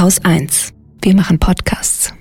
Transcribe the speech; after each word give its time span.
Haus 0.00 0.18
1. 0.24 0.72
Wir 1.02 1.14
machen 1.14 1.38
Podcasts. 1.38 2.14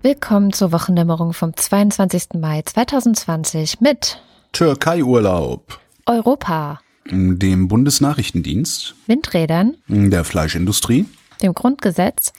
Willkommen 0.00 0.54
zur 0.54 0.72
Wochendämmerung 0.72 1.34
vom 1.34 1.54
22. 1.54 2.40
Mai 2.40 2.62
2020 2.62 3.82
mit 3.82 4.22
Türkei-Urlaub, 4.52 5.78
Europa, 6.06 6.80
dem 7.06 7.68
Bundesnachrichtendienst, 7.68 8.94
Windrädern, 9.06 9.76
der 9.88 10.24
Fleischindustrie, 10.24 11.06
dem 11.42 11.54
Grundgesetz, 11.54 12.32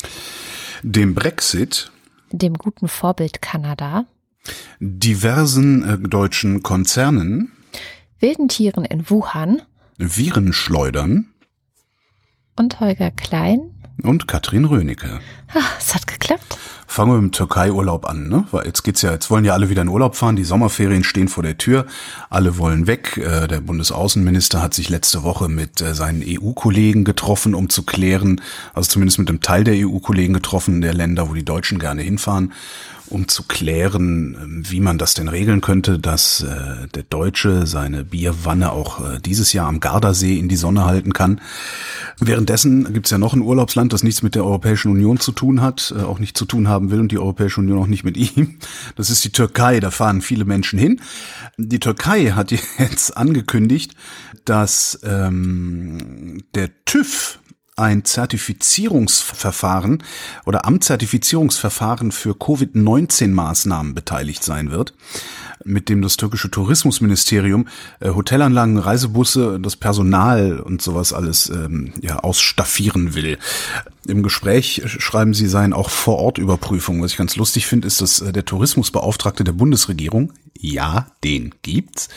dem 0.84 1.14
Brexit, 1.14 1.92
dem 2.32 2.56
guten 2.56 2.88
Vorbild 2.88 3.42
Kanada, 3.42 4.06
diversen 4.80 5.84
äh, 5.84 5.98
deutschen 5.98 6.64
Konzernen, 6.64 7.52
wilden 8.20 8.48
Tieren 8.48 8.86
in 8.86 9.10
Wuhan. 9.10 9.62
Virenschleudern. 9.98 11.34
Und 12.56 12.80
Holger 12.80 13.12
Klein. 13.12 13.73
Und 14.02 14.28
Katrin 14.28 14.66
Rönecke. 14.66 15.20
Ah, 15.54 15.60
es 15.80 15.94
hat 15.94 16.08
geklappt. 16.08 16.58
Fangen 16.88 17.12
wir 17.12 17.16
mit 17.16 17.32
dem 17.32 17.32
Türkei-Urlaub 17.32 18.06
an, 18.06 18.28
ne? 18.28 18.46
Weil 18.52 18.66
jetzt 18.68 18.84
geht's 18.84 19.02
ja, 19.02 19.12
jetzt 19.12 19.32
wollen 19.32 19.46
ja 19.46 19.54
alle 19.54 19.70
wieder 19.70 19.82
in 19.82 19.88
Urlaub 19.88 20.16
fahren. 20.16 20.36
Die 20.36 20.44
Sommerferien 20.44 21.04
stehen 21.04 21.28
vor 21.28 21.42
der 21.42 21.58
Tür. 21.58 21.86
Alle 22.30 22.58
wollen 22.58 22.86
weg. 22.86 23.18
Äh, 23.18 23.48
Der 23.48 23.62
Bundesaußenminister 23.62 24.62
hat 24.62 24.74
sich 24.74 24.90
letzte 24.90 25.24
Woche 25.24 25.50
mit 25.50 25.82
äh, 25.82 25.96
seinen 25.96 26.24
EU-Kollegen 26.24 27.04
getroffen, 27.04 27.56
um 27.56 27.70
zu 27.70 27.84
klären, 27.84 28.42
also 28.74 28.90
zumindest 28.90 29.20
mit 29.20 29.30
einem 29.30 29.42
Teil 29.42 29.64
der 29.64 29.76
EU-Kollegen 29.76 30.34
getroffen, 30.34 30.82
der 30.82 30.94
Länder, 30.94 31.30
wo 31.30 31.34
die 31.34 31.46
Deutschen 31.46 31.80
gerne 31.80 32.02
hinfahren, 32.04 32.54
um 33.08 33.28
zu 33.28 33.44
klären, 33.44 34.38
ähm, 34.42 34.64
wie 34.70 34.80
man 34.80 34.98
das 34.98 35.14
denn 35.14 35.28
regeln 35.28 35.62
könnte, 35.62 36.00
dass 36.00 36.42
äh, 36.42 36.88
der 36.94 37.04
Deutsche 37.04 37.68
seine 37.68 38.04
Bierwanne 38.04 38.72
auch 38.72 39.00
äh, 39.00 39.20
dieses 39.20 39.54
Jahr 39.54 39.68
am 39.68 39.80
Gardasee 39.80 40.38
in 40.38 40.50
die 40.50 40.56
Sonne 40.56 40.86
halten 40.86 41.14
kann. 41.14 41.42
Währenddessen 42.20 42.94
gibt's 42.94 43.12
ja 43.12 43.18
noch 43.18 43.34
ein 43.34 43.42
Urlaubsland, 43.42 43.94
das 43.94 44.04
nichts 44.04 44.24
mit 44.24 44.36
der 44.36 44.46
Europäischen 44.46 44.92
Union 44.92 45.20
zu 45.20 45.32
tun 45.32 45.62
hat, 45.62 45.94
äh, 45.98 46.02
auch 46.02 46.20
nicht 46.20 46.38
zu 46.38 46.46
tun 46.46 46.68
haben 46.68 46.92
will 46.92 47.00
und 47.00 47.12
die 47.12 47.20
Europäische 47.20 47.62
Union 47.62 47.80
auch 47.80 47.88
nicht 47.88 48.04
mit 48.04 48.18
ihm. 48.18 48.56
Das 48.96 49.10
ist 49.10 49.24
die 49.24 49.32
Türkei, 49.32 49.80
da 49.80 49.92
fahren 49.92 50.22
viele 50.22 50.46
Menschen 50.46 50.80
hin. 50.80 51.02
Die 51.58 51.80
Türkei 51.80 52.32
hat 52.32 52.52
jetzt 52.78 53.16
angekündigt, 53.16 53.96
dass 54.46 55.00
ähm, 55.04 56.44
der 56.56 56.70
TÜV 56.86 57.40
ein 57.76 58.06
Zertifizierungsverfahren 58.06 60.04
oder 60.46 60.66
am 60.66 60.82
Zertifizierungsverfahren 60.82 62.12
für 62.12 62.36
Covid-19-Maßnahmen 62.36 63.94
beteiligt 63.96 64.44
sein 64.44 64.72
wird, 64.72 64.94
mit 65.66 65.90
dem 65.90 66.02
das 66.02 66.18
türkische 66.18 66.52
Tourismusministerium 66.52 67.68
äh, 68.00 68.10
Hotelanlagen, 68.10 68.78
Reisebusse, 68.78 69.60
das 69.60 69.76
Personal 69.76 70.60
und 70.60 70.82
sowas 70.82 71.14
alles 71.14 71.50
ähm, 71.50 71.94
ja, 72.02 72.20
ausstaffieren 72.20 73.16
will. 73.16 73.38
Im 74.06 74.22
Gespräch 74.22 74.84
schreiben 74.86 75.34
sie, 75.34 75.48
seien 75.48 75.74
auch 75.74 75.90
Vor-Ort-Überprüfungen. 75.90 77.02
Was 77.02 77.12
ich 77.12 77.18
ganz 77.18 77.36
lustig 77.36 77.66
finde, 77.66 77.88
ist, 77.88 78.02
dass 78.02 78.22
äh, 78.22 78.34
der 78.34 78.46
Tourismusbeauftragte 78.46 79.44
der 79.44 79.54
Bundesregierung, 79.54 80.34
ja, 80.60 81.08
den 81.24 81.56
gibt's, 81.62 82.10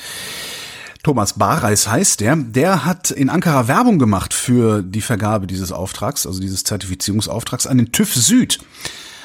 Thomas 1.06 1.34
Bareis 1.34 1.86
heißt 1.88 2.18
der, 2.18 2.34
der 2.34 2.84
hat 2.84 3.12
in 3.12 3.30
Ankara 3.30 3.68
Werbung 3.68 4.00
gemacht 4.00 4.34
für 4.34 4.82
die 4.82 5.00
Vergabe 5.00 5.46
dieses 5.46 5.70
Auftrags, 5.70 6.26
also 6.26 6.40
dieses 6.40 6.64
Zertifizierungsauftrags 6.64 7.68
an 7.68 7.78
den 7.78 7.92
TÜV 7.92 8.12
Süd. 8.12 8.58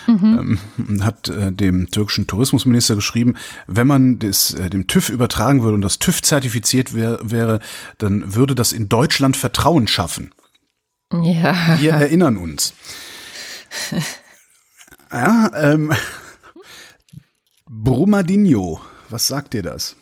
Ähm, 0.07 0.59
hat 1.01 1.29
äh, 1.29 1.51
dem 1.51 1.89
türkischen 1.89 2.27
Tourismusminister 2.27 2.93
geschrieben, 2.93 3.33
wenn 3.65 3.87
man 3.87 4.19
das 4.19 4.53
äh, 4.53 4.69
dem 4.69 4.85
TÜV 4.85 5.09
übertragen 5.09 5.63
würde 5.63 5.73
und 5.73 5.81
das 5.81 5.97
TÜV 5.97 6.21
zertifiziert 6.21 6.93
wär, 6.93 7.17
wäre, 7.23 7.59
dann 7.97 8.35
würde 8.35 8.53
das 8.53 8.73
in 8.73 8.87
Deutschland 8.87 9.35
Vertrauen 9.35 9.87
schaffen. 9.87 10.29
Ja. 11.11 11.79
Wir 11.79 11.93
erinnern 11.93 12.37
uns. 12.37 12.75
Ja, 15.11 15.51
ähm, 15.55 15.91
Brumadinho, 17.67 18.79
was 19.09 19.27
sagt 19.27 19.53
dir 19.53 19.61
das? 19.61 19.97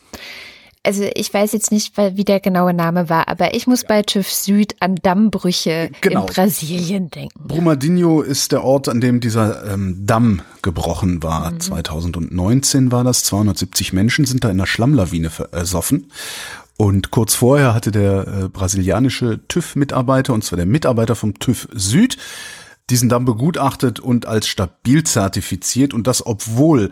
Also 0.84 1.04
ich 1.14 1.34
weiß 1.34 1.52
jetzt 1.52 1.74
nicht, 1.74 1.98
wie 1.98 2.24
der 2.24 2.40
genaue 2.40 2.74
Name 2.74 3.10
war, 3.10 3.28
aber 3.28 3.54
ich 3.54 3.68
muss 3.68 3.84
bei 3.84 4.02
TÜV 4.02 4.32
Süd 4.32 4.76
an 4.80 4.96
Dammbrüche 4.96 5.92
Genau. 6.00 6.22
in 6.22 6.34
Brasilien 6.34 7.10
denken. 7.10 7.48
Brumadinho 7.48 8.22
ist 8.22 8.54
der 8.54 8.64
Ort, 8.64 8.88
an 8.88 9.02
dem 9.02 9.20
dieser 9.20 9.74
ähm, 9.74 10.06
Damm 10.06 10.42
gebrochen 10.62 11.22
war. 11.22 11.60
2019 11.60 12.94
war 12.94 13.04
das. 13.04 13.26
270 13.26 13.92
Menschen 13.92 14.24
sind 14.26 14.44
da 14.46 14.50
in 14.50 14.56
einer 14.56 14.68
Schlammlawine 14.68 15.30
versoffen. 15.30 16.12
Und 16.78 17.12
kurz 17.12 17.36
vorher 17.36 17.74
hatte 17.74 17.92
der 17.92 18.26
äh, 18.28 18.48
brasilianische 18.48 19.42
TÜV-Mitarbeiter, 19.50 20.34
und 20.34 20.46
zwar 20.46 20.56
der 20.56 20.66
Mitarbeiter 20.66 21.16
vom 21.16 21.38
TÜV 21.38 21.68
Süd, 21.74 22.18
diesen 22.90 23.10
Damm 23.10 23.26
begutachtet 23.26 24.00
und 24.00 24.26
als 24.26 24.48
stabil 24.48 25.04
zertifiziert. 25.04 25.94
Und 25.94 26.08
das, 26.08 26.26
obwohl 26.26 26.92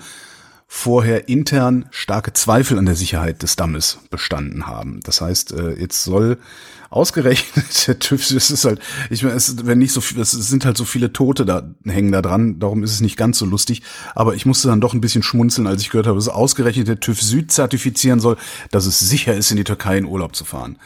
vorher 0.69 1.29
intern 1.29 1.85
starke 1.91 2.33
Zweifel 2.33 2.77
an 2.77 2.85
der 2.85 2.95
Sicherheit 2.95 3.41
des 3.41 3.55
Dammes 3.55 3.99
bestanden 4.09 4.67
haben. 4.67 4.99
Das 5.01 5.21
heißt, 5.21 5.53
äh, 5.53 5.79
jetzt 5.79 6.03
soll 6.03 6.37
ausgerechnet 6.89 7.65
der 7.87 7.99
TÜV, 7.99 8.31
es 8.31 8.51
ist 8.51 8.65
halt, 8.65 8.79
ich 9.09 9.23
meine, 9.23 9.35
es, 9.35 9.65
wenn 9.65 9.79
nicht 9.79 9.93
so 9.93 10.01
viel, 10.01 10.19
es 10.19 10.31
sind 10.31 10.65
halt 10.65 10.75
so 10.75 10.83
viele 10.83 11.13
Tote 11.13 11.45
da 11.45 11.63
hängen 11.85 12.11
da 12.11 12.21
dran, 12.21 12.59
darum 12.59 12.83
ist 12.83 12.91
es 12.91 13.01
nicht 13.01 13.15
ganz 13.15 13.37
so 13.39 13.45
lustig. 13.45 13.81
Aber 14.13 14.35
ich 14.35 14.45
musste 14.45 14.67
dann 14.67 14.81
doch 14.81 14.93
ein 14.93 15.01
bisschen 15.01 15.23
schmunzeln, 15.23 15.67
als 15.67 15.81
ich 15.81 15.89
gehört 15.89 16.07
habe, 16.07 16.17
dass 16.17 16.27
ausgerechnet 16.27 16.89
der 16.89 16.99
TÜV 16.99 17.21
Süd 17.21 17.51
zertifizieren 17.51 18.19
soll, 18.19 18.35
dass 18.71 18.85
es 18.85 18.99
sicher 18.99 19.33
ist, 19.33 19.51
in 19.51 19.57
die 19.57 19.63
Türkei 19.63 19.97
in 19.97 20.05
Urlaub 20.05 20.35
zu 20.35 20.43
fahren. 20.43 20.77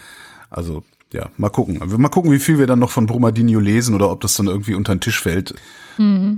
Also 0.51 0.83
ja, 1.13 1.29
mal 1.37 1.49
gucken. 1.49 1.81
Mal 1.97 2.09
gucken, 2.09 2.31
wie 2.31 2.39
viel 2.39 2.59
wir 2.59 2.67
dann 2.67 2.79
noch 2.79 2.91
von 2.91 3.05
Brumadinho 3.05 3.59
lesen 3.59 3.95
oder 3.95 4.11
ob 4.11 4.21
das 4.21 4.35
dann 4.35 4.47
irgendwie 4.47 4.75
unter 4.75 4.93
den 4.95 5.01
Tisch 5.01 5.21
fällt 5.21 5.53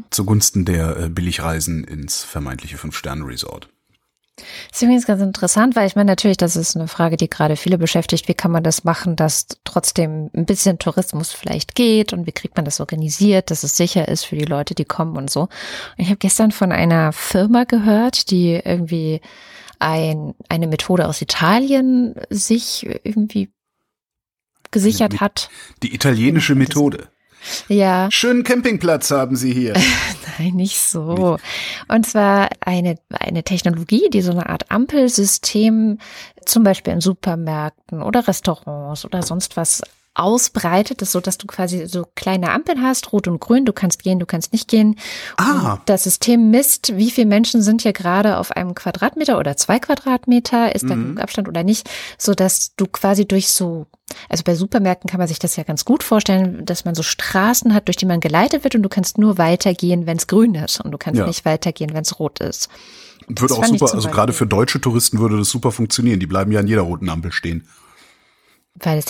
zugunsten 0.10 0.66
der 0.66 0.98
äh, 0.98 1.10
Billigreisen 1.10 1.84
ins 1.84 2.24
vermeintliche 2.24 2.78
Fünf-Sterne-Resort. 2.78 3.70
Das 4.36 4.78
ist 4.78 4.82
übrigens 4.82 5.06
ganz 5.06 5.22
interessant, 5.22 5.76
weil 5.76 5.86
ich 5.86 5.96
meine 5.96 6.12
natürlich, 6.12 6.38
das 6.38 6.56
ist 6.56 6.76
eine 6.76 6.88
Frage, 6.88 7.18
die 7.18 7.30
gerade 7.30 7.56
viele 7.56 7.78
beschäftigt. 7.78 8.28
Wie 8.28 8.34
kann 8.34 8.52
man 8.52 8.64
das 8.64 8.84
machen, 8.84 9.16
dass 9.16 9.46
trotzdem 9.64 10.32
ein 10.36 10.46
bisschen 10.46 10.80
Tourismus 10.80 11.32
vielleicht 11.32 11.76
geht 11.76 12.14
und 12.14 12.26
wie 12.26 12.32
kriegt 12.32 12.56
man 12.56 12.66
das 12.66 12.80
organisiert, 12.80 13.52
dass 13.52 13.64
es 13.64 13.78
sicher 13.78 14.08
ist 14.08 14.26
für 14.26 14.36
die 14.36 14.46
Leute, 14.46 14.74
die 14.74 14.86
kommen 14.86 15.18
und 15.18 15.30
so. 15.30 15.42
Und 15.42 15.50
ich 15.98 16.08
habe 16.08 16.18
gestern 16.18 16.52
von 16.52 16.72
einer 16.72 17.14
Firma 17.14 17.66
gehört, 17.66 18.32
die 18.32 18.54
irgendwie 18.54 19.22
ein, 19.78 20.34
eine 20.50 20.68
Methode 20.68 21.08
aus 21.08 21.22
Italien 21.22 22.16
sich 22.32 22.88
irgendwie 23.04 23.52
gesichert 24.74 25.14
Mit- 25.14 25.22
hat. 25.22 25.50
Die 25.82 25.96
italienische 25.96 26.56
Methode. 26.56 27.08
Ja. 27.68 28.10
Schönen 28.12 28.44
Campingplatz 28.44 29.12
haben 29.12 29.36
Sie 29.36 29.54
hier. 29.54 29.74
Nein, 30.40 30.54
nicht 30.54 30.80
so. 30.80 31.38
Und 31.88 32.06
zwar 32.06 32.50
eine, 32.62 32.98
eine 33.10 33.44
Technologie, 33.44 34.10
die 34.10 34.22
so 34.22 34.32
eine 34.32 34.48
Art 34.50 34.72
Ampelsystem 34.72 36.00
zum 36.46 36.64
Beispiel 36.64 36.94
in 36.94 37.02
Supermärkten 37.02 38.02
oder 38.02 38.28
Restaurants 38.28 39.06
oder 39.06 39.24
sonst 39.24 39.58
was 39.58 39.82
ausbreitet, 40.16 41.02
ist 41.02 41.12
so, 41.12 41.20
dass 41.20 41.38
du 41.38 41.48
quasi 41.48 41.88
so 41.88 42.06
kleine 42.16 42.52
Ampeln 42.52 42.82
hast, 42.82 43.12
rot 43.12 43.28
und 43.28 43.40
grün, 43.40 43.66
du 43.66 43.74
kannst 43.74 44.04
gehen, 44.04 44.20
du 44.20 44.26
kannst 44.26 44.54
nicht 44.54 44.68
gehen. 44.68 44.98
Ah. 45.38 45.74
Und 45.74 45.82
das 45.88 46.04
System 46.04 46.52
misst, 46.52 46.96
wie 46.96 47.10
viele 47.10 47.28
Menschen 47.28 47.62
sind 47.62 47.82
hier 47.82 47.94
gerade 47.94 48.38
auf 48.38 48.52
einem 48.52 48.76
Quadratmeter 48.76 49.40
oder 49.40 49.58
zwei 49.58 49.80
Quadratmeter, 49.80 50.76
ist 50.76 50.84
da 50.84 50.94
genug 50.96 51.20
Abstand 51.20 51.48
oder 51.48 51.64
nicht, 51.64 51.90
so 52.18 52.34
dass 52.34 52.76
du 52.76 52.86
quasi 52.86 53.26
durch 53.26 53.48
so, 53.50 53.88
also 54.30 54.44
bei 54.44 54.54
Supermärkten 54.54 55.10
kann 55.10 55.18
man 55.20 55.28
sich 55.28 55.40
das 55.40 55.56
ja 55.56 55.64
ganz 55.64 55.84
gut 55.84 56.04
vorstellen, 56.04 56.64
dass 56.66 56.86
man 56.86 56.94
so 56.94 57.02
Straßen 57.02 57.74
hat, 57.74 57.88
durch 57.88 57.98
die 57.98 58.06
man 58.06 58.20
geleitet 58.20 58.64
wird 58.64 58.76
und 58.76 58.84
du 58.84 58.90
kannst 58.90 59.18
nur 59.18 59.38
weitergehen, 59.40 60.06
wenn 60.06 60.18
es 60.18 60.28
grün 60.28 60.54
ist 60.56 60.80
und 60.80 60.92
du 60.92 60.98
kannst 61.00 61.20
Ja. 61.20 61.26
nicht 61.26 61.46
weitergehen, 61.46 61.94
wenn 61.94 62.04
es 62.04 62.20
rot 62.20 62.40
ist. 62.40 62.70
Würde 63.28 63.48
Das 63.48 63.58
auch 63.58 63.66
super, 63.66 63.94
also 63.94 64.10
gerade 64.10 64.34
für 64.34 64.46
deutsche 64.46 64.82
Touristen 64.82 65.20
würde 65.20 65.38
das 65.38 65.50
super 65.50 65.72
funktionieren. 65.72 66.20
Die 66.20 66.28
bleiben 66.28 66.52
ja 66.52 66.60
an 66.60 66.68
jeder 66.68 66.82
roten 66.82 67.10
Ampel 67.10 67.32
stehen. 67.32 67.66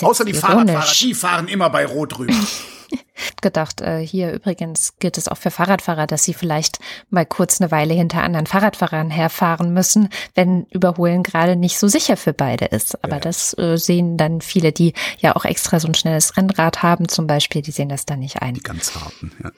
Außer 0.02 0.24
die 0.24 0.34
Fahrradfahrer, 0.34 0.92
die 1.00 1.14
fahren 1.14 1.48
immer 1.48 1.70
bei 1.70 1.86
Rot 1.86 2.18
rüber. 2.18 2.34
gedacht, 3.42 3.80
äh, 3.80 4.00
hier 4.00 4.32
übrigens 4.32 4.94
gilt 4.98 5.18
es 5.18 5.28
auch 5.28 5.36
für 5.36 5.50
Fahrradfahrer, 5.50 6.06
dass 6.06 6.24
sie 6.24 6.34
vielleicht 6.34 6.78
mal 7.10 7.26
kurz 7.26 7.60
eine 7.60 7.70
Weile 7.70 7.94
hinter 7.94 8.22
anderen 8.22 8.46
Fahrradfahrern 8.46 9.10
herfahren 9.10 9.72
müssen, 9.72 10.08
wenn 10.34 10.64
Überholen 10.70 11.22
gerade 11.22 11.56
nicht 11.56 11.78
so 11.78 11.88
sicher 11.88 12.16
für 12.16 12.32
beide 12.32 12.66
ist. 12.66 13.02
Aber 13.04 13.20
das 13.20 13.56
äh, 13.58 13.76
sehen 13.76 14.16
dann 14.16 14.40
viele, 14.40 14.72
die 14.72 14.94
ja 15.18 15.36
auch 15.36 15.44
extra 15.44 15.80
so 15.80 15.88
ein 15.88 15.94
schnelles 15.94 16.36
Rennrad 16.36 16.82
haben 16.82 17.08
zum 17.08 17.26
Beispiel, 17.26 17.62
die 17.62 17.72
sehen 17.72 17.88
das 17.88 18.06
dann 18.06 18.20
nicht 18.20 18.42
ein. 18.42 18.54
Die 18.54 18.62
ganz 18.62 18.94
harten, 18.94 19.32
ja. 19.42 19.50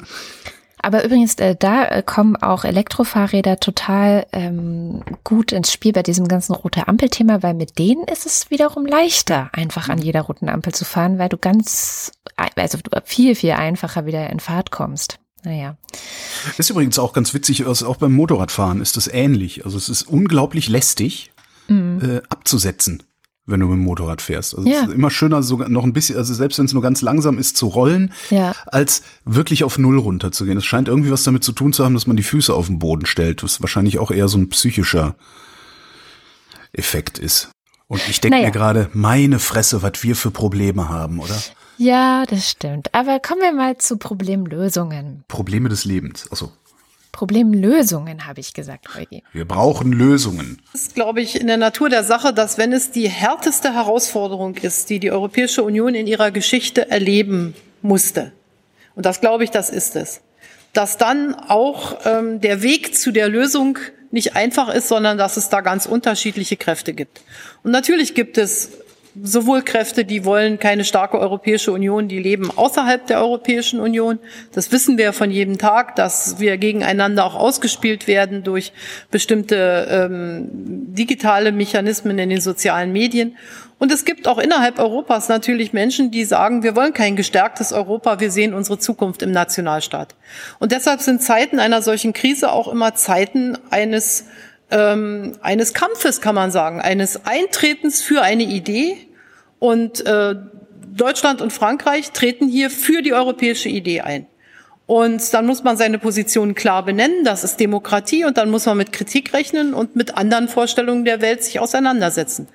Aber 0.86 1.04
übrigens, 1.04 1.34
äh, 1.34 1.56
da 1.58 1.84
äh, 1.84 2.02
kommen 2.04 2.36
auch 2.36 2.64
Elektrofahrräder 2.64 3.58
total 3.58 4.24
ähm, 4.32 5.02
gut 5.24 5.50
ins 5.50 5.72
Spiel 5.72 5.92
bei 5.92 6.04
diesem 6.04 6.28
ganzen 6.28 6.54
rote 6.54 6.86
Ampel-Thema, 6.86 7.42
weil 7.42 7.54
mit 7.54 7.76
denen 7.80 8.04
ist 8.04 8.24
es 8.24 8.52
wiederum 8.52 8.86
leichter, 8.86 9.50
einfach 9.52 9.88
an 9.88 9.98
jeder 9.98 10.20
roten 10.20 10.48
Ampel 10.48 10.72
zu 10.72 10.84
fahren, 10.84 11.18
weil 11.18 11.28
du 11.28 11.38
ganz, 11.38 12.12
also 12.36 12.78
viel, 13.04 13.34
viel 13.34 13.50
einfacher 13.50 14.06
wieder 14.06 14.30
in 14.30 14.38
Fahrt 14.38 14.70
kommst. 14.70 15.18
Naja. 15.42 15.76
Ist 16.56 16.70
übrigens 16.70 17.00
auch 17.00 17.12
ganz 17.12 17.34
witzig, 17.34 17.66
also 17.66 17.88
auch 17.88 17.96
beim 17.96 18.12
Motorradfahren 18.12 18.80
ist 18.80 18.96
das 18.96 19.08
ähnlich. 19.08 19.64
Also 19.64 19.78
es 19.78 19.88
ist 19.88 20.04
unglaublich 20.04 20.68
lästig 20.68 21.32
mhm. 21.66 21.98
äh, 22.00 22.22
abzusetzen 22.28 23.02
wenn 23.46 23.60
du 23.60 23.66
mit 23.66 23.76
dem 23.76 23.84
Motorrad 23.84 24.20
fährst. 24.20 24.56
Also 24.56 24.68
ja. 24.68 24.82
es 24.82 24.88
ist 24.88 24.94
immer 24.94 25.10
schöner, 25.10 25.42
sogar 25.42 25.68
noch 25.68 25.84
ein 25.84 25.92
bisschen, 25.92 26.16
also 26.16 26.34
selbst 26.34 26.58
wenn 26.58 26.66
es 26.66 26.72
nur 26.72 26.82
ganz 26.82 27.00
langsam 27.00 27.38
ist, 27.38 27.56
zu 27.56 27.68
rollen, 27.68 28.12
ja. 28.30 28.54
als 28.66 29.02
wirklich 29.24 29.62
auf 29.64 29.78
Null 29.78 29.98
runterzugehen. 29.98 30.58
Es 30.58 30.64
scheint 30.64 30.88
irgendwie 30.88 31.12
was 31.12 31.22
damit 31.22 31.44
zu 31.44 31.52
tun 31.52 31.72
zu 31.72 31.84
haben, 31.84 31.94
dass 31.94 32.06
man 32.06 32.16
die 32.16 32.24
Füße 32.24 32.52
auf 32.52 32.66
den 32.66 32.78
Boden 32.78 33.06
stellt, 33.06 33.42
was 33.42 33.62
wahrscheinlich 33.62 33.98
auch 33.98 34.10
eher 34.10 34.28
so 34.28 34.38
ein 34.38 34.48
psychischer 34.48 35.14
Effekt 36.72 37.18
ist. 37.18 37.50
Und 37.88 38.00
ich 38.08 38.20
denke 38.20 38.38
naja. 38.38 38.48
mir 38.48 38.52
gerade, 38.52 38.90
meine 38.92 39.38
Fresse, 39.38 39.82
was 39.82 40.02
wir 40.02 40.16
für 40.16 40.32
Probleme 40.32 40.88
haben, 40.88 41.20
oder? 41.20 41.36
Ja, 41.78 42.24
das 42.26 42.50
stimmt. 42.50 42.92
Aber 42.94 43.20
kommen 43.20 43.42
wir 43.42 43.52
mal 43.52 43.78
zu 43.78 43.96
Problemlösungen. 43.96 45.24
Probleme 45.28 45.68
des 45.68 45.84
Lebens. 45.84 46.28
Also 46.30 46.52
Problemlösungen, 47.16 48.26
habe 48.26 48.40
ich 48.40 48.52
gesagt, 48.52 48.94
Eugi. 48.94 49.22
Wir 49.32 49.46
brauchen 49.46 49.90
Lösungen. 49.90 50.60
Das 50.72 50.82
ist, 50.82 50.94
glaube 50.94 51.22
ich, 51.22 51.40
in 51.40 51.46
der 51.46 51.56
Natur 51.56 51.88
der 51.88 52.04
Sache, 52.04 52.34
dass 52.34 52.58
wenn 52.58 52.74
es 52.74 52.90
die 52.90 53.08
härteste 53.08 53.72
Herausforderung 53.72 54.54
ist, 54.56 54.90
die 54.90 55.00
die 55.00 55.10
Europäische 55.10 55.62
Union 55.62 55.94
in 55.94 56.06
ihrer 56.06 56.30
Geschichte 56.30 56.90
erleben 56.90 57.54
musste, 57.80 58.32
und 58.96 59.06
das 59.06 59.22
glaube 59.22 59.44
ich, 59.44 59.50
das 59.50 59.70
ist 59.70 59.96
es, 59.96 60.20
dass 60.74 60.98
dann 60.98 61.34
auch 61.34 61.96
ähm, 62.04 62.42
der 62.42 62.60
Weg 62.60 62.94
zu 62.94 63.12
der 63.12 63.30
Lösung 63.30 63.78
nicht 64.10 64.36
einfach 64.36 64.68
ist, 64.68 64.88
sondern 64.88 65.16
dass 65.16 65.38
es 65.38 65.48
da 65.48 65.62
ganz 65.62 65.86
unterschiedliche 65.86 66.58
Kräfte 66.58 66.92
gibt. 66.92 67.22
Und 67.62 67.70
natürlich 67.70 68.14
gibt 68.14 68.36
es 68.36 68.72
sowohl 69.22 69.62
Kräfte, 69.62 70.04
die 70.04 70.24
wollen 70.24 70.58
keine 70.58 70.84
starke 70.84 71.18
Europäische 71.18 71.72
Union, 71.72 72.08
die 72.08 72.18
leben 72.18 72.50
außerhalb 72.54 73.06
der 73.06 73.20
Europäischen 73.20 73.80
Union. 73.80 74.18
Das 74.52 74.72
wissen 74.72 74.98
wir 74.98 75.12
von 75.12 75.30
jedem 75.30 75.58
Tag, 75.58 75.96
dass 75.96 76.38
wir 76.38 76.56
gegeneinander 76.58 77.24
auch 77.24 77.34
ausgespielt 77.34 78.06
werden 78.06 78.42
durch 78.42 78.72
bestimmte 79.10 79.86
ähm, 79.90 80.48
digitale 80.52 81.52
Mechanismen 81.52 82.18
in 82.18 82.30
den 82.30 82.40
sozialen 82.40 82.92
Medien. 82.92 83.36
Und 83.78 83.92
es 83.92 84.04
gibt 84.04 84.26
auch 84.26 84.38
innerhalb 84.38 84.78
Europas 84.78 85.28
natürlich 85.28 85.72
Menschen, 85.72 86.10
die 86.10 86.24
sagen, 86.24 86.62
wir 86.62 86.74
wollen 86.76 86.94
kein 86.94 87.14
gestärktes 87.14 87.72
Europa, 87.72 88.20
wir 88.20 88.30
sehen 88.30 88.54
unsere 88.54 88.78
Zukunft 88.78 89.22
im 89.22 89.32
Nationalstaat. 89.32 90.14
Und 90.58 90.72
deshalb 90.72 91.00
sind 91.00 91.22
Zeiten 91.22 91.58
einer 91.58 91.82
solchen 91.82 92.12
Krise 92.12 92.50
auch 92.52 92.68
immer 92.68 92.94
Zeiten 92.94 93.58
eines 93.70 94.26
ähm, 94.70 95.36
eines 95.42 95.74
Kampfes, 95.74 96.20
kann 96.20 96.34
man 96.34 96.50
sagen, 96.50 96.80
eines 96.80 97.24
Eintretens 97.24 98.02
für 98.02 98.22
eine 98.22 98.42
Idee. 98.42 98.96
Und 99.58 100.04
äh, 100.06 100.34
Deutschland 100.94 101.40
und 101.40 101.52
Frankreich 101.52 102.12
treten 102.12 102.48
hier 102.48 102.70
für 102.70 103.02
die 103.02 103.12
europäische 103.12 103.68
Idee 103.68 104.00
ein. 104.00 104.26
Und 104.86 105.34
dann 105.34 105.46
muss 105.46 105.64
man 105.64 105.76
seine 105.76 105.98
Position 105.98 106.54
klar 106.54 106.84
benennen, 106.84 107.24
das 107.24 107.42
ist 107.42 107.58
Demokratie, 107.58 108.24
und 108.24 108.36
dann 108.36 108.50
muss 108.50 108.66
man 108.66 108.76
mit 108.76 108.92
Kritik 108.92 109.34
rechnen 109.34 109.74
und 109.74 109.96
mit 109.96 110.16
anderen 110.16 110.46
Vorstellungen 110.46 111.04
der 111.04 111.20
Welt 111.20 111.42
sich 111.42 111.58
auseinandersetzen. 111.58 112.46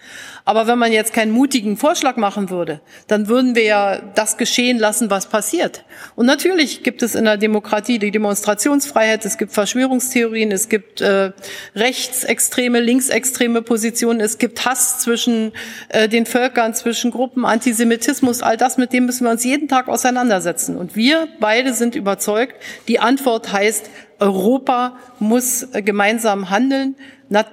Aber 0.45 0.67
wenn 0.67 0.79
man 0.79 0.91
jetzt 0.91 1.13
keinen 1.13 1.31
mutigen 1.31 1.77
Vorschlag 1.77 2.17
machen 2.17 2.49
würde, 2.49 2.81
dann 3.07 3.27
würden 3.27 3.55
wir 3.55 3.63
ja 3.63 4.01
das 4.15 4.37
geschehen 4.37 4.79
lassen, 4.79 5.09
was 5.09 5.27
passiert. 5.27 5.83
Und 6.15 6.25
natürlich 6.25 6.83
gibt 6.83 7.03
es 7.03 7.15
in 7.15 7.25
der 7.25 7.37
Demokratie 7.37 7.99
die 7.99 8.11
Demonstrationsfreiheit, 8.11 9.25
es 9.25 9.37
gibt 9.37 9.53
Verschwörungstheorien, 9.53 10.51
es 10.51 10.69
gibt 10.69 11.01
äh, 11.01 11.31
rechtsextreme, 11.75 12.79
linksextreme 12.79 13.61
Positionen, 13.61 14.19
es 14.19 14.37
gibt 14.37 14.65
Hass 14.65 14.99
zwischen 14.99 15.51
äh, 15.89 16.09
den 16.09 16.25
Völkern, 16.25 16.73
zwischen 16.73 17.11
Gruppen, 17.11 17.45
Antisemitismus, 17.45 18.41
all 18.41 18.57
das, 18.57 18.77
mit 18.77 18.93
dem 18.93 19.05
müssen 19.05 19.25
wir 19.25 19.31
uns 19.31 19.43
jeden 19.43 19.67
Tag 19.67 19.87
auseinandersetzen. 19.87 20.75
Und 20.77 20.95
wir 20.95 21.27
beide 21.39 21.73
sind 21.73 21.95
überzeugt, 21.95 22.55
die 22.87 22.99
Antwort 22.99 23.53
heißt, 23.53 23.89
Europa 24.21 24.95
muss 25.19 25.63
äh, 25.73 25.81
gemeinsam 25.81 26.49
handeln. 26.49 26.95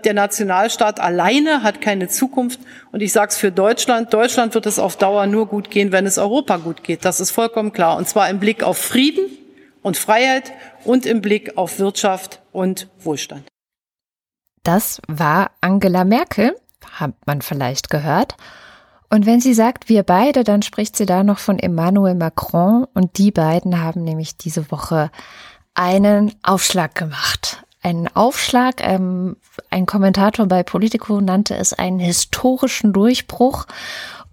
Der 0.04 0.14
Nationalstaat 0.14 1.00
alleine 1.00 1.62
hat 1.62 1.80
keine 1.80 2.08
Zukunft. 2.08 2.60
Und 2.92 3.00
ich 3.00 3.12
sage 3.12 3.30
es 3.30 3.36
für 3.36 3.52
Deutschland, 3.52 4.12
Deutschland 4.12 4.54
wird 4.54 4.66
es 4.66 4.78
auf 4.78 4.96
Dauer 4.96 5.26
nur 5.26 5.46
gut 5.46 5.70
gehen, 5.70 5.92
wenn 5.92 6.04
es 6.04 6.18
Europa 6.18 6.56
gut 6.58 6.82
geht. 6.82 7.04
Das 7.04 7.20
ist 7.20 7.30
vollkommen 7.30 7.72
klar. 7.72 7.96
Und 7.96 8.08
zwar 8.08 8.28
im 8.28 8.38
Blick 8.40 8.62
auf 8.62 8.76
Frieden 8.76 9.26
und 9.82 9.96
Freiheit 9.96 10.52
und 10.84 11.06
im 11.06 11.20
Blick 11.20 11.56
auf 11.56 11.78
Wirtschaft 11.78 12.40
und 12.52 12.88
Wohlstand. 12.98 13.44
Das 14.64 15.00
war 15.06 15.52
Angela 15.60 16.04
Merkel, 16.04 16.56
hat 16.92 17.14
man 17.26 17.40
vielleicht 17.40 17.88
gehört. 17.88 18.36
Und 19.10 19.24
wenn 19.24 19.40
sie 19.40 19.54
sagt, 19.54 19.88
wir 19.88 20.02
beide, 20.02 20.44
dann 20.44 20.62
spricht 20.62 20.96
sie 20.96 21.06
da 21.06 21.22
noch 21.22 21.38
von 21.38 21.58
Emmanuel 21.58 22.14
Macron. 22.14 22.84
Und 22.92 23.16
die 23.16 23.30
beiden 23.30 23.82
haben 23.82 24.04
nämlich 24.04 24.36
diese 24.36 24.70
Woche 24.70 25.10
einen 25.78 26.34
Aufschlag 26.42 26.94
gemacht 26.94 27.62
einen 27.82 28.08
Aufschlag. 28.14 28.84
Ähm, 28.86 29.36
ein 29.70 29.86
Kommentator 29.86 30.46
bei 30.46 30.62
Politico 30.62 31.20
nannte 31.20 31.56
es 31.56 31.72
einen 31.72 31.98
historischen 31.98 32.92
Durchbruch. 32.92 33.66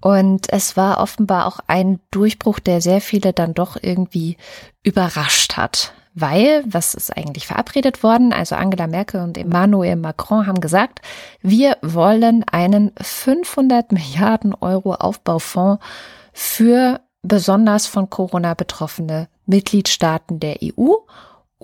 Und 0.01 0.51
es 0.51 0.77
war 0.77 0.99
offenbar 0.99 1.47
auch 1.47 1.59
ein 1.67 1.99
Durchbruch, 2.11 2.59
der 2.59 2.81
sehr 2.81 3.01
viele 3.01 3.33
dann 3.33 3.53
doch 3.53 3.77
irgendwie 3.81 4.37
überrascht 4.83 5.57
hat. 5.57 5.93
Weil, 6.13 6.63
was 6.65 6.93
ist 6.93 7.15
eigentlich 7.15 7.47
verabredet 7.47 8.01
worden? 8.03 8.31
Also 8.31 8.55
Angela 8.55 8.87
Merkel 8.87 9.21
und 9.21 9.37
Emmanuel 9.37 9.97
Macron 9.97 10.47
haben 10.47 10.61
gesagt, 10.61 11.01
wir 11.41 11.77
wollen 11.81 12.45
einen 12.49 12.91
500 13.01 13.91
Milliarden 13.91 14.53
Euro 14.53 14.93
Aufbaufonds 14.93 15.83
für 16.31 17.01
besonders 17.21 17.87
von 17.87 18.09
Corona 18.09 18.53
betroffene 18.53 19.27
Mitgliedstaaten 19.45 20.39
der 20.39 20.57
EU 20.61 20.93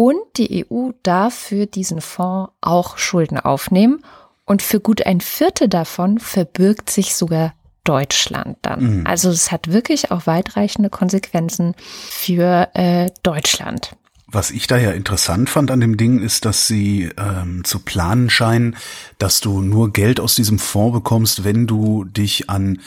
und 0.02 0.18
die 0.38 0.66
EU 0.66 0.94
darf 1.04 1.36
für 1.36 1.68
diesen 1.68 2.02
Fonds 2.02 2.52
auch 2.60 2.98
Schulden 2.98 3.38
aufnehmen. 3.38 4.04
Und 4.46 4.64
für 4.64 4.80
gut 4.80 5.06
ein 5.06 5.22
Viertel 5.22 5.68
davon 5.68 6.18
verbirgt 6.18 6.90
sich 6.90 7.14
sogar 7.14 7.54
Deutschland 7.84 8.58
dann. 8.64 9.02
Mhm. 9.02 9.06
Also 9.06 9.30
es 9.30 9.52
hat 9.52 9.72
wirklich 9.72 10.10
auch 10.10 10.26
weitreichende 10.26 10.90
Konsequenzen 10.90 11.76
für 11.78 12.70
äh, 12.74 13.12
Deutschland. 13.22 13.96
Was 14.26 14.50
ich 14.50 14.66
da 14.66 14.78
ja 14.78 14.90
interessant 14.90 15.52
fand 15.52 15.70
an 15.70 15.82
dem 15.82 15.98
Ding 15.98 16.20
ist, 16.20 16.46
dass 16.46 16.66
sie 16.66 17.12
ähm, 17.20 17.64
zu 17.64 17.78
planen 17.78 18.32
scheinen, 18.32 18.78
dass 19.20 19.40
du 19.40 19.62
nur 19.62 19.94
Geld 19.94 20.20
aus 20.20 20.34
diesem 20.34 20.58
Fonds 20.58 20.96
bekommst, 20.96 21.44
wenn 21.44 21.68
du 21.68 22.06
dich 22.06 22.50
an 22.50 22.80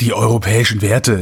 die 0.00 0.14
europäischen 0.14 0.80
Werte 0.80 1.12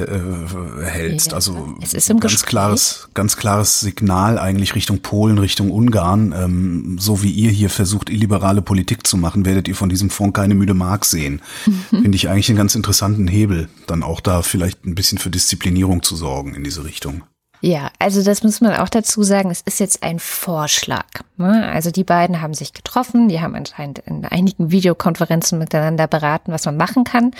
äh, 0.83 0.85
hältst. 0.85 1.29
Ja, 1.29 1.35
also 1.35 1.77
es 1.81 1.95
ist 1.95 2.11
im 2.11 2.21
ganz 2.21 2.33
Gespräch. 2.35 2.49
klares, 2.49 3.09
ganz 3.15 3.37
klares 3.37 3.81
Signal 3.81 4.39
eigentlich 4.39 4.75
Richtung 4.75 5.01
Polen, 5.01 5.39
Richtung 5.39 5.71
Ungarn. 5.71 6.35
Ähm, 6.37 6.97
so 6.99 7.23
wie 7.23 7.31
ihr 7.31 7.51
hier 7.51 7.71
versucht, 7.71 8.11
illiberale 8.11 8.63
Politik 8.63 9.07
zu 9.07 9.17
machen, 9.17 9.47
werdet 9.47 9.69
ihr 9.69 9.75
von 9.75 9.89
diesem 9.89 10.11
Fonds 10.11 10.37
keine 10.37 10.55
müde 10.55 10.75
Mark 10.75 11.05
sehen. 11.05 11.41
Mhm. 11.65 11.85
Finde 12.03 12.17
ich 12.17 12.29
eigentlich 12.29 12.49
einen 12.49 12.59
ganz 12.59 12.75
interessanten 12.75 13.29
Hebel, 13.29 13.69
dann 13.87 14.03
auch 14.03 14.21
da 14.21 14.43
vielleicht 14.43 14.85
ein 14.85 14.95
bisschen 14.95 15.19
für 15.19 15.31
Disziplinierung 15.31 16.03
zu 16.03 16.17
sorgen 16.17 16.55
in 16.55 16.63
diese 16.63 16.85
Richtung. 16.85 17.23
Ja, 17.63 17.91
also 17.99 18.23
das 18.23 18.43
muss 18.43 18.61
man 18.61 18.75
auch 18.75 18.89
dazu 18.89 19.23
sagen, 19.23 19.51
es 19.51 19.63
ist 19.63 19.81
jetzt 19.81 20.03
ein 20.03 20.19
Vorschlag. 20.19 21.07
Ne? 21.39 21.71
Also 21.71 21.91
die 21.91 22.05
beiden 22.05 22.41
haben 22.41 22.55
sich 22.55 22.73
getroffen, 22.73 23.29
die 23.29 23.41
haben 23.41 23.55
anscheinend 23.55 23.99
in 24.01 24.25
einigen 24.25 24.71
Videokonferenzen 24.71 25.59
miteinander 25.59 26.07
beraten, 26.07 26.51
was 26.51 26.65
man 26.65 26.77
machen 26.77 27.05
kann. 27.05 27.33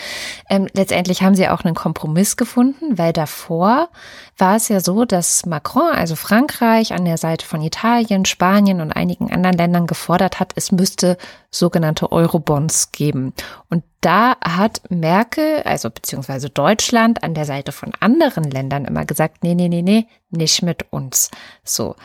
Ähm, 0.51 0.69
letztendlich 0.75 1.23
haben 1.23 1.35
sie 1.35 1.49
auch 1.49 1.65
einen 1.65 1.75
Kompromiss 1.75 2.37
gefunden, 2.37 2.99
weil 2.99 3.13
davor 3.15 3.89
war 4.37 4.57
es 4.57 4.69
ja 4.69 4.81
so, 4.81 5.07
dass 5.07 5.47
Macron, 5.47 5.93
also 5.93 6.15
Frankreich, 6.15 6.93
an 6.93 7.07
der 7.07 7.17
Seite 7.17 7.47
von 7.47 7.63
Italien, 7.63 8.27
Spanien 8.27 8.83
und 8.83 8.93
einigen 8.93 9.33
anderen 9.33 9.57
Ländern 9.57 9.87
gefordert 9.87 10.41
hat, 10.41 10.53
es 10.57 10.73
müsste 10.73 11.17
sogenannte 11.51 12.13
Eurobonds 12.13 12.93
geben. 12.93 13.33
Und 13.71 13.83
da 14.03 14.37
hat 14.45 14.83
Merkel, 14.91 15.63
also 15.65 15.91
beziehungsweise 15.91 16.51
Deutschland 16.51 17.23
an 17.23 17.35
der 17.35 17.47
Seite 17.47 17.73
von 17.73 17.93
anderen 17.99 18.45
Ländern 18.45 18.85
immer 18.85 19.05
gesagt, 19.05 19.43
nee, 19.43 19.55
nee, 19.55 19.69
nee, 19.69 19.83
nee, 19.83 20.07
nicht 20.31 20.63
mit 20.63 20.93
uns. 20.93 21.31
So. 21.65 21.97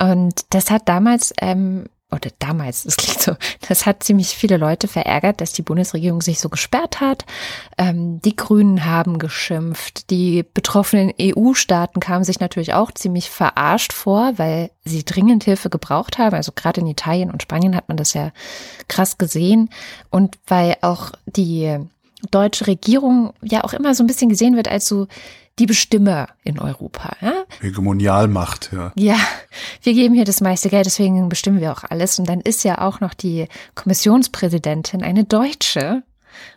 Und 0.00 0.46
das 0.50 0.70
hat 0.70 0.88
damals 0.88 1.32
ähm, 1.40 1.86
oder 2.14 2.30
damals, 2.38 2.84
das 2.84 2.96
klingt 2.96 3.20
so, 3.20 3.34
das 3.68 3.86
hat 3.86 4.02
ziemlich 4.02 4.28
viele 4.28 4.56
Leute 4.56 4.88
verärgert, 4.88 5.40
dass 5.40 5.52
die 5.52 5.62
Bundesregierung 5.62 6.22
sich 6.22 6.38
so 6.38 6.48
gesperrt 6.48 7.00
hat. 7.00 7.24
Ähm, 7.76 8.20
die 8.22 8.36
Grünen 8.36 8.84
haben 8.84 9.18
geschimpft. 9.18 10.10
Die 10.10 10.44
betroffenen 10.54 11.12
EU-Staaten 11.20 12.00
kamen 12.00 12.24
sich 12.24 12.40
natürlich 12.40 12.72
auch 12.72 12.92
ziemlich 12.92 13.30
verarscht 13.30 13.92
vor, 13.92 14.32
weil 14.36 14.70
sie 14.84 15.04
dringend 15.04 15.44
Hilfe 15.44 15.70
gebraucht 15.70 16.18
haben. 16.18 16.36
Also 16.36 16.52
gerade 16.54 16.80
in 16.80 16.86
Italien 16.86 17.30
und 17.30 17.42
Spanien 17.42 17.76
hat 17.76 17.88
man 17.88 17.96
das 17.96 18.14
ja 18.14 18.30
krass 18.88 19.18
gesehen. 19.18 19.70
Und 20.10 20.38
weil 20.46 20.76
auch 20.82 21.12
die 21.26 21.78
deutsche 22.30 22.66
Regierung 22.66 23.34
ja 23.42 23.64
auch 23.64 23.72
immer 23.72 23.94
so 23.94 24.02
ein 24.02 24.06
bisschen 24.06 24.28
gesehen 24.30 24.56
wird 24.56 24.68
als 24.68 24.86
so 24.86 25.08
die 25.58 25.66
Bestimmer 25.66 26.28
in 26.42 26.58
Europa. 26.58 27.16
Ja? 27.20 27.44
Hegemonialmacht, 27.60 28.70
ja. 28.72 28.92
Ja, 28.96 29.18
wir 29.82 29.94
geben 29.94 30.14
hier 30.14 30.24
das 30.24 30.40
meiste 30.40 30.68
Geld, 30.68 30.86
deswegen 30.86 31.28
bestimmen 31.28 31.60
wir 31.60 31.72
auch 31.72 31.84
alles. 31.84 32.18
Und 32.18 32.28
dann 32.28 32.40
ist 32.40 32.64
ja 32.64 32.80
auch 32.80 33.00
noch 33.00 33.14
die 33.14 33.48
Kommissionspräsidentin 33.74 35.02
eine 35.02 35.24
Deutsche, 35.24 36.02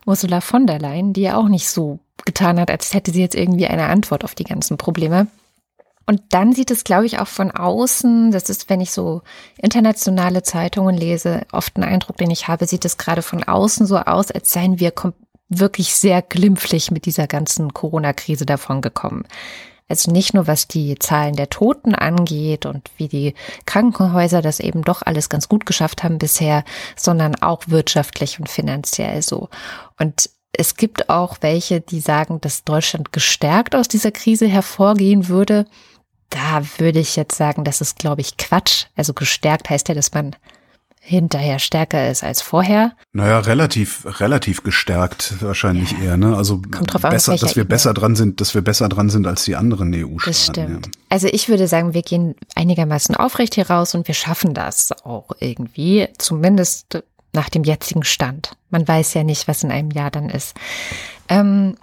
Ursula 0.06 0.42
von 0.42 0.66
der 0.66 0.80
Leyen, 0.80 1.14
die 1.14 1.22
ja 1.22 1.38
auch 1.38 1.48
nicht 1.48 1.70
so 1.70 2.00
getan 2.26 2.60
hat, 2.60 2.72
als 2.72 2.94
hätte 2.94 3.12
sie 3.12 3.22
jetzt 3.22 3.36
irgendwie 3.36 3.68
eine 3.68 3.88
Antwort 3.88 4.24
auf 4.24 4.34
die 4.34 4.44
ganzen 4.44 4.78
Probleme. 4.78 5.28
Und 6.10 6.22
dann 6.30 6.54
sieht 6.54 6.72
es, 6.72 6.86
glaube 6.86 7.06
ich, 7.06 7.20
auch 7.20 7.28
von 7.28 7.52
außen, 7.52 8.32
das 8.32 8.50
ist, 8.50 8.70
wenn 8.70 8.80
ich 8.80 8.92
so 8.92 9.24
internationale 9.58 10.42
Zeitungen 10.42 10.96
lese, 10.96 11.42
oft 11.52 11.78
ein 11.78 11.84
Eindruck, 11.84 12.16
den 12.16 12.32
ich 12.32 12.48
habe, 12.48 12.66
sieht 12.66 12.86
es 12.86 12.98
gerade 12.98 13.22
von 13.22 13.44
außen 13.44 13.86
so 13.86 13.98
aus, 13.98 14.32
als 14.32 14.52
seien 14.52 14.80
wir 14.80 14.92
wirklich 15.50 15.96
sehr 15.96 16.22
glimpflich 16.22 16.92
mit 16.92 17.06
dieser 17.06 17.28
ganzen 17.28 17.74
Corona-Krise 17.74 18.46
davongekommen. 18.46 19.24
Also 19.90 20.12
nicht 20.12 20.34
nur 20.34 20.48
was 20.48 20.68
die 20.68 21.00
Zahlen 21.00 21.36
der 21.36 21.50
Toten 21.50 21.96
angeht 21.96 22.66
und 22.66 22.92
wie 22.98 23.08
die 23.08 23.34
Krankenhäuser 23.66 24.42
das 24.42 24.60
eben 24.60 24.82
doch 24.82 25.02
alles 25.02 25.30
ganz 25.30 25.48
gut 25.48 25.66
geschafft 25.66 26.04
haben 26.04 26.18
bisher, 26.18 26.66
sondern 26.98 27.36
auch 27.36 27.64
wirtschaftlich 27.68 28.40
und 28.40 28.50
finanziell 28.50 29.22
so. 29.22 29.50
Und 29.98 30.30
es 30.52 30.76
gibt 30.76 31.10
auch 31.10 31.38
welche, 31.42 31.80
die 31.80 32.02
sagen, 32.02 32.42
dass 32.42 32.66
Deutschland 32.66 33.14
gestärkt 33.14 33.76
aus 33.76 33.88
dieser 33.88 34.12
Krise 34.12 34.48
hervorgehen 34.48 35.30
würde. 35.30 35.66
Da 36.30 36.62
würde 36.78 37.00
ich 37.00 37.16
jetzt 37.16 37.38
sagen, 37.38 37.64
das 37.64 37.80
ist, 37.80 37.98
glaube 37.98 38.22
ich, 38.22 38.36
Quatsch. 38.36 38.86
Also 38.96 39.14
gestärkt 39.14 39.70
heißt 39.70 39.88
ja, 39.88 39.96
dass 39.96 40.14
man 40.14 40.36
hinterher 41.08 41.58
stärker 41.58 42.10
ist 42.12 42.22
als 42.22 42.42
vorher. 42.42 42.92
Naja, 43.14 43.40
relativ, 43.40 44.20
relativ 44.20 44.64
gestärkt 44.64 45.42
wahrscheinlich 45.42 45.94
ja. 45.94 46.00
eher, 46.00 46.18
ne? 46.18 46.36
Also 46.36 46.62
drauf 46.70 47.02
besser, 47.02 47.32
an, 47.32 47.38
dass 47.38 47.56
wir 47.56 47.64
besser 47.64 47.94
dran 47.94 48.18
sind, 48.18 48.42
dass 48.42 48.54
wir 48.54 48.62
besser 48.62 48.90
dran 48.90 49.10
sind 49.10 49.26
als 49.26 49.46
die 49.46 49.56
anderen 49.56 49.94
EU-Staaten. 49.94 50.26
Das 50.26 50.46
stimmt. 50.46 50.86
Ja. 50.86 50.92
Also 51.08 51.28
ich 51.32 51.48
würde 51.48 51.70
sagen, 51.70 51.94
wir 51.94 52.02
gehen 52.02 52.36
einigermaßen 52.56 53.16
aufrecht 53.16 53.56
hier 53.56 53.70
raus 53.70 53.96
und 53.96 54.08
wir 54.10 54.16
schaffen 54.16 54.54
das 54.54 54.92
auch 55.06 55.32
irgendwie, 55.40 56.10
zumindest 56.18 57.02
nach 57.32 57.50
dem 57.50 57.64
jetzigen 57.64 58.04
Stand. 58.04 58.58
Man 58.70 58.86
weiß 58.86 59.14
ja 59.14 59.24
nicht, 59.24 59.48
was 59.48 59.64
in 59.64 59.72
einem 59.72 59.92
Jahr 59.92 60.12
dann 60.12 60.30
ist. 60.30 60.56
Ähm, 61.30 61.78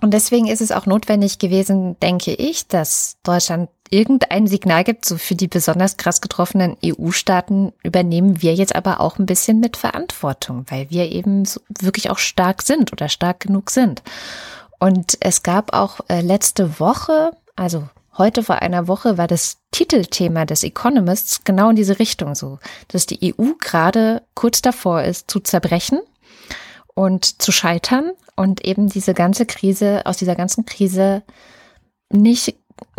und 0.00 0.14
deswegen 0.14 0.46
ist 0.46 0.62
es 0.62 0.72
auch 0.72 0.86
notwendig 0.86 1.38
gewesen, 1.38 2.00
denke 2.00 2.32
ich, 2.32 2.68
dass 2.68 3.18
Deutschland 3.22 3.68
irgendein 3.90 4.46
Signal 4.46 4.84
gibt, 4.84 5.04
so 5.04 5.16
für 5.16 5.34
die 5.34 5.48
besonders 5.48 5.96
krass 5.96 6.20
getroffenen 6.20 6.76
EU-Staaten 6.84 7.72
übernehmen 7.82 8.42
wir 8.42 8.54
jetzt 8.54 8.74
aber 8.74 9.00
auch 9.00 9.18
ein 9.18 9.26
bisschen 9.26 9.60
mit 9.60 9.76
Verantwortung, 9.76 10.64
weil 10.68 10.90
wir 10.90 11.10
eben 11.10 11.44
so 11.44 11.60
wirklich 11.80 12.10
auch 12.10 12.18
stark 12.18 12.62
sind 12.62 12.92
oder 12.92 13.08
stark 13.08 13.40
genug 13.40 13.70
sind. 13.70 14.02
Und 14.78 15.16
es 15.20 15.42
gab 15.42 15.72
auch 15.72 16.00
äh, 16.08 16.20
letzte 16.20 16.80
Woche, 16.80 17.30
also 17.54 17.88
heute 18.18 18.42
vor 18.42 18.56
einer 18.62 18.88
Woche, 18.88 19.18
war 19.18 19.26
das 19.26 19.58
Titelthema 19.70 20.44
des 20.44 20.62
Economists 20.62 21.44
genau 21.44 21.70
in 21.70 21.76
diese 21.76 21.98
Richtung 21.98 22.34
so, 22.34 22.58
dass 22.88 23.06
die 23.06 23.34
EU 23.38 23.52
gerade 23.58 24.22
kurz 24.34 24.62
davor 24.62 25.02
ist 25.02 25.30
zu 25.30 25.40
zerbrechen 25.40 26.00
und 26.94 27.42
zu 27.42 27.52
scheitern 27.52 28.12
und 28.36 28.64
eben 28.64 28.88
diese 28.88 29.14
ganze 29.14 29.46
Krise, 29.46 30.02
aus 30.04 30.18
dieser 30.18 30.34
ganzen 30.34 30.66
Krise 30.66 31.22
nicht 32.10 32.54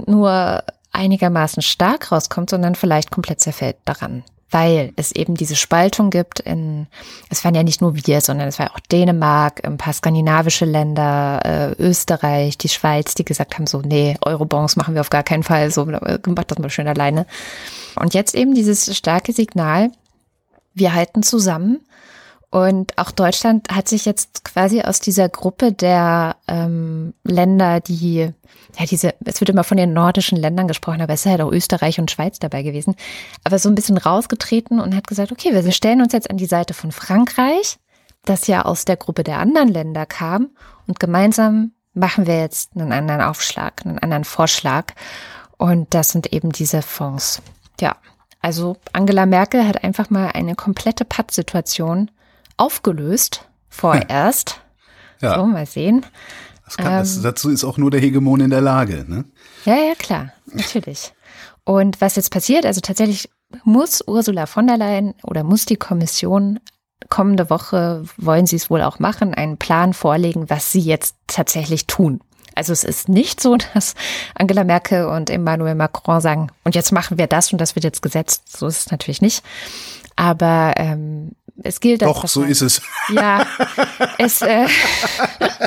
nur 0.05 0.63
einigermaßen 0.91 1.61
stark 1.61 2.11
rauskommt, 2.11 2.49
sondern 2.49 2.75
vielleicht 2.75 3.11
komplett 3.11 3.39
zerfällt 3.39 3.77
daran. 3.85 4.23
Weil 4.49 4.93
es 4.95 5.11
eben 5.11 5.35
diese 5.35 5.57
Spaltung 5.57 6.09
gibt 6.09 6.39
in, 6.39 6.87
es 7.29 7.43
waren 7.43 7.53
ja 7.53 7.63
nicht 7.63 7.81
nur 7.81 7.95
wir, 7.95 8.21
sondern 8.21 8.47
es 8.47 8.59
war 8.59 8.71
auch 8.71 8.79
Dänemark, 8.79 9.65
ein 9.65 9.77
paar 9.77 9.91
skandinavische 9.91 10.63
Länder, 10.63 11.41
äh, 11.43 11.81
Österreich, 11.81 12.57
die 12.57 12.69
Schweiz, 12.69 13.13
die 13.13 13.25
gesagt 13.25 13.55
haben 13.55 13.67
so, 13.67 13.81
nee, 13.81 14.15
Eurobonds 14.21 14.77
machen 14.77 14.93
wir 14.93 15.01
auf 15.01 15.09
gar 15.09 15.23
keinen 15.23 15.43
Fall, 15.43 15.69
so, 15.71 15.85
macht 15.85 16.51
das 16.51 16.59
mal 16.59 16.69
schön 16.69 16.87
alleine. 16.87 17.25
Und 17.99 18.13
jetzt 18.13 18.35
eben 18.35 18.53
dieses 18.53 18.95
starke 18.95 19.33
Signal, 19.33 19.91
wir 20.73 20.93
halten 20.93 21.23
zusammen 21.23 21.81
und 22.49 22.97
auch 22.97 23.11
Deutschland 23.11 23.67
hat 23.69 23.89
sich 23.89 24.05
jetzt 24.05 24.45
quasi 24.45 24.81
aus 24.81 25.01
dieser 25.01 25.27
Gruppe 25.27 25.73
der 25.73 26.37
ähm, 26.47 27.13
Länder, 27.23 27.81
die, 27.81 28.29
ja, 28.79 28.85
diese, 28.89 29.15
es 29.25 29.41
wird 29.41 29.49
immer 29.49 29.65
von 29.65 29.75
den 29.75 29.91
nordischen 29.91 30.37
Ländern 30.37 30.67
gesprochen, 30.67 31.01
aber 31.01 31.13
es 31.13 31.25
ist 31.25 31.31
halt 31.31 31.41
auch 31.41 31.51
Österreich 31.51 31.99
und 31.99 32.09
Schweiz 32.09 32.39
dabei 32.39 32.63
gewesen, 32.63 32.95
aber 33.43 33.59
so 33.59 33.67
ein 33.67 33.75
bisschen 33.75 33.97
rausgetreten 33.97 34.79
und 34.79 34.95
hat 34.95 35.07
gesagt, 35.07 35.33
okay, 35.33 35.53
wir 35.53 35.71
stellen 35.73 36.01
uns 36.01 36.13
jetzt 36.13 36.29
an 36.29 36.37
die 36.37 36.45
Seite 36.45 36.73
von 36.73 36.93
Frankreich, 36.93 37.79
das 38.23 38.47
ja 38.47 38.63
aus 38.63 38.85
der 38.85 38.95
Gruppe 38.95 39.23
der 39.23 39.39
anderen 39.39 39.67
Länder 39.67 40.05
kam 40.05 40.49
und 40.87 41.01
gemeinsam 41.01 41.73
machen 41.93 42.27
wir 42.27 42.39
jetzt 42.39 42.75
einen 42.75 42.93
anderen 42.93 43.21
Aufschlag, 43.21 43.85
einen 43.85 43.99
anderen 43.99 44.23
Vorschlag. 44.23 44.93
Und 45.57 45.93
das 45.93 46.09
sind 46.09 46.31
eben 46.31 46.51
diese 46.51 46.83
Fonds. 46.83 47.41
Ja, 47.81 47.97
also 48.41 48.77
Angela 48.93 49.25
Merkel 49.25 49.67
hat 49.67 49.83
einfach 49.83 50.09
mal 50.09 50.27
eine 50.27 50.55
komplette 50.55 51.03
Pattsituation 51.03 52.11
aufgelöst, 52.57 53.47
vorerst. 53.69 54.61
Ja. 55.19 55.39
So, 55.39 55.47
mal 55.47 55.65
sehen. 55.65 56.05
Das 56.63 56.77
kann, 56.77 56.91
das, 56.91 57.17
ähm, 57.17 57.23
dazu 57.23 57.49
ist 57.49 57.63
auch 57.63 57.79
nur 57.79 57.89
der 57.89 57.99
Hegemon 57.99 58.39
in 58.39 58.51
der 58.51 58.61
Lage. 58.61 59.03
Ne? 59.07 59.25
Ja, 59.65 59.73
ja, 59.73 59.95
klar, 59.95 60.31
natürlich. 60.53 61.11
Und 61.63 62.01
was 62.01 62.17
jetzt 62.17 62.29
passiert, 62.29 62.67
also 62.67 62.79
tatsächlich 62.81 63.31
muss 63.63 64.03
Ursula 64.05 64.45
von 64.45 64.67
der 64.67 64.77
Leyen 64.77 65.15
oder 65.23 65.43
muss 65.43 65.65
die 65.65 65.75
Kommission 65.75 66.59
kommende 67.09 67.49
Woche, 67.49 68.03
wollen 68.17 68.45
sie 68.45 68.57
es 68.57 68.69
wohl 68.69 68.81
auch 68.81 68.99
machen, 68.99 69.33
einen 69.33 69.57
Plan 69.57 69.93
vorlegen, 69.93 70.49
was 70.49 70.71
sie 70.71 70.81
jetzt 70.81 71.15
tatsächlich 71.27 71.87
tun. 71.87 72.21
Also 72.55 72.73
es 72.73 72.83
ist 72.83 73.07
nicht 73.07 73.39
so, 73.39 73.55
dass 73.73 73.95
Angela 74.35 74.63
Merkel 74.63 75.05
und 75.05 75.29
Emmanuel 75.29 75.75
Macron 75.75 76.21
sagen, 76.21 76.51
und 76.63 76.75
jetzt 76.75 76.91
machen 76.91 77.17
wir 77.17 77.27
das 77.27 77.51
und 77.51 77.59
das 77.59 77.75
wird 77.75 77.83
jetzt 77.83 78.01
gesetzt. 78.01 78.57
So 78.57 78.67
ist 78.67 78.79
es 78.79 78.91
natürlich 78.91 79.21
nicht. 79.21 79.43
Aber 80.15 80.73
ähm, 80.77 81.31
es 81.63 81.79
gilt 81.79 82.01
Doch, 82.01 82.27
so 82.27 82.43
ist 82.43 82.61
es. 82.61 82.81
Ja, 83.09 83.45
es, 84.17 84.41
äh, 84.41 84.67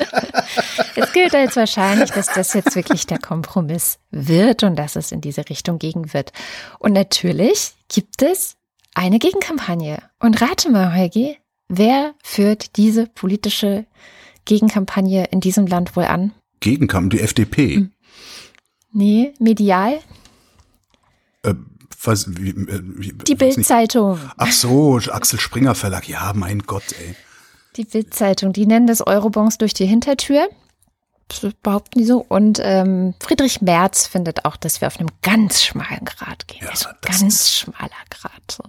es 0.97 1.13
gilt 1.13 1.35
als 1.35 1.57
wahrscheinlich, 1.57 2.11
dass 2.11 2.27
das 2.27 2.53
jetzt 2.55 2.77
wirklich 2.77 3.07
der 3.07 3.19
Kompromiss 3.19 3.99
wird 4.11 4.63
und 4.63 4.77
dass 4.77 4.97
es 4.97 5.13
in 5.13 5.21
diese 5.21 5.49
Richtung 5.49 5.79
gehen 5.79 6.13
wird. 6.13 6.33
Und 6.79 6.93
natürlich 6.93 7.73
gibt 7.89 8.23
es 8.23 8.57
eine 8.95 9.19
Gegenkampagne. 9.19 10.03
Und 10.19 10.41
rate 10.41 10.71
mal, 10.71 10.97
Heugi, 10.97 11.39
wer 11.69 12.15
führt 12.23 12.77
diese 12.77 13.07
politische 13.07 13.87
Gegenkampagne 14.45 15.27
in 15.31 15.41
diesem 15.41 15.67
Land 15.67 15.97
wohl 15.97 16.05
an? 16.05 16.33
Gegenkampagne, 16.61 17.19
die 17.19 17.25
FDP. 17.25 17.75
Hm. 17.77 17.93
Nee, 18.93 19.35
medial? 19.39 20.01
Äh, 21.43 21.55
was, 22.02 22.26
wie, 22.28 22.54
wie, 22.57 23.12
die 23.12 23.35
Bildzeitung. 23.35 24.19
Ach 24.37 24.52
so, 24.52 24.99
Axel 25.11 25.38
Springer 25.38 25.75
Verlag. 25.75 26.09
Ja, 26.09 26.33
mein 26.35 26.61
Gott, 26.61 26.92
ey. 26.99 27.14
Die 27.76 27.85
Bildzeitung, 27.85 28.52
die 28.52 28.66
nennen 28.66 28.87
das 28.87 29.07
Eurobonds 29.07 29.59
durch 29.59 29.75
die 29.75 29.87
Hintertür. 29.87 30.49
Das 31.28 31.52
behaupten 31.62 32.00
die 32.00 32.04
so. 32.04 32.25
Und 32.28 32.61
ähm, 32.62 33.14
Friedrich 33.21 33.61
Merz 33.61 34.07
findet 34.07 34.45
auch, 34.45 34.57
dass 34.57 34.80
wir 34.80 34.88
auf 34.88 34.99
einem 34.99 35.11
ganz 35.23 35.62
schmalen 35.62 36.04
Grad 36.04 36.49
gehen. 36.49 36.64
Ja, 36.64 36.71
also 36.71 36.88
ganz 37.02 37.50
schmaler 37.50 37.90
Grad. 38.11 38.50
So. 38.50 38.64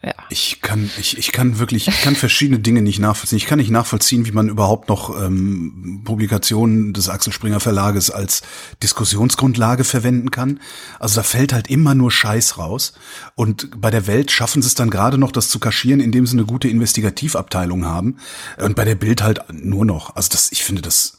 Ja. 0.00 0.14
Ich 0.30 0.60
kann, 0.60 0.90
ich, 0.96 1.18
ich 1.18 1.32
kann 1.32 1.58
wirklich, 1.58 1.88
ich 1.88 2.02
kann 2.02 2.14
verschiedene 2.14 2.60
Dinge 2.60 2.82
nicht 2.82 3.00
nachvollziehen. 3.00 3.36
Ich 3.36 3.46
kann 3.46 3.58
nicht 3.58 3.70
nachvollziehen, 3.70 4.26
wie 4.26 4.32
man 4.32 4.48
überhaupt 4.48 4.88
noch 4.88 5.20
ähm, 5.20 6.02
Publikationen 6.04 6.92
des 6.92 7.08
Axel 7.08 7.32
Springer 7.32 7.58
Verlages 7.58 8.08
als 8.12 8.42
Diskussionsgrundlage 8.80 9.82
verwenden 9.82 10.30
kann. 10.30 10.60
Also 11.00 11.16
da 11.16 11.24
fällt 11.24 11.52
halt 11.52 11.68
immer 11.68 11.96
nur 11.96 12.12
Scheiß 12.12 12.58
raus. 12.58 12.92
Und 13.34 13.80
bei 13.80 13.90
der 13.90 14.06
Welt 14.06 14.30
schaffen 14.30 14.62
sie 14.62 14.68
es 14.68 14.76
dann 14.76 14.90
gerade 14.90 15.18
noch, 15.18 15.32
das 15.32 15.48
zu 15.48 15.58
kaschieren, 15.58 16.00
indem 16.00 16.26
sie 16.28 16.36
eine 16.36 16.46
gute 16.46 16.68
Investigativabteilung 16.68 17.84
haben. 17.84 18.18
Und 18.56 18.76
bei 18.76 18.84
der 18.84 18.94
Bild 18.94 19.20
halt 19.20 19.40
nur 19.52 19.84
noch. 19.84 20.14
Also 20.14 20.28
das, 20.30 20.52
ich 20.52 20.62
finde 20.62 20.82
das 20.82 21.17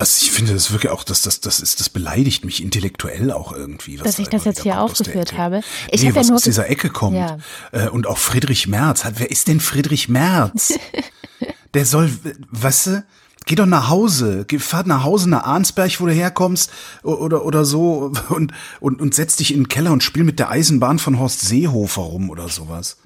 also 0.00 0.24
ich 0.24 0.30
finde 0.30 0.52
das 0.52 0.70
wirklich 0.70 0.92
auch, 0.92 1.02
dass 1.02 1.22
das, 1.22 1.40
das 1.40 1.58
ist, 1.58 1.80
das 1.80 1.88
beleidigt 1.88 2.44
mich 2.44 2.62
intellektuell 2.62 3.32
auch 3.32 3.52
irgendwie. 3.52 3.98
Was 3.98 4.04
dass 4.06 4.18
ich 4.20 4.28
das 4.28 4.44
jetzt 4.44 4.62
hier 4.62 4.80
aufgeführt 4.80 5.36
habe. 5.36 5.62
Ich 5.90 6.02
nee, 6.02 6.08
hab 6.08 6.14
was 6.14 6.26
ja 6.26 6.30
nur 6.30 6.36
aus 6.36 6.44
dieser 6.44 6.70
Ecke 6.70 6.88
kommt. 6.88 7.16
Ja. 7.16 7.38
Äh, 7.72 7.88
und 7.88 8.06
auch 8.06 8.18
Friedrich 8.18 8.68
Merz. 8.68 9.04
Wer 9.16 9.30
ist 9.30 9.48
denn 9.48 9.58
Friedrich 9.58 10.08
Merz? 10.08 10.74
Der 11.74 11.84
soll, 11.84 12.10
weißt 12.52 12.86
du, 12.86 13.04
geh 13.44 13.56
doch 13.56 13.66
nach 13.66 13.88
Hause, 13.88 14.44
geh, 14.46 14.60
fahr 14.60 14.86
nach 14.86 15.02
Hause 15.02 15.28
nach 15.28 15.42
Arnsberg, 15.42 16.00
wo 16.00 16.06
du 16.06 16.12
herkommst, 16.12 16.70
oder, 17.02 17.44
oder 17.44 17.64
so, 17.64 18.12
und, 18.28 18.52
und, 18.78 19.00
und 19.00 19.14
setz 19.14 19.34
dich 19.34 19.52
in 19.52 19.62
den 19.62 19.68
Keller 19.68 19.90
und 19.90 20.04
spiel 20.04 20.22
mit 20.22 20.38
der 20.38 20.50
Eisenbahn 20.50 21.00
von 21.00 21.18
Horst 21.18 21.40
Seehofer 21.40 22.02
rum 22.02 22.30
oder 22.30 22.48
sowas. 22.48 22.98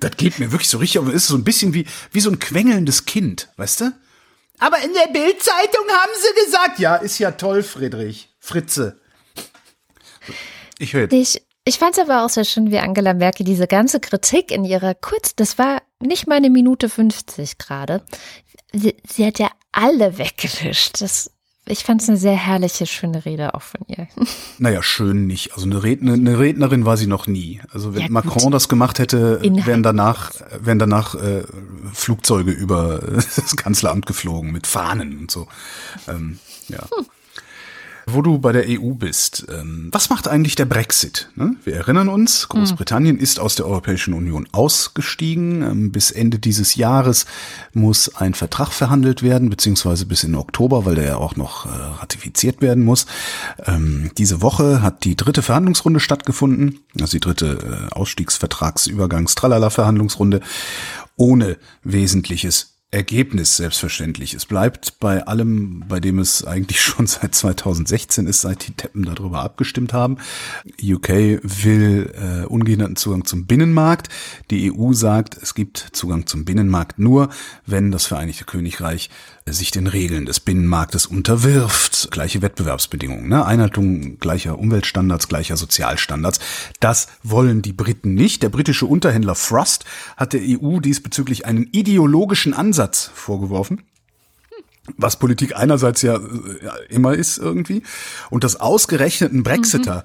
Das 0.00 0.12
geht 0.16 0.38
mir 0.38 0.52
wirklich 0.52 0.70
so 0.70 0.78
richtig, 0.78 1.02
aber 1.02 1.12
ist 1.12 1.26
so 1.26 1.36
ein 1.36 1.44
bisschen 1.44 1.74
wie, 1.74 1.86
wie 2.12 2.20
so 2.20 2.30
ein 2.30 2.38
quengelndes 2.38 3.04
Kind, 3.04 3.50
weißt 3.58 3.82
du? 3.82 3.92
Aber 4.60 4.78
in 4.84 4.92
der 4.92 5.10
Bildzeitung 5.12 5.86
haben 5.88 6.12
sie 6.20 6.44
gesagt, 6.44 6.78
ja, 6.78 6.96
ist 6.96 7.18
ja 7.18 7.32
toll, 7.32 7.62
Friedrich. 7.62 8.28
Fritze. 8.38 9.00
Ich 10.78 10.92
höre 10.92 11.10
Ich, 11.12 11.42
ich 11.64 11.78
fand 11.78 11.96
es 11.96 11.98
aber 11.98 12.24
auch 12.24 12.28
sehr 12.28 12.44
schön, 12.44 12.70
wie 12.70 12.78
Angela 12.78 13.14
Merkel 13.14 13.44
diese 13.44 13.66
ganze 13.66 14.00
Kritik 14.00 14.50
in 14.50 14.64
ihrer 14.64 14.94
kurz, 14.94 15.34
das 15.34 15.58
war 15.58 15.82
nicht 15.98 16.26
mal 16.26 16.36
eine 16.36 16.50
Minute 16.50 16.88
50 16.88 17.58
gerade. 17.58 18.02
Sie, 18.72 18.96
sie 19.08 19.26
hat 19.26 19.38
ja 19.38 19.50
alle 19.72 20.18
weggewischt. 20.18 21.00
Das 21.00 21.30
ich 21.70 21.84
fand 21.84 22.02
es 22.02 22.08
eine 22.08 22.18
sehr 22.18 22.34
herrliche, 22.36 22.86
schöne 22.86 23.24
Rede 23.24 23.54
auch 23.54 23.62
von 23.62 23.80
ihr. 23.86 24.08
Naja, 24.58 24.82
schön 24.82 25.26
nicht. 25.26 25.54
Also 25.54 25.64
eine, 25.64 25.82
Redner, 25.82 26.12
eine 26.12 26.38
Rednerin 26.38 26.84
war 26.84 26.96
sie 26.98 27.06
noch 27.06 27.26
nie. 27.26 27.60
Also 27.72 27.94
wenn 27.94 28.02
Ja, 28.02 28.08
Macron 28.10 28.52
das 28.52 28.68
gemacht 28.68 28.98
hätte, 28.98 29.40
Inhalt. 29.42 29.66
wären 29.66 29.82
danach, 29.82 30.32
wären 30.60 30.78
danach 30.78 31.14
äh, 31.14 31.44
Flugzeuge 31.94 32.50
über 32.50 32.98
das 33.14 33.56
Kanzleramt 33.56 34.04
geflogen 34.06 34.52
mit 34.52 34.66
Fahnen 34.66 35.18
und 35.18 35.30
so. 35.30 35.46
Ähm, 36.08 36.38
ja. 36.68 36.80
Wo 38.12 38.22
du 38.22 38.38
bei 38.38 38.52
der 38.52 38.64
EU 38.68 38.94
bist, 38.94 39.46
ähm, 39.50 39.88
was 39.92 40.08
macht 40.10 40.28
eigentlich 40.28 40.54
der 40.54 40.64
Brexit? 40.64 41.28
Ne? 41.36 41.56
Wir 41.64 41.74
erinnern 41.74 42.08
uns, 42.08 42.48
Großbritannien 42.48 43.18
ist 43.18 43.40
aus 43.40 43.56
der 43.56 43.66
Europäischen 43.66 44.14
Union 44.14 44.48
ausgestiegen. 44.52 45.62
Ähm, 45.62 45.92
bis 45.92 46.10
Ende 46.10 46.38
dieses 46.38 46.74
Jahres 46.74 47.26
muss 47.72 48.16
ein 48.16 48.34
Vertrag 48.34 48.72
verhandelt 48.72 49.22
werden, 49.22 49.50
beziehungsweise 49.50 50.06
bis 50.06 50.24
in 50.24 50.34
Oktober, 50.34 50.86
weil 50.86 50.94
der 50.94 51.04
ja 51.04 51.16
auch 51.16 51.36
noch 51.36 51.66
äh, 51.66 51.68
ratifiziert 52.00 52.62
werden 52.62 52.84
muss. 52.84 53.04
Ähm, 53.66 54.10
diese 54.18 54.42
Woche 54.42 54.82
hat 54.82 55.04
die 55.04 55.16
dritte 55.16 55.42
Verhandlungsrunde 55.42 56.00
stattgefunden, 56.00 56.80
also 57.00 57.12
die 57.12 57.20
dritte 57.20 57.88
äh, 57.90 57.94
Ausstiegsvertragsübergangs-Tralala-Verhandlungsrunde, 57.94 60.40
ohne 61.16 61.56
wesentliches 61.82 62.69
Ergebnis 62.92 63.56
selbstverständlich. 63.56 64.34
Es 64.34 64.46
bleibt 64.46 64.98
bei 64.98 65.24
allem, 65.24 65.84
bei 65.88 66.00
dem 66.00 66.18
es 66.18 66.44
eigentlich 66.44 66.80
schon 66.82 67.06
seit 67.06 67.34
2016 67.34 68.26
ist, 68.26 68.40
seit 68.40 68.66
die 68.66 68.72
Teppen 68.72 69.04
darüber 69.04 69.42
abgestimmt 69.42 69.92
haben. 69.92 70.18
UK 70.82 71.08
will 71.42 72.12
äh, 72.14 72.46
ungehinderten 72.46 72.96
Zugang 72.96 73.24
zum 73.24 73.46
Binnenmarkt. 73.46 74.08
Die 74.50 74.72
EU 74.72 74.92
sagt, 74.92 75.36
es 75.40 75.54
gibt 75.54 75.78
Zugang 75.92 76.26
zum 76.26 76.44
Binnenmarkt 76.44 76.98
nur, 76.98 77.28
wenn 77.64 77.92
das 77.92 78.06
Vereinigte 78.06 78.44
Königreich 78.44 79.08
sich 79.46 79.70
den 79.70 79.86
Regeln 79.86 80.26
des 80.26 80.40
Binnenmarktes 80.40 81.06
unterwirft. 81.06 82.10
Gleiche 82.10 82.42
Wettbewerbsbedingungen, 82.42 83.28
ne? 83.28 83.44
Einhaltung 83.44 84.18
gleicher 84.18 84.58
Umweltstandards, 84.58 85.28
gleicher 85.28 85.56
Sozialstandards. 85.56 86.40
Das 86.80 87.08
wollen 87.22 87.62
die 87.62 87.72
Briten 87.72 88.14
nicht. 88.14 88.42
Der 88.42 88.48
britische 88.48 88.86
Unterhändler 88.86 89.34
Frost 89.34 89.84
hat 90.16 90.32
der 90.32 90.42
EU 90.42 90.80
diesbezüglich 90.80 91.46
einen 91.46 91.68
ideologischen 91.72 92.54
Ansatz 92.54 93.10
vorgeworfen. 93.14 93.82
Was 94.96 95.18
Politik 95.18 95.56
einerseits 95.56 96.02
ja, 96.02 96.16
äh, 96.16 96.20
immer 96.88 97.14
ist 97.14 97.38
irgendwie. 97.38 97.82
Und 98.30 98.44
das 98.44 98.60
ausgerechneten 98.60 99.42
Brexiter 99.42 100.04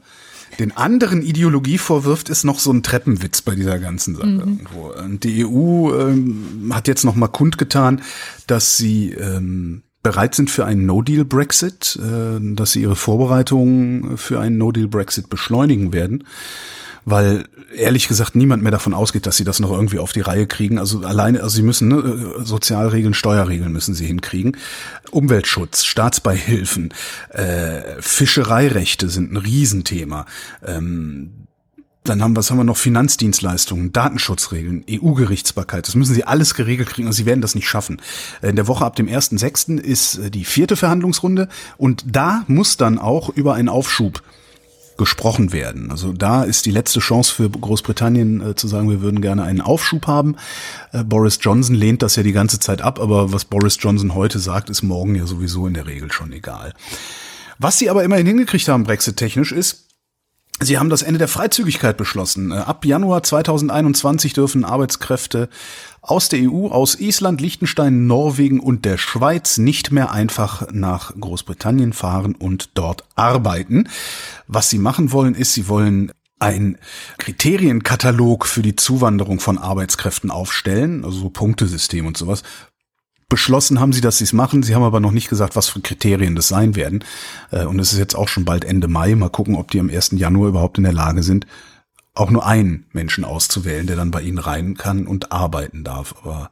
den 0.59 0.75
anderen 0.75 1.21
Ideologie 1.21 1.77
vorwirft, 1.77 2.29
ist 2.29 2.43
noch 2.43 2.59
so 2.59 2.71
ein 2.71 2.83
Treppenwitz 2.83 3.41
bei 3.41 3.55
dieser 3.55 3.79
ganzen 3.79 4.15
Sache 4.15 4.27
irgendwo. 4.27 4.91
Und 4.91 5.23
die 5.23 5.45
EU 5.45 5.93
ähm, 5.93 6.71
hat 6.73 6.87
jetzt 6.87 7.03
noch 7.03 7.15
mal 7.15 7.27
kundgetan, 7.27 8.01
dass 8.47 8.77
sie 8.77 9.11
ähm, 9.11 9.83
bereit 10.03 10.35
sind 10.35 10.49
für 10.51 10.65
einen 10.65 10.85
No-Deal-Brexit, 10.85 11.99
äh, 11.99 12.39
dass 12.55 12.71
sie 12.71 12.81
ihre 12.81 12.95
Vorbereitungen 12.95 14.17
für 14.17 14.39
einen 14.39 14.57
No-Deal-Brexit 14.57 15.29
beschleunigen 15.29 15.93
werden 15.93 16.23
weil 17.05 17.45
ehrlich 17.75 18.07
gesagt 18.07 18.35
niemand 18.35 18.63
mehr 18.63 18.71
davon 18.71 18.93
ausgeht, 18.93 19.27
dass 19.27 19.37
sie 19.37 19.43
das 19.43 19.59
noch 19.59 19.71
irgendwie 19.71 19.99
auf 19.99 20.11
die 20.11 20.21
Reihe 20.21 20.47
kriegen. 20.47 20.79
Also 20.79 21.01
alleine, 21.01 21.43
also 21.43 21.55
sie 21.55 21.61
müssen 21.61 21.87
ne, 21.89 22.33
Sozialregeln, 22.43 23.13
Steuerregeln 23.13 23.71
müssen 23.71 23.93
sie 23.93 24.07
hinkriegen. 24.07 24.57
Umweltschutz, 25.11 25.85
Staatsbeihilfen, 25.85 26.93
äh, 27.29 28.01
Fischereirechte 28.01 29.09
sind 29.09 29.31
ein 29.31 29.37
Riesenthema. 29.37 30.25
Ähm, 30.65 31.45
dann 32.03 32.21
haben, 32.21 32.35
was 32.35 32.51
haben 32.51 32.57
wir 32.57 32.63
noch? 32.63 32.77
Finanzdienstleistungen, 32.77 33.91
Datenschutzregeln, 33.91 34.85
EU-Gerichtsbarkeit. 34.89 35.87
Das 35.87 35.95
müssen 35.95 36.13
sie 36.13 36.23
alles 36.23 36.53
geregelt 36.53 36.89
kriegen 36.89 37.07
und 37.07 37.13
sie 37.13 37.25
werden 37.25 37.41
das 37.41 37.55
nicht 37.55 37.67
schaffen. 37.67 38.01
In 38.41 38.55
der 38.55 38.67
Woche 38.67 38.85
ab 38.85 38.95
dem 38.95 39.07
1.6. 39.07 39.79
ist 39.79 40.17
äh, 40.17 40.31
die 40.31 40.45
vierte 40.45 40.75
Verhandlungsrunde 40.75 41.49
und 41.77 42.03
da 42.07 42.43
muss 42.47 42.77
dann 42.77 42.97
auch 42.97 43.29
über 43.29 43.53
einen 43.53 43.69
Aufschub 43.69 44.23
gesprochen 44.97 45.51
werden. 45.51 45.91
Also 45.91 46.13
da 46.13 46.43
ist 46.43 46.65
die 46.65 46.71
letzte 46.71 46.99
Chance 46.99 47.33
für 47.33 47.49
Großbritannien 47.49 48.41
äh, 48.41 48.55
zu 48.55 48.67
sagen, 48.67 48.89
wir 48.89 49.01
würden 49.01 49.21
gerne 49.21 49.43
einen 49.43 49.61
Aufschub 49.61 50.07
haben. 50.07 50.35
Äh, 50.91 51.03
Boris 51.03 51.39
Johnson 51.41 51.75
lehnt 51.75 52.01
das 52.01 52.15
ja 52.15 52.23
die 52.23 52.31
ganze 52.31 52.59
Zeit 52.59 52.81
ab, 52.81 52.99
aber 52.99 53.33
was 53.33 53.45
Boris 53.45 53.77
Johnson 53.79 54.15
heute 54.15 54.39
sagt, 54.39 54.69
ist 54.69 54.83
morgen 54.83 55.15
ja 55.15 55.25
sowieso 55.25 55.67
in 55.67 55.73
der 55.73 55.87
Regel 55.87 56.11
schon 56.11 56.31
egal. 56.31 56.73
Was 57.57 57.77
sie 57.77 57.89
aber 57.89 58.03
immerhin 58.03 58.27
hingekriegt 58.27 58.67
haben, 58.67 58.83
Brexit-technisch, 58.83 59.51
ist, 59.51 59.84
Sie 60.61 60.79
haben 60.79 60.89
das 60.89 61.01
Ende 61.01 61.17
der 61.17 61.27
Freizügigkeit 61.27 61.97
beschlossen. 61.97 62.51
Äh, 62.51 62.55
Ab 62.55 62.85
Januar 62.85 63.23
2021 63.23 64.33
dürfen 64.33 64.63
Arbeitskräfte 64.63 65.49
aus 66.01 66.29
der 66.29 66.49
EU, 66.49 66.67
aus 66.67 66.95
Island, 66.95 67.41
Liechtenstein, 67.41 68.07
Norwegen 68.07 68.59
und 68.59 68.85
der 68.85 68.97
Schweiz 68.97 69.57
nicht 69.57 69.91
mehr 69.91 70.11
einfach 70.11 70.71
nach 70.71 71.13
Großbritannien 71.19 71.93
fahren 71.93 72.35
und 72.35 72.69
dort 72.75 73.03
arbeiten. 73.15 73.89
Was 74.47 74.69
sie 74.69 74.79
machen 74.79 75.11
wollen, 75.11 75.35
ist, 75.35 75.53
sie 75.53 75.67
wollen 75.67 76.13
ein 76.39 76.77
Kriterienkatalog 77.17 78.45
für 78.45 78.61
die 78.61 78.75
Zuwanderung 78.75 79.39
von 79.39 79.57
Arbeitskräften 79.57 80.31
aufstellen, 80.31 81.03
also 81.03 81.19
so 81.19 81.29
Punktesystem 81.29 82.05
und 82.05 82.17
sowas. 82.17 82.43
Beschlossen 83.27 83.79
haben 83.79 83.91
sie, 83.91 84.01
dass 84.01 84.19
sie 84.19 84.23
es 84.23 84.33
machen. 84.33 84.61
Sie 84.61 84.75
haben 84.75 84.83
aber 84.83 84.99
noch 84.99 85.11
nicht 85.11 85.29
gesagt, 85.29 85.55
was 85.55 85.67
für 85.67 85.79
Kriterien 85.79 86.35
das 86.35 86.47
sein 86.47 86.75
werden. 86.75 87.03
Äh, 87.51 87.65
Und 87.65 87.79
es 87.79 87.91
ist 87.91 87.99
jetzt 87.99 88.15
auch 88.15 88.27
schon 88.27 88.45
bald 88.45 88.63
Ende 88.63 88.87
Mai. 88.87 89.15
Mal 89.15 89.29
gucken, 89.29 89.55
ob 89.55 89.71
die 89.71 89.79
am 89.79 89.89
1. 89.89 90.11
Januar 90.11 90.49
überhaupt 90.49 90.77
in 90.77 90.83
der 90.83 90.93
Lage 90.93 91.23
sind, 91.23 91.47
auch 92.13 92.29
nur 92.29 92.45
einen 92.45 92.85
Menschen 92.93 93.25
auszuwählen, 93.25 93.87
der 93.87 93.95
dann 93.95 94.11
bei 94.11 94.21
ihnen 94.21 94.37
rein 94.37 94.75
kann 94.75 95.07
und 95.07 95.31
arbeiten 95.31 95.83
darf. 95.83 96.15
Aber 96.21 96.49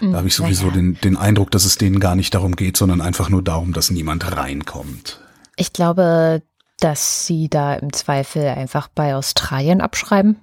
da 0.00 0.18
habe 0.18 0.28
ich 0.28 0.34
sowieso 0.34 0.66
naja. 0.66 0.76
den, 0.76 0.94
den 1.00 1.16
Eindruck, 1.16 1.50
dass 1.50 1.64
es 1.64 1.78
denen 1.78 2.00
gar 2.00 2.14
nicht 2.14 2.34
darum 2.34 2.56
geht, 2.56 2.76
sondern 2.76 3.00
einfach 3.00 3.30
nur 3.30 3.42
darum, 3.42 3.72
dass 3.72 3.90
niemand 3.90 4.36
reinkommt. 4.36 5.20
Ich 5.56 5.72
glaube, 5.72 6.42
dass 6.80 7.26
sie 7.26 7.48
da 7.48 7.74
im 7.74 7.92
Zweifel 7.92 8.46
einfach 8.48 8.88
bei 8.88 9.14
Australien 9.14 9.80
abschreiben. 9.80 10.36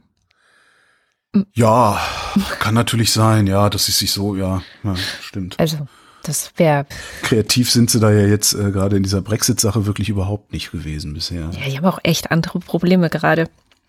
Ja, 1.53 1.99
kann 2.59 2.73
natürlich 2.73 3.11
sein, 3.11 3.47
ja, 3.47 3.69
dass 3.69 3.85
sie 3.85 3.91
sich 3.91 4.11
so, 4.11 4.35
ja, 4.35 4.61
ja 4.83 4.95
stimmt. 5.21 5.59
Also, 5.59 5.87
das 6.23 6.51
wäre, 6.57 6.85
Kreativ 7.21 7.69
sind 7.69 7.91
sie 7.91 7.99
da 7.99 8.11
ja 8.11 8.25
jetzt 8.25 8.53
äh, 8.53 8.71
gerade 8.71 8.97
in 8.97 9.03
dieser 9.03 9.21
Brexit-Sache 9.21 9.85
wirklich 9.85 10.09
überhaupt 10.09 10.53
nicht 10.53 10.71
gewesen 10.71 11.13
bisher. 11.13 11.51
ja, 11.51 11.69
die 11.69 11.77
haben 11.77 11.85
auch 11.85 11.99
echt 12.03 12.31
andere 12.31 12.59
Probleme 12.59 13.09
gerade. 13.09 13.47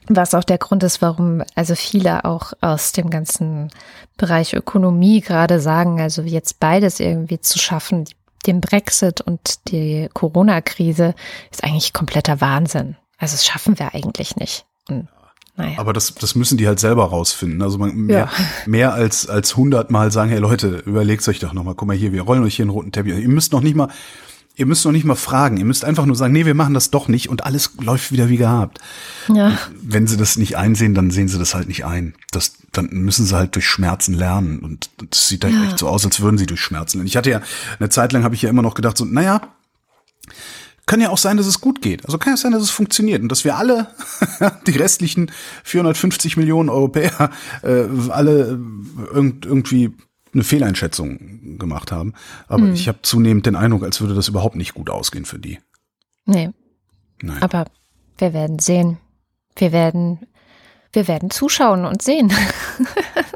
Was 0.09 0.35
auch 0.35 0.45
der 0.45 0.59
Grund 0.59 0.83
ist, 0.83 1.03
warum 1.03 1.43
also 1.55 1.75
viele 1.75 2.25
auch 2.25 2.53
aus 2.61 2.93
dem 2.93 3.11
ganzen 3.11 3.71
Bereich 4.17 4.55
Ökonomie 4.55 5.21
gerade 5.21 5.61
sagen, 5.61 6.01
also 6.01 6.23
jetzt 6.23 6.61
beides 6.61 7.01
irgendwie 7.01 7.41
zu 7.41 7.59
schaffen, 7.59 8.05
den 8.47 8.61
Brexit 8.61 9.21
und 9.21 9.69
die 9.69 10.09
Corona-Krise 10.13 11.15
ist 11.51 11.65
eigentlich 11.65 11.93
kompletter 11.93 12.41
Wahnsinn. 12.41 12.97
Also 13.19 13.33
das 13.33 13.45
schaffen 13.45 13.79
wir 13.79 13.95
eigentlich 13.95 14.37
nicht. 14.37 14.65
Und, 14.89 15.09
naja. 15.57 15.79
Aber 15.79 15.93
das, 15.93 16.15
das 16.15 16.35
müssen 16.35 16.59
die 16.59 16.67
halt 16.67 16.81
selber 16.81 17.05
rausfinden. 17.07 17.63
Also 17.63 17.79
man, 17.79 17.95
mehr, 17.97 18.19
Ja. 18.19 18.31
mehr 18.67 18.93
als 18.95 19.29
als 19.29 19.57
hundertmal 19.57 20.11
sagen, 20.13 20.31
hey 20.31 20.39
Leute, 20.39 20.83
überlegt 20.87 21.27
euch 21.29 21.39
doch 21.41 21.53
noch 21.53 21.65
mal, 21.65 21.75
guck 21.75 21.89
mal 21.89 21.97
hier, 21.97 22.13
wir 22.13 22.23
rollen 22.23 22.43
euch 22.45 22.57
hier 22.57 22.65
einen 22.65 22.71
roten 22.71 22.93
Teppich. 22.93 23.15
Ihr 23.17 23.29
müsst 23.29 23.53
noch 23.53 23.61
nicht 23.63 23.75
mal, 23.77 23.89
ihr 24.55 24.67
müsst 24.67 24.85
noch 24.85 24.93
nicht 24.93 25.05
mal 25.05 25.15
fragen. 25.17 25.57
Ihr 25.59 25.65
müsst 25.65 25.85
einfach 25.85 26.07
nur 26.07 26.17
sagen, 26.17 26.33
nee, 26.33 26.47
wir 26.47 26.55
machen 26.55 26.75
das 26.75 26.91
doch 26.91 27.09
nicht 27.09 27.29
und 27.29 27.45
alles 27.45 27.71
läuft 27.81 28.13
wieder 28.13 28.29
wie 28.29 28.37
gehabt. 28.39 28.79
ja. 29.35 29.59
Wenn 29.83 30.07
sie 30.07 30.17
das 30.17 30.37
nicht 30.37 30.57
einsehen, 30.57 30.95
dann 30.95 31.11
sehen 31.11 31.29
sie 31.29 31.39
das 31.39 31.55
halt 31.55 31.69
nicht 31.69 31.85
ein. 31.85 32.15
Das, 32.33 32.55
dann 32.73 32.89
müssen 32.93 33.25
sie 33.27 33.35
halt 33.37 33.55
durch 33.55 33.67
Schmerzen 33.67 34.15
lernen. 34.15 34.59
Und 34.61 34.91
das 35.11 35.29
sieht 35.29 35.45
dann 35.45 35.53
Ja. 35.53 35.65
echt 35.69 35.79
so 35.79 35.89
aus, 35.89 36.05
als 36.05 36.21
würden 36.21 36.39
sie 36.39 36.47
durch 36.47 36.61
Schmerzen 36.61 36.99
lernen. 36.99 37.09
Ich 37.09 37.17
hatte 37.17 37.31
ja, 37.31 37.41
eine 37.79 37.89
Zeit 37.89 38.13
lang 38.13 38.25
habe 38.25 38.35
ich 38.35 38.43
ja 38.43 38.51
immer 38.51 38.63
noch 38.63 38.75
gedacht, 38.75 38.97
so, 38.99 39.05
naja, 39.05 39.41
kann 40.87 41.01
ja 41.01 41.11
auch 41.11 41.19
sein, 41.19 41.37
dass 41.37 41.47
es 41.47 41.61
gut 41.61 41.83
geht. 41.83 42.05
Also 42.07 42.17
kann 42.17 42.33
ja 42.33 42.37
sein, 42.37 42.53
dass 42.53 42.63
es 42.63 42.71
funktioniert 42.71 43.21
und 43.21 43.29
dass 43.29 43.45
wir 43.45 43.57
alle, 43.57 43.89
die 44.67 44.77
restlichen 44.77 45.31
450 45.65 46.37
Millionen 46.37 46.69
Europäer, 46.69 47.31
äh, 47.63 47.85
alle 48.09 48.53
äh, 48.53 49.15
irgend, 49.15 49.45
irgendwie 49.45 49.93
eine 50.33 50.45
Fehleinschätzung 50.45 51.59
gemacht 51.59 51.93
haben. 51.93 52.15
Aber 52.47 52.67
ich 52.67 52.89
habe 52.89 52.99
zunehmend 53.03 53.47
den 53.47 53.57
Eindruck, 53.57 53.83
als 53.83 54.01
würde 54.01 54.15
das 54.15 54.29
überhaupt 54.29 54.57
nicht 54.57 54.75
gut 54.75 54.91
ausgehen 54.91 55.25
für 55.25 55.39
die. 55.39 55.59
Nee, 56.25 56.51
Nein. 57.21 57.43
aber 57.43 57.67
wir 58.19 58.33
werden 58.33 58.59
sehen. 58.59 58.99
Wir 59.57 59.73
werden, 59.73 60.27
wir 60.93 61.09
werden 61.09 61.31
zuschauen 61.31 61.85
und 61.85 62.03
sehen. 62.03 62.33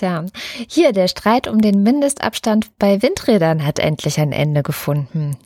Tja, 0.00 0.24
hier 0.66 0.92
der 0.92 1.08
Streit 1.08 1.46
um 1.46 1.60
den 1.60 1.82
Mindestabstand 1.82 2.70
bei 2.78 3.02
Windrädern 3.02 3.66
hat 3.66 3.78
endlich 3.78 4.18
ein 4.18 4.32
Ende 4.32 4.62
gefunden. 4.62 5.36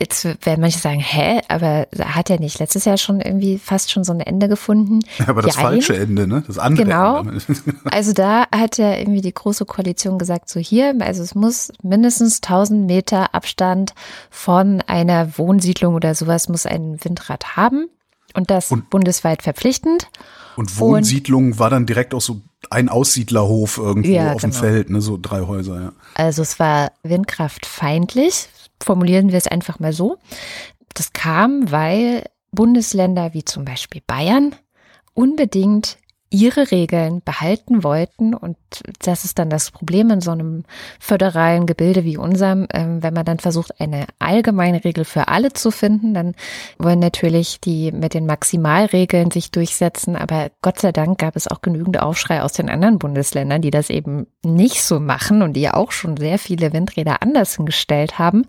Jetzt 0.00 0.24
werden 0.24 0.62
manche 0.62 0.78
sagen, 0.78 1.00
hä, 1.00 1.42
aber 1.48 1.86
hat 2.02 2.30
er 2.30 2.40
nicht 2.40 2.58
letztes 2.60 2.86
Jahr 2.86 2.96
schon 2.96 3.20
irgendwie 3.20 3.58
fast 3.58 3.90
schon 3.92 4.02
so 4.02 4.14
ein 4.14 4.20
Ende 4.20 4.48
gefunden? 4.48 5.00
Aber 5.26 5.42
das 5.42 5.56
Jein. 5.56 5.64
falsche 5.64 5.96
Ende, 5.98 6.26
ne? 6.26 6.42
Das 6.46 6.56
andere 6.58 6.86
Genau. 6.86 7.18
Ende. 7.18 7.42
Also 7.90 8.14
da 8.14 8.46
hat 8.54 8.78
ja 8.78 8.96
irgendwie 8.96 9.20
die 9.20 9.34
große 9.34 9.66
Koalition 9.66 10.16
gesagt, 10.18 10.48
so 10.48 10.58
hier, 10.60 10.94
also 11.00 11.22
es 11.22 11.34
muss 11.34 11.70
mindestens 11.82 12.36
1000 12.36 12.86
Meter 12.86 13.34
Abstand 13.34 13.92
von 14.30 14.80
einer 14.86 15.36
Wohnsiedlung 15.36 15.94
oder 15.94 16.14
sowas 16.14 16.48
muss 16.48 16.64
ein 16.64 16.96
Windrad 17.04 17.54
haben. 17.58 17.90
Und 18.32 18.48
das 18.48 18.70
Und- 18.72 18.88
bundesweit 18.88 19.42
verpflichtend. 19.42 20.08
Und 20.56 20.78
Wohnsiedlung 20.78 21.58
war 21.58 21.68
dann 21.68 21.84
direkt 21.84 22.14
auch 22.14 22.20
so 22.22 22.40
ein 22.68 22.88
Aussiedlerhof 22.88 23.78
irgendwo 23.78 24.10
Ja, 24.10 24.34
auf 24.34 24.42
dem 24.42 24.50
genau. 24.50 24.62
Feld, 24.62 24.90
ne? 24.90 25.00
So 25.00 25.18
drei 25.20 25.40
Häuser, 25.42 25.80
ja. 25.80 25.92
Also 26.14 26.42
es 26.42 26.58
war 26.58 26.92
windkraftfeindlich, 27.02 28.48
Formulieren 28.82 29.30
wir 29.30 29.36
es 29.36 29.46
einfach 29.46 29.78
mal 29.78 29.92
so. 29.92 30.16
Das 30.94 31.12
kam, 31.12 31.70
weil 31.70 32.24
Bundesländer 32.50 33.34
wie 33.34 33.44
zum 33.44 33.64
Beispiel 33.64 34.02
Bayern 34.06 34.54
unbedingt 35.14 35.98
ihre 36.30 36.70
Regeln 36.70 37.22
behalten 37.24 37.82
wollten. 37.82 38.34
Und 38.34 38.56
das 39.02 39.24
ist 39.24 39.38
dann 39.38 39.50
das 39.50 39.70
Problem 39.70 40.10
in 40.10 40.20
so 40.20 40.30
einem 40.30 40.64
föderalen 41.00 41.66
Gebilde 41.66 42.04
wie 42.04 42.16
unserem. 42.16 42.66
Ähm, 42.72 43.02
wenn 43.02 43.14
man 43.14 43.24
dann 43.24 43.40
versucht, 43.40 43.80
eine 43.80 44.06
allgemeine 44.20 44.84
Regel 44.84 45.04
für 45.04 45.28
alle 45.28 45.52
zu 45.52 45.70
finden, 45.70 46.14
dann 46.14 46.34
wollen 46.78 47.00
natürlich 47.00 47.60
die 47.60 47.90
mit 47.90 48.14
den 48.14 48.26
Maximalregeln 48.26 49.30
sich 49.30 49.50
durchsetzen. 49.50 50.14
Aber 50.14 50.50
Gott 50.62 50.78
sei 50.78 50.92
Dank 50.92 51.18
gab 51.18 51.34
es 51.34 51.48
auch 51.48 51.62
genügend 51.62 52.00
Aufschrei 52.00 52.42
aus 52.42 52.52
den 52.52 52.70
anderen 52.70 52.98
Bundesländern, 52.98 53.60
die 53.60 53.72
das 53.72 53.90
eben 53.90 54.26
nicht 54.44 54.82
so 54.82 55.00
machen 55.00 55.42
und 55.42 55.54
die 55.54 55.68
auch 55.68 55.90
schon 55.90 56.16
sehr 56.16 56.38
viele 56.38 56.72
Windräder 56.72 57.22
anders 57.22 57.56
hingestellt 57.56 58.18
haben. 58.18 58.46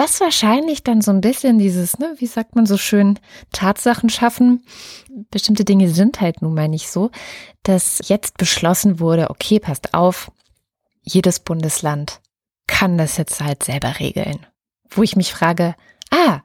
Was 0.00 0.18
wahrscheinlich 0.18 0.82
dann 0.82 1.02
so 1.02 1.10
ein 1.10 1.20
bisschen 1.20 1.58
dieses, 1.58 1.98
ne, 1.98 2.14
wie 2.16 2.26
sagt 2.26 2.56
man 2.56 2.64
so 2.64 2.78
schön, 2.78 3.18
Tatsachen 3.52 4.08
schaffen. 4.08 4.64
Bestimmte 5.30 5.66
Dinge 5.66 5.90
sind 5.90 6.22
halt 6.22 6.40
nun 6.40 6.54
mal 6.54 6.68
nicht 6.68 6.90
so, 6.90 7.10
dass 7.64 8.00
jetzt 8.08 8.38
beschlossen 8.38 8.98
wurde, 8.98 9.28
okay, 9.28 9.60
passt 9.60 9.92
auf, 9.92 10.32
jedes 11.02 11.38
Bundesland 11.38 12.22
kann 12.66 12.96
das 12.96 13.18
jetzt 13.18 13.42
halt 13.42 13.62
selber 13.62 14.00
regeln. 14.00 14.46
Wo 14.88 15.02
ich 15.02 15.16
mich 15.16 15.34
frage, 15.34 15.74
ah, 16.10 16.40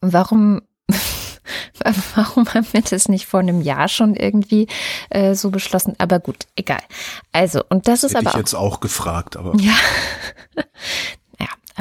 warum 0.00 0.62
Warum 2.14 2.46
haben 2.54 2.66
wir 2.70 2.82
das 2.82 3.08
nicht 3.08 3.26
vor 3.26 3.40
einem 3.40 3.60
Jahr 3.62 3.88
schon 3.88 4.14
irgendwie 4.14 4.68
äh, 5.10 5.34
so 5.34 5.50
beschlossen? 5.50 5.94
Aber 5.98 6.20
gut, 6.20 6.46
egal. 6.54 6.78
Also, 7.32 7.64
und 7.68 7.88
das, 7.88 8.02
das 8.02 8.12
ist 8.12 8.16
aber. 8.16 8.30
Ich 8.30 8.36
jetzt 8.36 8.54
auch 8.54 8.78
gefragt, 8.78 9.36
aber. 9.36 9.56
Ja. 9.56 9.74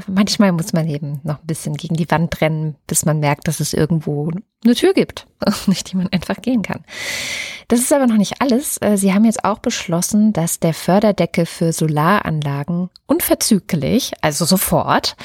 Aber 0.01 0.13
manchmal 0.13 0.51
muss 0.51 0.73
man 0.73 0.87
eben 0.87 1.19
noch 1.23 1.39
ein 1.39 1.47
bisschen 1.47 1.75
gegen 1.75 1.95
die 1.95 2.09
Wand 2.09 2.41
rennen, 2.41 2.75
bis 2.87 3.05
man 3.05 3.19
merkt, 3.19 3.47
dass 3.47 3.59
es 3.59 3.73
irgendwo 3.73 4.31
eine 4.63 4.75
Tür 4.75 4.93
gibt, 4.93 5.27
durch 5.65 5.83
die 5.83 5.97
man 5.97 6.07
einfach 6.09 6.41
gehen 6.41 6.61
kann. 6.61 6.83
Das 7.67 7.79
ist 7.79 7.93
aber 7.93 8.07
noch 8.07 8.17
nicht 8.17 8.41
alles. 8.41 8.77
Äh, 8.81 8.97
Sie 8.97 9.13
haben 9.13 9.25
jetzt 9.25 9.45
auch 9.45 9.59
beschlossen, 9.59 10.33
dass 10.33 10.59
der 10.59 10.73
Förderdeckel 10.73 11.45
für 11.45 11.73
Solaranlagen 11.73 12.89
unverzüglich, 13.07 14.13
also 14.21 14.45
sofort, 14.45 15.15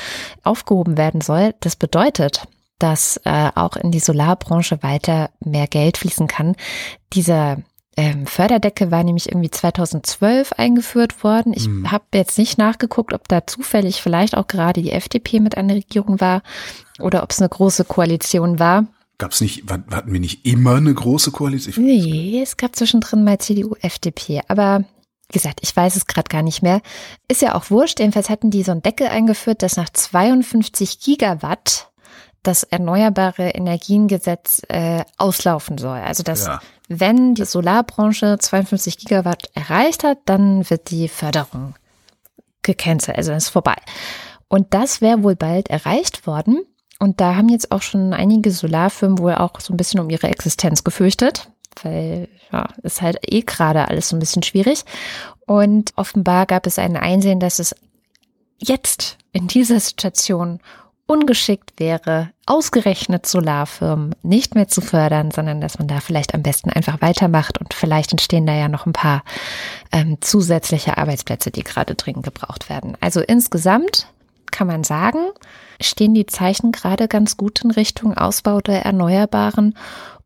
aufgehoben 0.43 0.97
werden 0.97 1.21
soll. 1.21 1.55
Das 1.61 1.77
bedeutet, 1.77 2.47
dass 2.79 3.21
äh, 3.25 3.51
auch 3.55 3.77
in 3.77 3.91
die 3.91 4.01
Solarbranche 4.01 4.83
weiter 4.83 5.31
mehr 5.41 5.67
Geld 5.67 5.97
fließen 5.99 6.27
kann. 6.27 6.57
Dieser 7.13 7.59
ähm, 7.97 8.27
Förderdecke 8.27 8.91
war 8.91 9.03
nämlich 9.05 9.31
irgendwie 9.31 9.51
2012 9.51 10.53
eingeführt 10.53 11.25
worden. 11.25 11.55
Ich 11.57 11.67
mhm. 11.67 11.91
habe 11.91 12.05
jetzt 12.15 12.37
nicht 12.37 12.59
nachgeguckt, 12.59 13.15
ob 13.15 13.27
da 13.29 13.47
zufällig 13.47 14.03
vielleicht 14.03 14.37
auch 14.37 14.47
gerade 14.47 14.83
die 14.83 14.93
FDP 14.93 15.41
mit 15.41 15.57
an 15.57 15.69
der 15.69 15.79
Regierung 15.79 16.21
war 16.21 16.43
oder 17.01 17.23
ob 17.23 17.31
es 17.31 17.41
eine 17.41 17.49
große 17.49 17.85
Koalition 17.85 18.59
war. 18.59 18.87
Gab 19.19 19.33
es 19.33 19.41
nicht, 19.41 19.65
hatten 19.71 20.13
wir 20.13 20.21
nicht 20.21 20.45
immer 20.45 20.75
eine 20.75 20.93
große 20.93 21.31
Koalition? 21.31 21.87
Nee, 21.87 22.41
es 22.43 22.59
gab 22.59 22.77
zwischendrin 22.77 23.25
mal 23.25 23.39
CDU, 23.39 23.75
FDP, 23.81 24.43
aber 24.49 24.85
wie 25.31 25.39
gesagt, 25.39 25.61
ich 25.63 25.75
weiß 25.75 25.97
es 25.97 26.07
gerade 26.07 26.29
gar 26.29 26.43
nicht 26.43 26.63
mehr. 26.63 26.83
Ist 27.29 27.43
ja 27.43 27.55
auch 27.55 27.71
wurscht. 27.71 27.99
Jedenfalls 27.99 28.31
hatten 28.31 28.51
die 28.51 28.63
so 28.63 28.73
einen 28.73 28.83
Deckel 28.83 29.09
eingeführt, 29.09 29.63
dass 29.63 29.77
nach 29.77 29.89
52 29.89 31.01
Gigawatt 31.01 31.91
das 32.47 32.63
Erneuerbare 32.63 33.51
Energiengesetz 33.51 34.63
äh, 34.69 35.05
auslaufen 35.17 35.79
soll. 35.79 35.99
Also 35.99 36.23
dass 36.23 36.47
ja. 36.47 36.61
Wenn 36.89 37.35
die 37.35 37.45
Solarbranche 37.45 38.39
52 38.39 38.99
Gigawatt 38.99 39.51
erreicht 39.55 40.05
hat, 40.05 40.19
dann 40.27 40.69
wird 40.71 40.91
die 40.91 41.09
Förderung 41.09 41.75
gecancelt, 42.63 43.17
also 43.17 43.33
ist 43.33 43.49
vorbei. 43.49 43.77
Und 44.49 44.75
das 44.75 45.01
wäre 45.01 45.23
wohl 45.23 45.37
bald 45.37 45.69
erreicht 45.69 46.27
worden. 46.27 46.65
Und 46.99 47.21
da 47.21 47.35
haben 47.35 47.49
jetzt 47.49 47.73
auch 47.73 47.83
schon 47.83 48.13
einige 48.13 48.51
Solarfirmen 48.51 49.19
wohl 49.19 49.35
auch 49.35 49.61
so 49.61 49.73
ein 49.73 49.77
bisschen 49.77 50.01
um 50.01 50.09
ihre 50.09 50.29
Existenz 50.29 50.85
gefürchtet, 50.85 51.51
weil 51.83 52.29
ja, 52.53 52.69
ist 52.83 53.03
halt 53.03 53.19
eh 53.23 53.43
gerade 53.43 53.89
alles 53.89 54.09
so 54.09 54.17
ein 54.17 54.21
bisschen 54.21 54.43
schwierig. 54.43 54.85
Und 55.47 55.93
offenbar 55.97 56.47
gab 56.47 56.67
es 56.67 56.79
ein 56.79 56.97
Einsehen, 56.97 57.41
dass 57.41 57.59
es 57.59 57.75
jetzt 58.59 59.19
in 59.33 59.49
dieser 59.49 59.81
Situation 59.81 60.61
ungeschickt 61.07 61.79
wäre, 61.79 62.31
ausgerechnet 62.47 63.27
Solarfirmen 63.27 64.15
nicht 64.23 64.55
mehr 64.55 64.69
zu 64.69 64.81
fördern, 64.81 65.31
sondern 65.31 65.61
dass 65.61 65.79
man 65.79 65.89
da 65.89 66.01
vielleicht 66.01 66.35
am 66.35 66.43
besten 66.43 66.71
einfach 66.71 67.01
weitermacht 67.01 67.59
und 67.59 67.75
vielleicht 67.75 68.13
entstehen 68.13 68.47
da 68.47 68.55
ja 68.55 68.69
noch 68.69 68.87
ein 68.87 68.93
paar 68.93 69.23
ähm, 69.93 70.19
zusätzliche 70.21 70.99
Arbeitsplätze, 70.99 71.51
die 71.51 71.63
gerade 71.63 71.95
dringend 71.95 72.25
gebraucht 72.25 72.69
werden. 72.69 72.97
Also 73.01 73.21
insgesamt 73.21 74.09
kann 74.51 74.67
man 74.67 74.85
sagen, 74.85 75.19
stehen 75.81 76.15
die 76.15 76.27
Zeichen 76.27 76.73
gerade 76.73 77.09
ganz 77.09 77.37
gut 77.37 77.63
in 77.63 77.71
Richtung 77.71 78.17
Ausbau 78.17 78.61
der 78.61 78.85
Erneuerbaren 78.85 79.77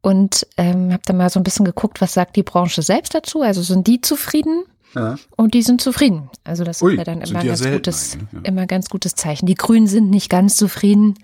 und 0.03 0.47
ähm, 0.57 0.93
habe 0.93 1.03
da 1.05 1.13
mal 1.13 1.31
so 1.31 1.41
ein 1.41 1.45
bisschen 1.45 1.67
geguckt, 1.67 2.01
was 2.01 2.15
sagt 2.15 2.37
die 2.37 2.43
Branche 2.43 2.83
selbst 2.83 3.15
dazu? 3.15 3.43
Also 3.43 3.63
sind 3.63 3.87
die 3.87 4.01
zufrieden? 4.01 4.65
Ja. 4.95 5.17
Und 5.37 5.55
die 5.55 5.63
sind 5.63 5.81
zufrieden. 5.81 6.31
Also 6.45 6.65
das 6.65 6.83
Ui, 6.83 6.93
ist 6.93 6.99
ja 6.99 7.05
dann 7.05 7.21
immer, 7.21 7.45
ganz 7.45 7.65
gutes, 7.65 8.19
ja. 8.33 8.41
immer 8.43 8.67
ganz 8.67 8.89
gutes 8.89 9.15
Zeichen. 9.15 9.47
Die 9.47 9.55
Grünen 9.55 9.87
sind 9.87 10.11
nicht 10.11 10.31
ganz 10.31 10.57
zufrieden, 10.57 11.15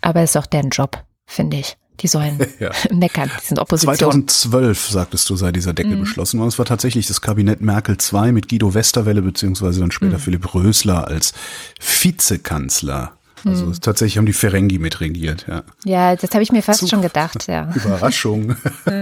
aber 0.00 0.20
es 0.20 0.30
ist 0.30 0.36
auch 0.36 0.46
deren 0.46 0.70
Job, 0.70 1.02
finde 1.26 1.58
ich. 1.58 1.76
Die 2.00 2.06
sollen 2.06 2.38
ja. 2.60 2.70
meckern, 2.92 3.30
die 3.42 3.46
sind 3.46 3.58
Opposition. 3.58 3.96
2012, 3.96 4.88
sagtest 4.88 5.28
du, 5.28 5.36
sei 5.36 5.50
dieser 5.50 5.72
Deckel 5.72 5.96
mhm. 5.96 6.00
beschlossen 6.00 6.38
worden. 6.38 6.48
Es 6.48 6.58
war 6.58 6.66
tatsächlich 6.66 7.06
das 7.08 7.20
Kabinett 7.20 7.60
Merkel 7.60 7.96
II 8.00 8.32
mit 8.32 8.48
Guido 8.48 8.74
Westerwelle 8.74 9.22
beziehungsweise 9.22 9.80
dann 9.80 9.90
später 9.90 10.18
mhm. 10.18 10.22
Philipp 10.22 10.54
Rösler 10.54 11.08
als 11.08 11.32
Vizekanzler. 11.80 13.17
Also 13.44 13.66
mhm. 13.66 13.80
tatsächlich 13.80 14.18
haben 14.18 14.26
die 14.26 14.32
Ferengi 14.32 14.78
mitregiert, 14.78 15.46
ja. 15.48 15.62
Ja, 15.84 16.16
das 16.16 16.30
habe 16.32 16.42
ich 16.42 16.52
mir 16.52 16.62
fast 16.62 16.80
Zug. 16.80 16.90
schon 16.90 17.02
gedacht, 17.02 17.46
ja. 17.48 17.72
Überraschung. 17.74 18.56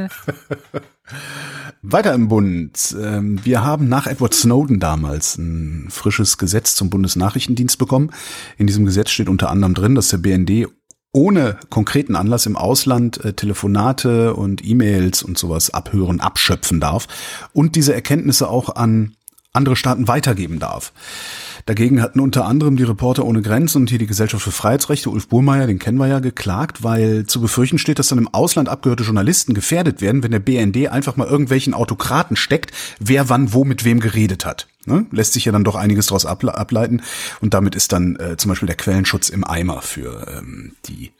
Weiter 1.82 2.14
im 2.14 2.28
Bund. 2.28 2.96
Ähm, 3.00 3.44
wir 3.44 3.62
haben 3.64 3.88
nach 3.88 4.06
Edward 4.06 4.34
Snowden 4.34 4.80
damals 4.80 5.38
ein 5.38 5.88
frisches 5.90 6.38
Gesetz 6.38 6.74
zum 6.74 6.90
Bundesnachrichtendienst 6.90 7.78
bekommen. 7.78 8.10
In 8.58 8.66
diesem 8.66 8.84
Gesetz 8.84 9.10
steht 9.10 9.28
unter 9.28 9.50
anderem 9.50 9.74
drin, 9.74 9.94
dass 9.94 10.08
der 10.08 10.18
BND 10.18 10.68
ohne 11.12 11.58
konkreten 11.70 12.14
Anlass 12.14 12.44
im 12.46 12.56
Ausland 12.56 13.24
äh, 13.24 13.32
Telefonate 13.32 14.34
und 14.34 14.64
E-Mails 14.64 15.22
und 15.22 15.38
sowas 15.38 15.70
abhören, 15.70 16.20
abschöpfen 16.20 16.80
darf 16.80 17.06
und 17.52 17.74
diese 17.74 17.94
Erkenntnisse 17.94 18.48
auch 18.48 18.76
an 18.76 19.16
andere 19.52 19.76
Staaten 19.76 20.08
weitergeben 20.08 20.58
darf. 20.58 20.92
Dagegen 21.66 22.00
hatten 22.00 22.20
unter 22.20 22.44
anderem 22.44 22.76
die 22.76 22.84
Reporter 22.84 23.24
ohne 23.24 23.42
Grenzen 23.42 23.82
und 23.82 23.90
hier 23.90 23.98
die 23.98 24.06
Gesellschaft 24.06 24.44
für 24.44 24.52
Freiheitsrechte, 24.52 25.10
Ulf 25.10 25.26
Burmeier, 25.26 25.66
den 25.66 25.80
kennen 25.80 25.98
wir 25.98 26.06
ja, 26.06 26.20
geklagt, 26.20 26.84
weil 26.84 27.26
zu 27.26 27.40
befürchten 27.40 27.78
steht, 27.78 27.98
dass 27.98 28.06
dann 28.06 28.18
im 28.18 28.32
Ausland 28.32 28.68
abgehörte 28.68 29.02
Journalisten 29.02 29.52
gefährdet 29.52 30.00
werden, 30.00 30.22
wenn 30.22 30.30
der 30.30 30.38
BND 30.38 30.88
einfach 30.88 31.16
mal 31.16 31.26
irgendwelchen 31.26 31.74
Autokraten 31.74 32.36
steckt, 32.36 32.70
wer 33.00 33.28
wann 33.28 33.52
wo 33.52 33.64
mit 33.64 33.84
wem 33.84 33.98
geredet 33.98 34.46
hat. 34.46 34.68
Ne? 34.84 35.06
Lässt 35.10 35.32
sich 35.32 35.44
ja 35.44 35.50
dann 35.50 35.64
doch 35.64 35.74
einiges 35.74 36.06
daraus 36.06 36.24
ableiten 36.24 37.02
und 37.40 37.52
damit 37.52 37.74
ist 37.74 37.90
dann 37.90 38.14
äh, 38.16 38.36
zum 38.36 38.50
Beispiel 38.50 38.68
der 38.68 38.76
Quellenschutz 38.76 39.28
im 39.28 39.42
Eimer 39.42 39.82
für 39.82 40.38
ähm, 40.38 40.76
die 40.86 41.10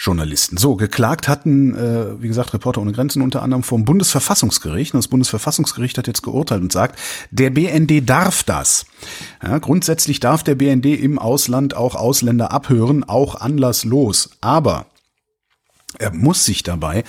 Journalisten. 0.00 0.56
So, 0.56 0.76
geklagt 0.76 1.28
hatten, 1.28 1.74
äh, 1.74 2.22
wie 2.22 2.28
gesagt, 2.28 2.54
Reporter 2.54 2.80
ohne 2.80 2.92
Grenzen 2.92 3.20
unter 3.20 3.42
anderem 3.42 3.62
vom 3.62 3.84
Bundesverfassungsgericht. 3.84 4.94
Und 4.94 4.98
das 4.98 5.08
Bundesverfassungsgericht 5.08 5.98
hat 5.98 6.06
jetzt 6.06 6.22
geurteilt 6.22 6.62
und 6.62 6.72
sagt, 6.72 6.98
der 7.30 7.50
BND 7.50 8.08
darf 8.08 8.42
das. 8.42 8.86
Ja, 9.42 9.58
grundsätzlich 9.58 10.18
darf 10.18 10.42
der 10.42 10.54
BND 10.54 10.86
im 10.86 11.18
Ausland 11.18 11.76
auch 11.76 11.94
Ausländer 11.96 12.50
abhören, 12.50 13.04
auch 13.04 13.34
anlasslos. 13.34 14.30
Aber 14.40 14.86
er 15.98 16.14
muss 16.14 16.46
sich 16.46 16.62
dabei 16.62 17.04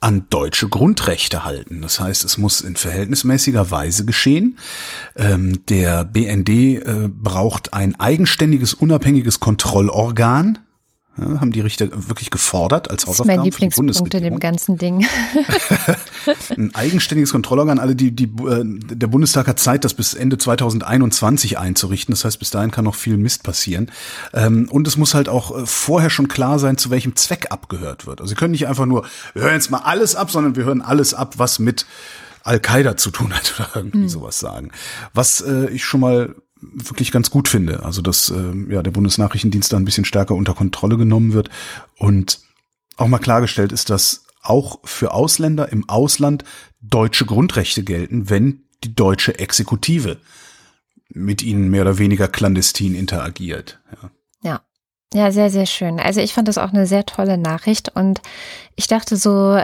an 0.00 0.26
deutsche 0.28 0.68
Grundrechte 0.68 1.44
halten. 1.44 1.80
Das 1.80 2.00
heißt, 2.00 2.24
es 2.24 2.38
muss 2.38 2.60
in 2.60 2.74
verhältnismäßiger 2.74 3.70
Weise 3.70 4.04
geschehen. 4.04 4.58
Ähm, 5.14 5.64
der 5.66 6.04
BND 6.04 6.48
äh, 6.48 7.08
braucht 7.08 7.72
ein 7.72 8.00
eigenständiges, 8.00 8.74
unabhängiges 8.74 9.38
Kontrollorgan, 9.38 10.58
ja, 11.18 11.40
haben 11.40 11.52
die 11.52 11.60
Richter 11.60 11.88
wirklich 11.92 12.30
gefordert 12.30 12.90
als 12.90 13.06
Hausaufgaben. 13.06 13.44
Das 13.44 13.54
ist 13.54 13.60
mein 13.60 13.70
Lieblingspunkt 13.70 14.14
in 14.14 14.22
dem 14.22 14.40
ganzen 14.40 14.78
Ding. 14.78 15.06
Ein 16.56 16.74
eigenständiges 16.74 17.32
Kontrollorgan. 17.32 17.78
Alle 17.78 17.94
die, 17.94 18.12
die, 18.12 18.24
äh, 18.24 18.64
der 18.64 19.06
Bundestag 19.08 19.46
hat 19.46 19.58
Zeit, 19.58 19.84
das 19.84 19.92
bis 19.92 20.14
Ende 20.14 20.38
2021 20.38 21.58
einzurichten. 21.58 22.14
Das 22.14 22.24
heißt, 22.24 22.38
bis 22.38 22.50
dahin 22.50 22.70
kann 22.70 22.84
noch 22.84 22.94
viel 22.94 23.18
Mist 23.18 23.42
passieren. 23.42 23.90
Ähm, 24.32 24.68
und 24.70 24.88
es 24.88 24.96
muss 24.96 25.12
halt 25.12 25.28
auch 25.28 25.54
äh, 25.54 25.66
vorher 25.66 26.08
schon 26.08 26.28
klar 26.28 26.58
sein, 26.58 26.78
zu 26.78 26.88
welchem 26.88 27.14
Zweck 27.14 27.48
abgehört 27.50 28.06
wird. 28.06 28.22
Also 28.22 28.30
Sie 28.30 28.34
können 28.34 28.52
nicht 28.52 28.66
einfach 28.66 28.86
nur, 28.86 29.04
wir 29.34 29.42
hören 29.42 29.54
jetzt 29.54 29.70
mal 29.70 29.82
alles 29.84 30.16
ab, 30.16 30.30
sondern 30.30 30.56
wir 30.56 30.64
hören 30.64 30.80
alles 30.80 31.12
ab, 31.12 31.34
was 31.36 31.58
mit 31.58 31.84
Al-Qaida 32.42 32.96
zu 32.96 33.10
tun 33.10 33.34
hat 33.34 33.54
oder 33.58 33.68
irgendwie 33.74 33.98
mhm. 33.98 34.08
sowas 34.08 34.40
sagen. 34.40 34.70
Was 35.12 35.42
äh, 35.42 35.68
ich 35.68 35.84
schon 35.84 36.00
mal 36.00 36.34
wirklich 36.62 37.12
ganz 37.12 37.30
gut 37.30 37.48
finde. 37.48 37.82
Also 37.82 38.02
dass 38.02 38.30
äh, 38.30 38.72
ja 38.72 38.82
der 38.82 38.90
Bundesnachrichtendienst 38.90 39.72
da 39.72 39.76
ein 39.76 39.84
bisschen 39.84 40.04
stärker 40.04 40.34
unter 40.34 40.54
Kontrolle 40.54 40.96
genommen 40.96 41.32
wird 41.32 41.50
und 41.96 42.40
auch 42.96 43.08
mal 43.08 43.18
klargestellt 43.18 43.72
ist, 43.72 43.90
dass 43.90 44.24
auch 44.42 44.80
für 44.84 45.12
Ausländer 45.12 45.70
im 45.70 45.88
Ausland 45.88 46.44
deutsche 46.80 47.26
Grundrechte 47.26 47.84
gelten, 47.84 48.28
wenn 48.28 48.64
die 48.84 48.94
deutsche 48.94 49.38
Exekutive 49.38 50.18
mit 51.08 51.42
ihnen 51.42 51.70
mehr 51.70 51.82
oder 51.82 51.98
weniger 51.98 52.28
clandestin 52.28 52.94
interagiert. 52.94 53.80
Ja. 53.90 54.10
ja. 54.42 54.60
Ja, 55.14 55.30
sehr, 55.30 55.50
sehr 55.50 55.66
schön. 55.66 56.00
Also 56.00 56.20
ich 56.20 56.32
fand 56.32 56.48
das 56.48 56.56
auch 56.56 56.72
eine 56.72 56.86
sehr 56.86 57.04
tolle 57.04 57.36
Nachricht 57.36 57.94
und 57.94 58.22
ich 58.76 58.86
dachte 58.86 59.16
so, 59.16 59.62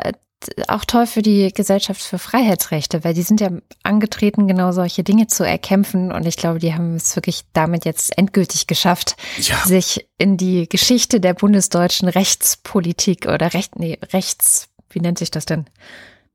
auch 0.68 0.84
toll 0.84 1.06
für 1.06 1.22
die 1.22 1.52
Gesellschaft 1.52 2.00
für 2.00 2.18
Freiheitsrechte, 2.18 3.02
weil 3.04 3.14
die 3.14 3.22
sind 3.22 3.40
ja 3.40 3.50
angetreten, 3.82 4.46
genau 4.46 4.72
solche 4.72 5.02
Dinge 5.02 5.26
zu 5.26 5.44
erkämpfen. 5.44 6.12
Und 6.12 6.26
ich 6.26 6.36
glaube, 6.36 6.58
die 6.58 6.74
haben 6.74 6.94
es 6.94 7.16
wirklich 7.16 7.44
damit 7.52 7.84
jetzt 7.84 8.16
endgültig 8.16 8.66
geschafft, 8.66 9.16
ja. 9.38 9.56
sich 9.66 10.06
in 10.18 10.36
die 10.36 10.68
Geschichte 10.68 11.20
der 11.20 11.34
bundesdeutschen 11.34 12.08
Rechtspolitik 12.08 13.26
oder 13.26 13.52
Recht, 13.52 13.78
nee, 13.78 13.98
Rechts, 14.12 14.68
wie 14.90 15.00
nennt 15.00 15.18
sich 15.18 15.30
das 15.30 15.44
denn? 15.44 15.66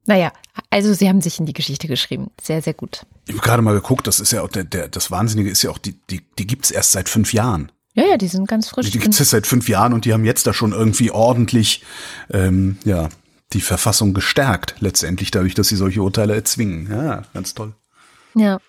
Naja, 0.06 0.34
also 0.70 0.94
sie 0.94 1.08
haben 1.08 1.22
sich 1.22 1.40
in 1.40 1.46
die 1.46 1.54
Geschichte 1.54 1.88
geschrieben. 1.88 2.30
Sehr, 2.42 2.62
sehr 2.62 2.74
gut. 2.74 3.06
Ich 3.26 3.36
habe 3.36 3.44
gerade 3.44 3.62
mal 3.62 3.74
geguckt, 3.74 4.06
das 4.06 4.20
ist 4.20 4.34
ja 4.34 4.42
auch 4.42 4.50
der, 4.50 4.66
der, 4.66 4.90
das 4.90 5.12
Wahnsinnige 5.12 5.50
ist 5.50 5.64
ja 5.64 5.70
auch, 5.70 5.78
die, 5.78 5.96
die, 6.10 6.22
die 6.38 6.46
gibt's 6.46 6.72
erst 6.72 6.92
seit 6.92 7.08
fünf 7.08 7.32
Jahren. 7.32 7.72
Ja, 7.94 8.06
ja, 8.06 8.18
die 8.18 8.28
sind 8.28 8.48
ganz 8.48 8.70
frisch. 8.70 8.90
Die 8.90 9.00
gibt 9.00 9.18
es 9.18 9.30
seit 9.30 9.48
fünf 9.48 9.70
Jahren 9.70 9.94
und 9.94 10.06
die 10.06 10.14
haben 10.14 10.26
jetzt 10.26 10.48
da 10.48 10.54
schon 10.54 10.74
irgendwie 10.74 11.12
ordentlich, 11.12 11.84
ähm, 12.32 12.78
ja, 12.84 13.10
die 13.54 13.62
Verfassung 13.62 14.14
gestärkt, 14.14 14.76
letztendlich 14.80 15.32
dadurch, 15.32 15.54
dass 15.54 15.68
sie 15.68 15.76
solche 15.76 16.02
Urteile 16.02 16.36
erzwingen. 16.36 16.90
Ja, 16.92 17.24
ganz 17.34 17.54
toll. 17.54 17.74
Ja. 18.36 18.60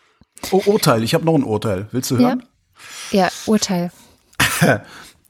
Oh, 0.51 0.63
Urteil, 0.67 1.03
ich 1.03 1.15
habe 1.15 1.25
noch 1.25 1.35
ein 1.35 1.45
Urteil. 1.45 1.89
Willst 1.93 2.11
du 2.11 2.19
hören? 2.19 2.45
Ja, 3.11 3.25
ja 3.25 3.31
Urteil. 3.47 3.91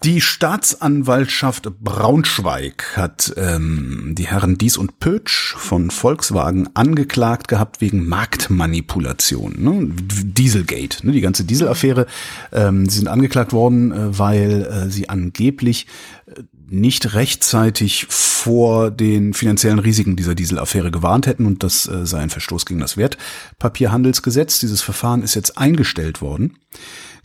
Die 0.04 0.20
Staatsanwaltschaft 0.20 1.80
Braunschweig 1.80 2.94
hat 2.94 3.32
ähm, 3.38 4.14
die 4.18 4.26
Herren 4.26 4.58
Dies 4.58 4.76
und 4.76 4.98
Pötsch 4.98 5.54
von 5.56 5.90
Volkswagen 5.90 6.68
angeklagt 6.74 7.48
gehabt 7.48 7.80
wegen 7.80 8.06
Marktmanipulation. 8.06 9.54
Ne? 9.56 9.88
Dieselgate, 9.94 11.06
ne? 11.06 11.12
die 11.12 11.22
ganze 11.22 11.44
Dieselaffäre. 11.44 12.04
Ähm, 12.52 12.86
sie 12.86 12.98
sind 12.98 13.08
angeklagt 13.08 13.54
worden, 13.54 13.92
äh, 13.92 14.18
weil 14.18 14.66
äh, 14.66 14.90
sie 14.90 15.08
angeblich 15.08 15.86
äh, 16.26 16.42
nicht 16.68 17.14
rechtzeitig 17.14 18.06
vor 18.08 18.90
den 18.90 19.34
finanziellen 19.34 19.78
Risiken 19.78 20.16
dieser 20.16 20.34
Dieselaffäre 20.34 20.90
gewarnt 20.90 21.26
hätten 21.26 21.46
und 21.46 21.62
das 21.62 21.86
äh, 21.86 22.06
sei 22.06 22.20
ein 22.20 22.30
Verstoß 22.30 22.66
gegen 22.66 22.80
das 22.80 22.96
Wertpapierhandelsgesetz. 22.96 24.58
Dieses 24.60 24.82
Verfahren 24.82 25.22
ist 25.22 25.34
jetzt 25.34 25.58
eingestellt 25.58 26.20
worden 26.20 26.58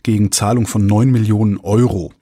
gegen 0.02 0.32
Zahlung 0.32 0.66
von 0.66 0.86
neun 0.86 1.10
Millionen 1.10 1.58
Euro. 1.58 2.12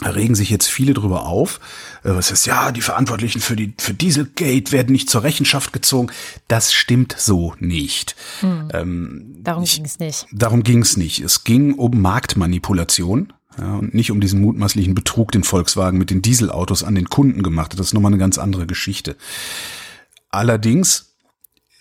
Da 0.00 0.10
regen 0.10 0.34
sich 0.34 0.50
jetzt 0.50 0.68
viele 0.68 0.92
drüber 0.92 1.24
auf. 1.24 1.58
Äh, 2.04 2.10
was 2.10 2.30
heißt, 2.30 2.46
ja, 2.46 2.70
die 2.70 2.82
Verantwortlichen 2.82 3.40
für 3.40 3.56
die 3.56 3.72
für 3.78 3.94
Dieselgate 3.94 4.72
werden 4.72 4.92
nicht 4.92 5.08
zur 5.08 5.22
Rechenschaft 5.22 5.72
gezogen. 5.72 6.12
Das 6.48 6.74
stimmt 6.74 7.14
so 7.18 7.54
nicht. 7.60 8.14
Hm. 8.40 8.68
Ähm, 8.74 9.36
darum 9.40 9.64
ging 9.64 9.84
es 9.84 9.98
nicht. 9.98 10.26
Darum 10.32 10.62
ging 10.62 10.82
es 10.82 10.96
nicht. 10.96 11.20
Es 11.20 11.44
ging 11.44 11.74
um 11.74 12.00
Marktmanipulation. 12.00 13.32
Ja, 13.58 13.76
und 13.76 13.94
nicht 13.94 14.10
um 14.10 14.20
diesen 14.20 14.40
mutmaßlichen 14.40 14.94
Betrug, 14.94 15.32
den 15.32 15.44
Volkswagen 15.44 15.98
mit 15.98 16.10
den 16.10 16.22
Dieselautos 16.22 16.84
an 16.84 16.94
den 16.94 17.08
Kunden 17.08 17.42
gemacht 17.42 17.72
hat. 17.72 17.80
Das 17.80 17.88
ist 17.88 17.94
nochmal 17.94 18.12
eine 18.12 18.18
ganz 18.20 18.38
andere 18.38 18.66
Geschichte. 18.66 19.16
Allerdings 20.30 21.14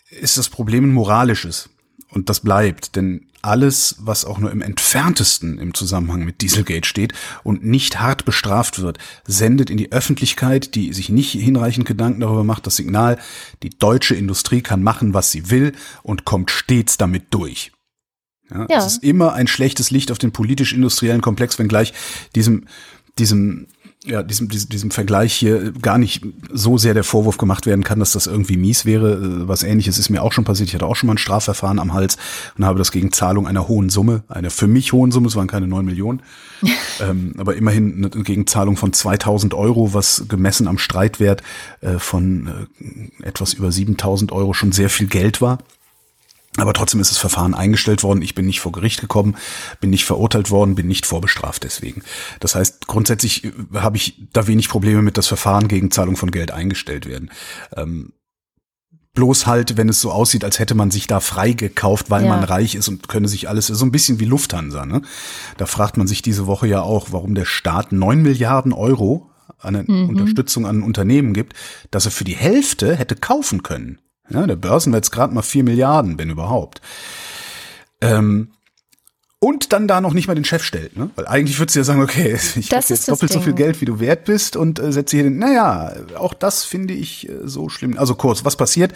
ist 0.10 0.38
das 0.38 0.50
Problem 0.50 0.86
ein 0.86 0.94
moralisches. 0.94 1.70
Und 2.10 2.30
das 2.30 2.40
bleibt, 2.40 2.96
denn 2.96 3.28
alles, 3.42 3.98
was 4.00 4.26
auch 4.26 4.40
nur 4.40 4.52
im 4.52 4.62
entferntesten 4.62 5.60
im 5.60 5.74
Zusammenhang 5.74 6.24
mit 6.24 6.42
Dieselgate 6.42 6.88
steht 6.88 7.14
und 7.44 7.64
nicht 7.64 8.00
hart 8.00 8.26
bestraft 8.26 8.80
wird, 8.80 8.98
sendet 9.26 9.70
in 9.70 9.78
die 9.78 9.92
Öffentlichkeit, 9.92 10.74
die 10.76 10.94
sich 10.94 11.10
nicht 11.10 11.32
hinreichend 11.32 11.86
Gedanken 11.86 12.22
darüber 12.22 12.44
macht, 12.44 12.66
das 12.66 12.78
Signal, 12.78 13.20
die 13.62 13.70
deutsche 13.70 14.16
Industrie 14.16 14.62
kann 14.62 14.82
machen, 14.82 15.14
was 15.14 15.32
sie 15.32 15.52
will 15.52 15.74
und 16.02 16.26
kommt 16.26 16.50
stets 16.50 16.98
damit 16.98 17.26
durch. 17.32 17.72
Ja, 18.52 18.68
ja. 18.70 18.78
Es 18.78 18.94
ist 18.94 19.04
immer 19.04 19.34
ein 19.34 19.48
schlechtes 19.48 19.92
Licht 19.92 20.12
auf 20.12 20.18
den 20.18 20.32
politisch-industriellen 20.32 21.22
Komplex, 21.22 21.58
wenngleich 21.58 21.94
diesem, 22.36 22.66
diesem 23.18 23.68
ja, 24.06 24.24
diesem, 24.24 24.50
diesem, 24.50 24.70
diesem 24.70 24.92
Vergleich 24.92 25.34
hier 25.34 25.72
gar 25.72 25.98
nicht 25.98 26.24
so 26.52 26.78
sehr 26.78 26.94
der 26.94 27.04
Vorwurf 27.04 27.38
gemacht 27.38 27.66
werden 27.66 27.84
kann, 27.84 28.00
dass 28.00 28.12
das 28.12 28.28
irgendwie 28.28 28.58
mies 28.58 28.86
wäre. 28.86 29.14
Äh, 29.14 29.48
was 29.48 29.64
ähnliches 29.64 29.98
ist 29.98 30.10
mir 30.10 30.22
auch 30.22 30.32
schon 30.32 30.44
passiert. 30.44 30.70
Ich 30.70 30.76
hatte 30.76 30.86
auch 30.86 30.96
schon 30.96 31.08
mal 31.08 31.16
ein 31.16 31.18
Strafverfahren 31.18 31.80
am 31.80 31.94
Hals 31.94 32.18
und 32.58 32.66
habe 32.66 32.78
das 32.78 32.92
gegen 32.92 33.12
Zahlung 33.12 33.48
einer 33.48 33.68
hohen 33.68 33.90
Summe, 33.90 34.24
einer 34.28 34.52
für 34.52 34.68
mich 34.68 34.94
hohen 34.94 35.12
Summe, 35.12 35.28
es 35.28 35.36
waren 35.36 35.48
keine 35.48 35.68
neun 35.68 35.86
Millionen, 35.86 36.22
ähm, 37.02 37.34
aber 37.38 37.56
immerhin 37.56 38.06
eine 38.14 38.24
gegen 38.24 38.48
Zahlung 38.48 38.78
von 38.78 38.94
2000 38.94 39.54
Euro, 39.54 39.94
was 39.94 40.26
gemessen 40.28 40.68
am 40.68 40.78
Streitwert 40.78 41.42
äh, 41.82 41.98
von 41.98 42.70
äh, 43.22 43.28
etwas 43.28 43.54
über 43.54 43.72
7000 43.72 44.32
Euro 44.32 44.54
schon 44.54 44.72
sehr 44.72 44.90
viel 44.90 45.08
Geld 45.08 45.42
war. 45.42 45.60
Aber 46.58 46.74
trotzdem 46.74 47.00
ist 47.02 47.12
das 47.12 47.18
Verfahren 47.18 47.54
eingestellt 47.54 48.04
worden. 48.04 48.22
Ich 48.22 48.36
bin 48.36 48.46
nicht 48.46 48.62
vor 48.62 48.72
Gericht 48.72 49.02
gekommen, 49.02 49.36
bin 49.82 49.90
nicht 49.90 50.06
verurteilt 50.06 50.52
worden, 50.52 50.76
bin 50.76 50.88
nicht 50.88 51.06
vorbestraft 51.06 51.64
deswegen. 51.64 52.04
Das 52.40 52.56
heißt, 52.56 52.88
grundsätzlich 52.88 53.44
äh, 53.46 53.52
habe 53.76 53.98
ich 53.98 54.22
da 54.32 54.48
wenig 54.48 54.70
Probleme 54.70 55.02
mit, 55.02 55.18
das 55.18 55.28
Verfahren 55.28 55.68
gegen 55.68 55.92
Zahlung 55.92 56.16
von 56.16 56.32
Geld 56.32 56.52
eingestellt 56.52 57.06
werden. 57.06 57.32
Ähm, 57.76 58.14
bloß 59.16 59.48
halt, 59.48 59.78
wenn 59.78 59.90
es 59.90 60.02
so 60.02 60.12
aussieht, 60.12 60.44
als 60.44 60.60
hätte 60.60 60.76
man 60.76 60.92
sich 60.92 61.08
da 61.08 61.20
frei 61.20 61.54
gekauft, 61.54 62.10
weil 62.10 62.24
ja. 62.24 62.30
man 62.30 62.44
reich 62.44 62.76
ist 62.76 62.88
und 62.88 63.08
könne 63.08 63.28
sich 63.28 63.50
alles, 63.50 63.68
so 63.68 63.86
ein 63.86 63.92
bisschen 63.92 64.20
wie 64.20 64.26
Lufthansa. 64.26 64.86
Ne? 64.86 65.02
Da 65.58 65.66
fragt 65.66 65.98
man 65.98 66.06
sich 66.06 66.22
diese 66.22 66.48
Woche 66.48 66.68
ja 66.68 66.82
auch, 66.82 67.08
warum 67.12 67.34
der 67.34 67.46
Staat 67.46 67.92
neun 67.92 68.22
Milliarden 68.22 68.74
Euro 68.74 69.32
an 69.58 69.84
mhm. 69.88 70.10
Unterstützung 70.10 70.66
an 70.66 70.84
Unternehmen 70.84 71.34
gibt, 71.34 71.54
dass 71.92 72.06
er 72.06 72.12
für 72.12 72.26
die 72.26 72.36
Hälfte 72.36 72.96
hätte 72.96 73.16
kaufen 73.16 73.64
können. 73.64 74.00
Ja, 74.30 74.48
der 74.48 74.56
Börsenwert 74.56 75.06
ist 75.06 75.12
gerade 75.12 75.34
mal 75.34 75.42
vier 75.42 75.64
Milliarden, 75.64 76.18
wenn 76.18 76.30
überhaupt. 76.30 76.82
Ähm, 78.02 78.50
und 79.40 79.74
dann 79.74 79.88
da 79.88 80.02
noch 80.02 80.14
nicht 80.14 80.28
mal 80.28 80.34
den 80.34 80.46
Chef 80.46 80.64
stellt, 80.64 80.98
ne? 80.98 81.12
Weil 81.16 81.28
eigentlich 81.28 81.60
würdest 81.60 81.76
du 81.76 81.80
ja 81.80 81.84
sagen, 81.84 82.02
okay, 82.02 82.34
ich 82.56 82.72
habe 82.72 82.84
jetzt 82.88 83.08
doppelt 83.08 83.32
Ding. 83.32 83.40
so 83.40 83.44
viel 83.44 83.54
Geld, 83.54 83.80
wie 83.82 83.86
du 83.86 84.00
wert 84.00 84.26
bist 84.26 84.56
und 84.56 84.80
äh, 84.80 84.92
setze 84.92 85.18
hier 85.18 85.24
den, 85.24 85.38
naja, 85.38 85.94
auch 86.18 86.34
das 86.34 86.64
finde 86.64 86.94
ich 86.94 87.30
äh, 87.30 87.34
so 87.44 87.70
schlimm. 87.70 87.98
Also 87.98 88.16
kurz, 88.16 88.44
was 88.44 88.56
passiert? 88.56 88.94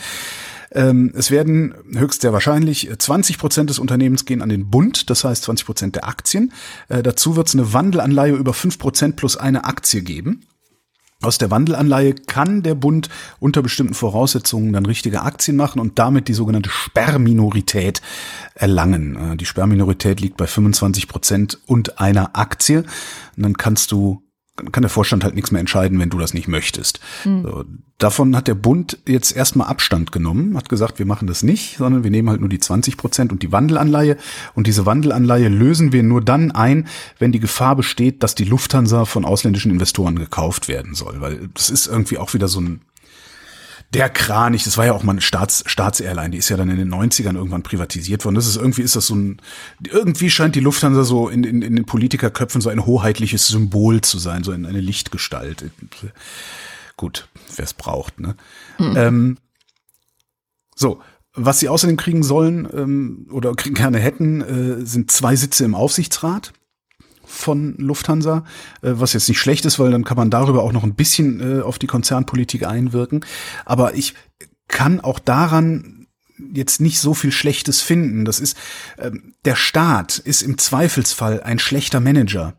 Ähm, 0.71 1.11
es 1.15 1.31
werden 1.31 1.75
höchst 1.95 2.21
sehr 2.21 2.33
wahrscheinlich 2.33 2.89
20 2.97 3.35
äh, 3.35 3.39
Prozent 3.39 3.69
des 3.69 3.79
Unternehmens 3.79 4.25
gehen 4.25 4.41
an 4.41 4.49
den 4.49 4.69
Bund, 4.69 5.09
das 5.09 5.23
heißt 5.23 5.43
20 5.43 5.65
Prozent 5.65 5.95
der 5.95 6.07
Aktien. 6.07 6.53
Äh, 6.87 7.03
dazu 7.03 7.35
wird 7.35 7.47
es 7.47 7.53
eine 7.53 7.73
Wandelanleihe 7.73 8.33
über 8.33 8.53
5 8.53 8.77
Prozent 8.77 9.15
plus 9.15 9.35
eine 9.37 9.65
Aktie 9.65 10.01
geben. 10.01 10.45
Aus 11.21 11.37
der 11.37 11.51
Wandelanleihe 11.51 12.13
kann 12.15 12.63
der 12.63 12.75
Bund 12.75 13.09
unter 13.41 13.61
bestimmten 13.61 13.93
Voraussetzungen 13.93 14.71
dann 14.71 14.85
richtige 14.85 15.23
Aktien 15.23 15.57
machen 15.57 15.81
und 15.81 15.99
damit 15.99 16.29
die 16.29 16.33
sogenannte 16.33 16.69
Sperrminorität 16.69 18.01
erlangen. 18.55 19.33
Äh, 19.33 19.35
die 19.35 19.45
Sperrminorität 19.45 20.21
liegt 20.21 20.37
bei 20.37 20.47
25 20.47 21.09
Prozent 21.09 21.59
und 21.65 21.99
einer 21.99 22.37
Aktie. 22.37 22.85
Und 23.35 23.43
dann 23.43 23.57
kannst 23.57 23.91
du 23.91 24.23
kann 24.71 24.81
der 24.81 24.89
Vorstand 24.89 25.23
halt 25.23 25.35
nichts 25.35 25.51
mehr 25.51 25.59
entscheiden, 25.59 25.99
wenn 25.99 26.09
du 26.09 26.17
das 26.17 26.33
nicht 26.33 26.47
möchtest. 26.47 26.99
Mhm. 27.25 27.43
So, 27.43 27.65
davon 27.97 28.35
hat 28.35 28.47
der 28.47 28.55
Bund 28.55 28.97
jetzt 29.07 29.35
erstmal 29.35 29.67
Abstand 29.67 30.11
genommen, 30.11 30.57
hat 30.57 30.69
gesagt, 30.69 30.99
wir 30.99 31.05
machen 31.05 31.27
das 31.27 31.43
nicht, 31.43 31.77
sondern 31.77 32.03
wir 32.03 32.11
nehmen 32.11 32.29
halt 32.29 32.39
nur 32.39 32.49
die 32.49 32.59
20 32.59 32.97
Prozent 32.97 33.31
und 33.31 33.43
die 33.43 33.51
Wandelanleihe. 33.51 34.17
Und 34.55 34.67
diese 34.67 34.85
Wandelanleihe 34.85 35.49
lösen 35.49 35.91
wir 35.91 36.03
nur 36.03 36.21
dann 36.21 36.51
ein, 36.51 36.87
wenn 37.19 37.31
die 37.31 37.39
Gefahr 37.39 37.75
besteht, 37.75 38.23
dass 38.23 38.35
die 38.35 38.45
Lufthansa 38.45 39.05
von 39.05 39.25
ausländischen 39.25 39.71
Investoren 39.71 40.17
gekauft 40.17 40.67
werden 40.67 40.95
soll. 40.95 41.21
Weil 41.21 41.49
das 41.53 41.69
ist 41.69 41.87
irgendwie 41.87 42.17
auch 42.17 42.33
wieder 42.33 42.47
so 42.47 42.61
ein 42.61 42.81
der 43.93 44.09
Kranich, 44.09 44.63
das 44.63 44.77
war 44.77 44.85
ja 44.85 44.93
auch 44.93 45.03
mal 45.03 45.13
eine 45.13 45.21
Staats, 45.21 45.63
Staatsairline, 45.65 46.29
die 46.29 46.37
ist 46.37 46.49
ja 46.49 46.57
dann 46.57 46.69
in 46.69 46.77
den 46.77 46.93
90ern 46.93 47.35
irgendwann 47.35 47.63
privatisiert 47.63 48.23
worden. 48.23 48.35
Das 48.35 48.45
ist 48.45 48.55
irgendwie 48.55 48.83
ist 48.83 48.95
das 48.95 49.07
so 49.07 49.15
ein, 49.15 49.41
irgendwie 49.89 50.29
scheint 50.29 50.55
die 50.55 50.59
Lufthansa 50.59 51.03
so 51.03 51.27
in, 51.27 51.43
in, 51.43 51.61
in 51.63 51.75
den 51.75 51.85
Politikerköpfen 51.85 52.61
so 52.61 52.69
ein 52.69 52.85
hoheitliches 52.85 53.47
Symbol 53.47 54.01
zu 54.01 54.19
sein, 54.19 54.43
so 54.43 54.51
in 54.51 54.65
eine 54.67 54.79
Lichtgestalt. 54.79 55.71
Gut, 56.97 57.27
wer 57.55 57.65
es 57.65 57.73
braucht, 57.73 58.19
ne? 58.19 58.35
Mhm. 58.77 58.97
Ähm, 58.97 59.37
so, 60.75 61.01
was 61.33 61.59
sie 61.59 61.69
außerdem 61.69 61.97
kriegen 61.97 62.23
sollen 62.23 62.67
ähm, 62.71 63.27
oder 63.31 63.53
kriegen 63.55 63.75
gerne 63.75 63.99
hätten, 63.99 64.41
äh, 64.41 64.85
sind 64.85 65.09
zwei 65.09 65.35
Sitze 65.35 65.65
im 65.65 65.73
Aufsichtsrat 65.73 66.53
von 67.29 67.75
Lufthansa, 67.77 68.43
äh, 68.81 68.91
was 68.93 69.13
jetzt 69.13 69.29
nicht 69.29 69.39
schlecht 69.39 69.65
ist, 69.65 69.79
weil 69.79 69.91
dann 69.91 70.03
kann 70.03 70.17
man 70.17 70.29
darüber 70.29 70.63
auch 70.63 70.73
noch 70.73 70.83
ein 70.83 70.95
bisschen 70.95 71.59
äh, 71.59 71.61
auf 71.61 71.79
die 71.79 71.87
Konzernpolitik 71.87 72.65
einwirken. 72.65 73.25
Aber 73.65 73.93
ich 73.93 74.15
kann 74.67 74.99
auch 74.99 75.19
daran 75.19 76.07
jetzt 76.53 76.79
nicht 76.79 76.99
so 76.99 77.13
viel 77.13 77.31
Schlechtes 77.31 77.81
finden. 77.81 78.25
Das 78.25 78.39
ist, 78.39 78.57
ähm, 78.97 79.33
der 79.45 79.55
Staat 79.55 80.17
ist 80.17 80.41
im 80.41 80.57
Zweifelsfall 80.57 81.43
ein 81.43 81.59
schlechter 81.59 81.99
Manager, 81.99 82.53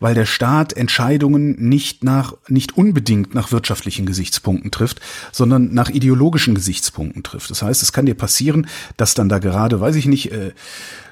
weil 0.00 0.14
der 0.14 0.26
Staat 0.26 0.72
Entscheidungen 0.72 1.68
nicht 1.68 2.04
nach, 2.04 2.34
nicht 2.48 2.76
unbedingt 2.76 3.34
nach 3.34 3.52
wirtschaftlichen 3.52 4.06
Gesichtspunkten 4.06 4.70
trifft, 4.70 5.00
sondern 5.32 5.74
nach 5.74 5.90
ideologischen 5.90 6.54
Gesichtspunkten 6.54 7.22
trifft. 7.22 7.50
Das 7.50 7.62
heißt, 7.62 7.82
es 7.82 7.92
kann 7.92 8.06
dir 8.06 8.14
passieren, 8.14 8.68
dass 8.96 9.14
dann 9.14 9.28
da 9.28 9.38
gerade, 9.38 9.80
weiß 9.80 9.96
ich 9.96 10.06
nicht, 10.06 10.30
äh, 10.32 10.52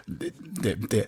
der, 0.06 0.76
der, 0.76 1.06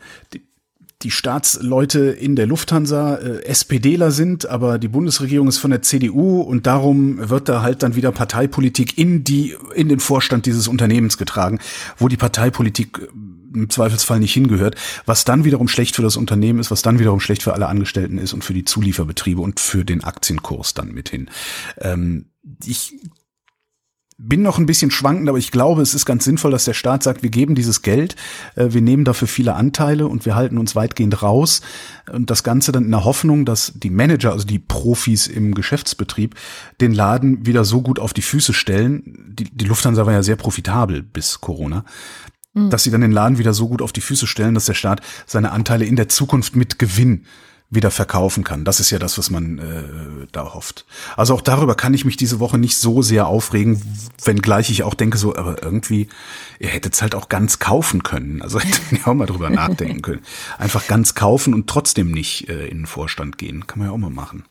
die 1.06 1.12
Staatsleute 1.12 2.00
in 2.00 2.34
der 2.34 2.48
Lufthansa 2.48 3.14
äh, 3.14 3.44
SPDler 3.44 4.10
sind, 4.10 4.46
aber 4.46 4.80
die 4.80 4.88
Bundesregierung 4.88 5.46
ist 5.46 5.58
von 5.58 5.70
der 5.70 5.80
CDU 5.80 6.40
und 6.40 6.66
darum 6.66 7.28
wird 7.28 7.48
da 7.48 7.62
halt 7.62 7.84
dann 7.84 7.94
wieder 7.94 8.10
Parteipolitik 8.10 8.98
in 8.98 9.22
die 9.22 9.54
in 9.76 9.88
den 9.88 10.00
Vorstand 10.00 10.46
dieses 10.46 10.66
Unternehmens 10.66 11.16
getragen, 11.16 11.60
wo 11.96 12.08
die 12.08 12.16
Parteipolitik 12.16 13.08
im 13.54 13.70
Zweifelsfall 13.70 14.18
nicht 14.18 14.32
hingehört, 14.32 14.74
was 15.04 15.24
dann 15.24 15.44
wiederum 15.44 15.68
schlecht 15.68 15.94
für 15.94 16.02
das 16.02 16.16
Unternehmen 16.16 16.58
ist, 16.58 16.72
was 16.72 16.82
dann 16.82 16.98
wiederum 16.98 17.20
schlecht 17.20 17.44
für 17.44 17.54
alle 17.54 17.68
Angestellten 17.68 18.18
ist 18.18 18.32
und 18.32 18.42
für 18.42 18.52
die 18.52 18.64
Zulieferbetriebe 18.64 19.40
und 19.40 19.60
für 19.60 19.84
den 19.84 20.02
Aktienkurs 20.02 20.74
dann 20.74 20.90
mithin. 20.90 21.30
Ähm, 21.78 22.26
ich 22.64 22.94
bin 24.18 24.40
noch 24.40 24.58
ein 24.58 24.66
bisschen 24.66 24.90
schwankend, 24.90 25.28
aber 25.28 25.36
ich 25.36 25.50
glaube, 25.50 25.82
es 25.82 25.94
ist 25.94 26.06
ganz 26.06 26.24
sinnvoll, 26.24 26.50
dass 26.50 26.64
der 26.64 26.72
Staat 26.72 27.02
sagt, 27.02 27.22
wir 27.22 27.28
geben 27.28 27.54
dieses 27.54 27.82
Geld, 27.82 28.16
äh, 28.54 28.68
wir 28.70 28.80
nehmen 28.80 29.04
dafür 29.04 29.28
viele 29.28 29.54
Anteile 29.54 30.06
und 30.06 30.24
wir 30.24 30.34
halten 30.34 30.56
uns 30.56 30.74
weitgehend 30.74 31.22
raus. 31.22 31.60
Und 32.10 32.30
das 32.30 32.42
Ganze 32.42 32.72
dann 32.72 32.84
in 32.84 32.90
der 32.90 33.04
Hoffnung, 33.04 33.44
dass 33.44 33.72
die 33.74 33.90
Manager, 33.90 34.32
also 34.32 34.46
die 34.46 34.58
Profis 34.58 35.26
im 35.26 35.54
Geschäftsbetrieb, 35.54 36.34
den 36.80 36.94
Laden 36.94 37.44
wieder 37.44 37.64
so 37.64 37.82
gut 37.82 37.98
auf 37.98 38.14
die 38.14 38.22
Füße 38.22 38.54
stellen. 38.54 39.34
Die, 39.38 39.44
die 39.44 39.64
Lufthansa 39.66 40.06
war 40.06 40.12
ja 40.14 40.22
sehr 40.22 40.36
profitabel 40.36 41.02
bis 41.02 41.42
Corona. 41.42 41.84
Mhm. 42.54 42.70
Dass 42.70 42.84
sie 42.84 42.90
dann 42.90 43.02
den 43.02 43.12
Laden 43.12 43.36
wieder 43.36 43.52
so 43.52 43.68
gut 43.68 43.82
auf 43.82 43.92
die 43.92 44.00
Füße 44.00 44.26
stellen, 44.26 44.54
dass 44.54 44.64
der 44.64 44.74
Staat 44.74 45.02
seine 45.26 45.52
Anteile 45.52 45.84
in 45.84 45.96
der 45.96 46.08
Zukunft 46.08 46.56
mit 46.56 46.78
Gewinn 46.78 47.26
wieder 47.68 47.90
verkaufen 47.90 48.44
kann. 48.44 48.64
Das 48.64 48.78
ist 48.78 48.90
ja 48.90 48.98
das, 48.98 49.18
was 49.18 49.30
man 49.30 49.58
äh, 49.58 50.26
da 50.30 50.54
hofft. 50.54 50.86
Also 51.16 51.34
auch 51.34 51.40
darüber 51.40 51.74
kann 51.74 51.94
ich 51.94 52.04
mich 52.04 52.16
diese 52.16 52.38
Woche 52.38 52.58
nicht 52.58 52.78
so 52.78 53.02
sehr 53.02 53.26
aufregen, 53.26 53.82
wenngleich 54.24 54.70
ich 54.70 54.84
auch 54.84 54.94
denke 54.94 55.18
so, 55.18 55.34
aber 55.34 55.62
irgendwie, 55.62 56.08
ihr 56.60 56.68
hättet 56.68 56.94
es 56.94 57.02
halt 57.02 57.14
auch 57.14 57.28
ganz 57.28 57.58
kaufen 57.58 58.02
können. 58.02 58.40
Also 58.40 58.60
hätten 58.60 58.96
wir 58.96 59.08
auch 59.08 59.14
mal 59.14 59.26
drüber 59.26 59.50
nachdenken 59.50 60.02
können. 60.02 60.22
Einfach 60.58 60.86
ganz 60.86 61.14
kaufen 61.14 61.54
und 61.54 61.66
trotzdem 61.66 62.12
nicht 62.12 62.48
äh, 62.48 62.68
in 62.68 62.78
den 62.78 62.86
Vorstand 62.86 63.36
gehen. 63.38 63.66
Kann 63.66 63.80
man 63.80 63.88
ja 63.88 63.94
auch 63.94 63.98
mal 63.98 64.10
machen. 64.10 64.44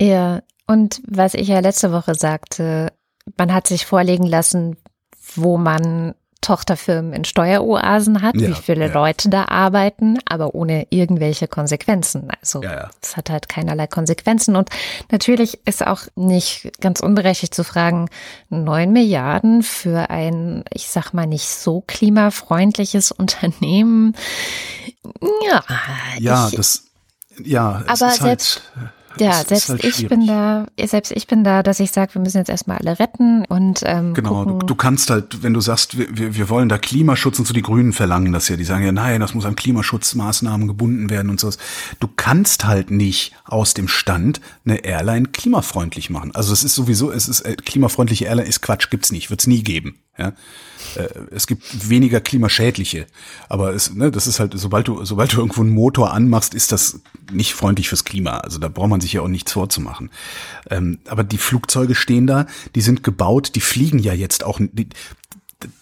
Ja, 0.00 0.42
und 0.66 1.00
was 1.06 1.34
ich 1.34 1.48
ja 1.48 1.60
letzte 1.60 1.92
Woche 1.92 2.14
sagte, 2.14 2.92
man 3.36 3.54
hat 3.54 3.68
sich 3.68 3.86
vorlegen 3.86 4.26
lassen, 4.26 4.76
wo 5.34 5.56
man 5.56 6.14
Tochterfirmen 6.46 7.12
in 7.12 7.24
Steueroasen 7.24 8.22
hat, 8.22 8.36
ja, 8.36 8.46
wie 8.46 8.54
viele 8.54 8.86
ja. 8.86 8.92
Leute 8.92 9.28
da 9.28 9.46
arbeiten, 9.46 10.18
aber 10.26 10.54
ohne 10.54 10.86
irgendwelche 10.90 11.48
Konsequenzen. 11.48 12.28
Also 12.40 12.62
ja, 12.62 12.88
es 13.02 13.16
hat 13.16 13.30
halt 13.30 13.48
keinerlei 13.48 13.88
Konsequenzen. 13.88 14.54
Und 14.54 14.70
natürlich 15.10 15.66
ist 15.66 15.84
auch 15.84 16.02
nicht 16.14 16.70
ganz 16.80 17.00
unberechtigt 17.00 17.52
zu 17.52 17.64
fragen, 17.64 18.08
neun 18.48 18.92
Milliarden 18.92 19.64
für 19.64 20.08
ein, 20.08 20.62
ich 20.72 20.86
sag 20.88 21.12
mal, 21.12 21.26
nicht 21.26 21.48
so 21.48 21.82
klimafreundliches 21.84 23.10
Unternehmen. 23.10 24.14
Ja, 25.50 25.64
ja, 26.20 26.46
ich, 26.48 26.54
das, 26.54 26.84
ja, 27.42 27.82
aber 27.88 28.10
selbst, 28.10 28.22
halt, 28.22 28.92
ja, 29.18 29.44
selbst 29.44 29.68
halt 29.68 29.84
ich 29.84 30.08
bin 30.08 30.26
da, 30.26 30.66
selbst 30.84 31.12
ich 31.12 31.26
bin 31.26 31.44
da, 31.44 31.62
dass 31.62 31.80
ich 31.80 31.90
sage, 31.90 32.14
wir 32.14 32.20
müssen 32.20 32.38
jetzt 32.38 32.48
erstmal 32.48 32.78
alle 32.78 32.98
retten 32.98 33.44
und 33.46 33.82
ähm, 33.84 34.14
Genau, 34.14 34.44
du, 34.44 34.58
du, 34.58 34.74
kannst 34.74 35.10
halt, 35.10 35.42
wenn 35.42 35.54
du 35.54 35.60
sagst, 35.60 35.98
wir, 35.98 36.34
wir, 36.34 36.48
wollen 36.48 36.68
da 36.68 36.78
Klimaschutz 36.78 37.38
und 37.38 37.46
so 37.46 37.54
die 37.54 37.62
Grünen 37.62 37.92
verlangen 37.92 38.32
das 38.32 38.48
ja, 38.48 38.56
die 38.56 38.64
sagen 38.64 38.84
ja, 38.84 38.92
nein, 38.92 39.20
das 39.20 39.34
muss 39.34 39.44
an 39.44 39.56
Klimaschutzmaßnahmen 39.56 40.68
gebunden 40.68 41.10
werden 41.10 41.30
und 41.30 41.40
sowas. 41.40 41.58
Du 42.00 42.08
kannst 42.08 42.64
halt 42.64 42.90
nicht 42.90 43.34
aus 43.44 43.74
dem 43.74 43.88
Stand 43.88 44.40
eine 44.64 44.84
Airline 44.84 45.28
klimafreundlich 45.28 46.10
machen. 46.10 46.34
Also 46.34 46.52
es 46.52 46.64
ist 46.64 46.74
sowieso, 46.74 47.12
es 47.12 47.28
ist 47.28 47.40
äh, 47.42 47.56
klimafreundliche 47.56 48.26
Airline 48.26 48.48
ist 48.48 48.62
Quatsch, 48.62 48.90
gibt's 48.90 49.12
nicht, 49.12 49.30
wird's 49.30 49.46
nie 49.46 49.62
geben. 49.62 49.96
Ja, 50.18 50.32
äh, 50.96 51.08
es 51.30 51.46
gibt 51.46 51.88
weniger 51.88 52.20
klimaschädliche, 52.20 53.06
aber 53.48 53.74
es, 53.74 53.94
ne, 53.94 54.10
das 54.10 54.26
ist 54.26 54.40
halt, 54.40 54.52
sobald 54.56 54.88
du, 54.88 55.04
sobald 55.04 55.32
du 55.32 55.38
irgendwo 55.38 55.62
einen 55.62 55.70
Motor 55.70 56.12
anmachst, 56.12 56.54
ist 56.54 56.72
das 56.72 57.00
nicht 57.30 57.54
freundlich 57.54 57.88
fürs 57.88 58.04
Klima. 58.04 58.38
Also 58.38 58.58
da 58.58 58.68
braucht 58.68 58.90
man 58.90 59.00
sich 59.00 59.12
ja 59.12 59.22
auch 59.22 59.28
nichts 59.28 59.52
vorzumachen. 59.52 60.10
Ähm, 60.70 60.98
aber 61.06 61.24
die 61.24 61.38
Flugzeuge 61.38 61.94
stehen 61.94 62.26
da, 62.26 62.46
die 62.74 62.80
sind 62.80 63.02
gebaut, 63.02 63.54
die 63.54 63.60
fliegen 63.60 63.98
ja 63.98 64.12
jetzt 64.12 64.44
auch, 64.44 64.60
die, 64.60 64.88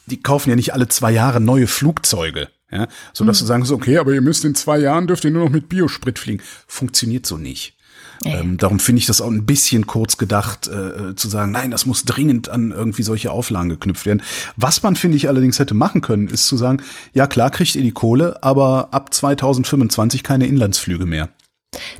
die 0.07 0.21
kaufen 0.21 0.51
ja 0.51 0.57
nicht 0.57 0.73
alle 0.75 0.89
zwei 0.89 1.13
Jahre 1.13 1.41
neue 1.41 1.67
Flugzeuge. 1.67 2.49
Ja, 2.71 2.89
so 3.13 3.25
dass 3.25 3.39
mhm. 3.39 3.45
du 3.45 3.47
sagen 3.47 3.65
so, 3.65 3.75
okay, 3.77 3.99
aber 3.99 4.13
ihr 4.13 4.21
müsst 4.21 4.45
in 4.45 4.55
zwei 4.55 4.79
Jahren 4.79 5.07
dürft 5.07 5.25
ihr 5.25 5.31
nur 5.31 5.45
noch 5.45 5.53
mit 5.53 5.69
Biosprit 5.69 6.19
fliegen. 6.19 6.43
Funktioniert 6.67 7.25
so 7.25 7.37
nicht. 7.37 7.77
Ja. 8.23 8.41
Ähm, 8.41 8.57
darum 8.57 8.79
finde 8.79 9.01
ich 9.01 9.07
das 9.07 9.21
auch 9.21 9.31
ein 9.31 9.47
bisschen 9.47 9.87
kurz 9.87 10.17
gedacht, 10.17 10.69
äh, 10.69 11.15
zu 11.15 11.29
sagen, 11.29 11.53
nein, 11.53 11.71
das 11.71 11.87
muss 11.87 12.05
dringend 12.05 12.49
an 12.49 12.71
irgendwie 12.71 13.03
solche 13.03 13.31
Auflagen 13.31 13.69
geknüpft 13.69 14.07
werden. 14.07 14.23
Was 14.57 14.83
man, 14.83 14.97
finde 14.97 15.17
ich, 15.17 15.29
allerdings 15.29 15.59
hätte 15.59 15.75
machen 15.75 16.01
können, 16.01 16.29
ist 16.29 16.47
zu 16.47 16.57
sagen, 16.57 16.83
ja 17.13 17.27
klar 17.27 17.51
kriegt 17.51 17.75
ihr 17.75 17.83
die 17.83 17.93
Kohle, 17.93 18.43
aber 18.43 18.89
ab 18.93 19.13
2025 19.13 20.23
keine 20.23 20.47
Inlandsflüge 20.47 21.07
mehr. 21.07 21.29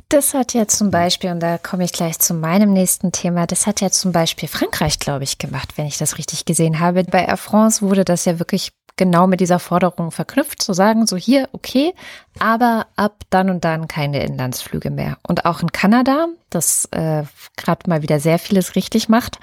Das 0.09 0.33
hat 0.33 0.53
ja 0.53 0.67
zum 0.67 0.91
Beispiel, 0.91 1.31
und 1.31 1.41
da 1.41 1.57
komme 1.57 1.83
ich 1.83 1.91
gleich 1.91 2.19
zu 2.19 2.33
meinem 2.33 2.71
nächsten 2.71 3.11
Thema, 3.11 3.45
das 3.45 3.67
hat 3.67 3.81
ja 3.81 3.89
zum 3.89 4.11
Beispiel 4.11 4.47
Frankreich, 4.47 4.99
glaube 4.99 5.23
ich, 5.23 5.37
gemacht, 5.37 5.73
wenn 5.75 5.85
ich 5.85 5.97
das 5.97 6.17
richtig 6.17 6.45
gesehen 6.45 6.79
habe. 6.79 7.03
Bei 7.03 7.25
Air 7.25 7.37
France 7.37 7.81
wurde 7.81 8.05
das 8.05 8.25
ja 8.25 8.39
wirklich 8.39 8.71
genau 8.97 9.27
mit 9.27 9.39
dieser 9.39 9.59
Forderung 9.59 10.11
verknüpft, 10.11 10.61
zu 10.61 10.73
sagen, 10.73 11.05
so 11.07 11.17
hier, 11.17 11.49
okay, 11.51 11.93
aber 12.39 12.87
ab 12.95 13.23
dann 13.29 13.49
und 13.49 13.65
dann 13.65 13.87
keine 13.87 14.23
Inlandsflüge 14.23 14.89
mehr. 14.89 15.17
Und 15.27 15.45
auch 15.45 15.61
in 15.61 15.71
Kanada, 15.71 16.27
das 16.49 16.85
äh, 16.91 17.23
gerade 17.57 17.89
mal 17.89 18.01
wieder 18.01 18.19
sehr 18.19 18.39
vieles 18.39 18.75
richtig 18.75 19.09
macht, 19.09 19.39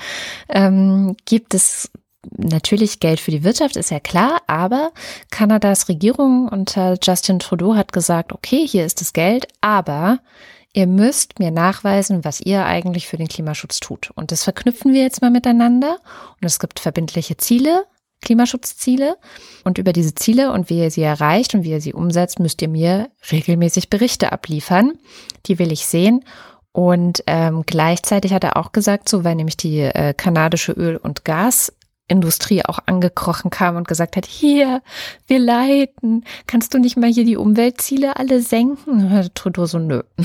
ähm, 0.48 1.16
gibt 1.24 1.54
es 1.54 1.90
natürlich 2.36 3.00
Geld 3.00 3.20
für 3.20 3.30
die 3.30 3.44
Wirtschaft, 3.44 3.76
ist 3.76 3.90
ja 3.90 4.00
klar, 4.00 4.42
aber 4.46 4.92
Kanadas 5.30 5.88
Regierung 5.88 6.48
unter 6.48 6.96
Justin 7.02 7.38
Trudeau 7.38 7.74
hat 7.74 7.92
gesagt, 7.92 8.32
okay, 8.32 8.66
hier 8.66 8.86
ist 8.86 9.00
das 9.00 9.12
Geld, 9.12 9.48
aber 9.60 10.20
ihr 10.72 10.86
müsst 10.86 11.38
mir 11.38 11.50
nachweisen, 11.50 12.24
was 12.24 12.40
ihr 12.40 12.64
eigentlich 12.64 13.06
für 13.08 13.16
den 13.16 13.28
Klimaschutz 13.28 13.80
tut. 13.80 14.10
Und 14.14 14.32
das 14.32 14.44
verknüpfen 14.44 14.92
wir 14.94 15.02
jetzt 15.02 15.20
mal 15.20 15.30
miteinander. 15.30 15.98
Und 16.40 16.46
es 16.46 16.58
gibt 16.58 16.80
verbindliche 16.80 17.36
Ziele, 17.36 17.84
Klimaschutzziele. 18.22 19.16
Und 19.64 19.78
über 19.78 19.92
diese 19.92 20.14
Ziele 20.14 20.52
und 20.52 20.70
wie 20.70 20.78
ihr 20.78 20.90
sie 20.90 21.02
erreicht 21.02 21.54
und 21.54 21.64
wie 21.64 21.70
ihr 21.70 21.80
sie 21.80 21.92
umsetzt, 21.92 22.40
müsst 22.40 22.62
ihr 22.62 22.68
mir 22.68 23.11
regelmäßig 23.30 23.90
Berichte 23.90 24.32
abliefern. 24.32 24.92
Die 25.46 25.58
will 25.58 25.70
ich 25.72 25.87
sehen. 25.87 26.24
Und 26.72 27.22
ähm, 27.26 27.64
gleichzeitig 27.66 28.32
hat 28.32 28.44
er 28.44 28.56
auch 28.56 28.72
gesagt, 28.72 29.08
so 29.08 29.24
weil 29.24 29.35
nämlich 29.35 29.58
die 29.58 29.80
äh, 29.80 30.14
kanadische 30.14 30.72
Öl- 30.72 30.96
und 30.96 31.24
Gasindustrie 31.26 32.64
auch 32.64 32.78
angekrochen 32.87 33.50
kam 33.50 33.76
und 33.76 33.87
gesagt 33.87 34.16
hat, 34.16 34.24
hier, 34.24 34.80
wir 35.26 35.38
leiten, 35.38 36.24
kannst 36.46 36.72
du 36.72 36.78
nicht 36.78 36.96
mal 36.96 37.12
hier 37.12 37.26
die 37.26 37.37
Umweltziele 37.37 38.16
alle 38.16 38.40
senken? 38.40 39.30
Trudeau 39.35 39.66
so, 39.66 39.78
nö. 39.78 40.02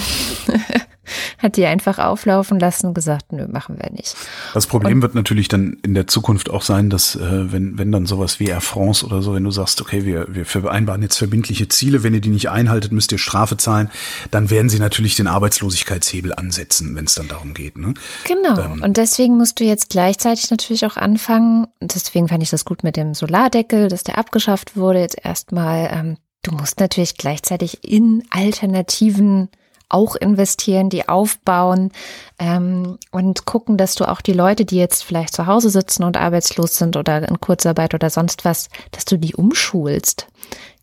hat 1.37 1.57
die 1.57 1.65
einfach 1.65 1.99
auflaufen 1.99 2.59
lassen 2.59 2.87
und 2.87 2.93
gesagt, 2.93 3.31
nö, 3.31 3.47
machen 3.47 3.77
wir 3.79 3.91
nicht. 3.91 4.15
Das 4.53 4.67
Problem 4.67 4.97
und, 4.97 5.01
wird 5.01 5.15
natürlich 5.15 5.47
dann 5.47 5.77
in 5.83 5.93
der 5.93 6.07
Zukunft 6.07 6.49
auch 6.49 6.61
sein, 6.61 6.89
dass 6.89 7.15
äh, 7.15 7.51
wenn, 7.51 7.77
wenn 7.77 7.91
dann 7.91 8.05
sowas 8.05 8.39
wie 8.39 8.47
Air 8.47 8.61
France 8.61 9.05
oder 9.05 9.21
so, 9.21 9.33
wenn 9.33 9.43
du 9.43 9.51
sagst, 9.51 9.81
okay, 9.81 10.05
wir, 10.05 10.27
wir 10.29 10.45
vereinbaren 10.45 11.01
jetzt 11.01 11.17
verbindliche 11.17 11.67
Ziele, 11.67 12.03
wenn 12.03 12.13
ihr 12.13 12.21
die 12.21 12.29
nicht 12.29 12.49
einhaltet, 12.49 12.91
müsst 12.91 13.11
ihr 13.11 13.17
Strafe 13.17 13.57
zahlen, 13.57 13.89
dann 14.31 14.49
werden 14.49 14.69
sie 14.69 14.79
natürlich 14.79 15.15
den 15.15 15.27
Arbeitslosigkeitshebel 15.27 16.33
ansetzen, 16.33 16.95
wenn 16.95 17.05
es 17.05 17.15
dann 17.15 17.27
darum 17.27 17.53
geht. 17.53 17.77
Ne? 17.77 17.93
Genau. 18.25 18.59
Ähm, 18.59 18.83
und 18.83 18.97
deswegen 18.97 19.37
musst 19.37 19.59
du 19.59 19.63
jetzt 19.63 19.89
gleichzeitig 19.89 20.49
natürlich 20.49 20.85
auch 20.85 20.97
anfangen, 20.97 21.67
und 21.79 21.93
deswegen 21.95 22.27
fand 22.27 22.43
ich 22.43 22.49
das 22.49 22.65
gut 22.65 22.83
mit 22.83 22.97
dem 22.97 23.13
Solardeckel, 23.13 23.87
dass 23.87 24.03
der 24.03 24.17
abgeschafft 24.17 24.75
wurde, 24.75 24.99
jetzt 24.99 25.17
erstmal, 25.23 25.89
ähm, 25.91 26.17
du 26.43 26.51
musst 26.51 26.79
natürlich 26.79 27.17
gleichzeitig 27.17 27.83
in 27.83 28.23
alternativen 28.29 29.49
auch 29.89 30.15
investieren, 30.15 30.89
die 30.89 31.07
aufbauen 31.07 31.91
ähm, 32.39 32.97
und 33.11 33.45
gucken, 33.45 33.77
dass 33.77 33.95
du 33.95 34.05
auch 34.05 34.21
die 34.21 34.33
Leute, 34.33 34.65
die 34.65 34.77
jetzt 34.77 35.03
vielleicht 35.03 35.33
zu 35.33 35.45
Hause 35.45 35.69
sitzen 35.69 36.03
und 36.03 36.17
arbeitslos 36.17 36.77
sind 36.77 36.97
oder 36.97 37.27
in 37.27 37.39
Kurzarbeit 37.39 37.93
oder 37.93 38.09
sonst 38.09 38.45
was, 38.45 38.69
dass 38.91 39.05
du 39.05 39.17
die 39.17 39.35
umschulst 39.35 40.27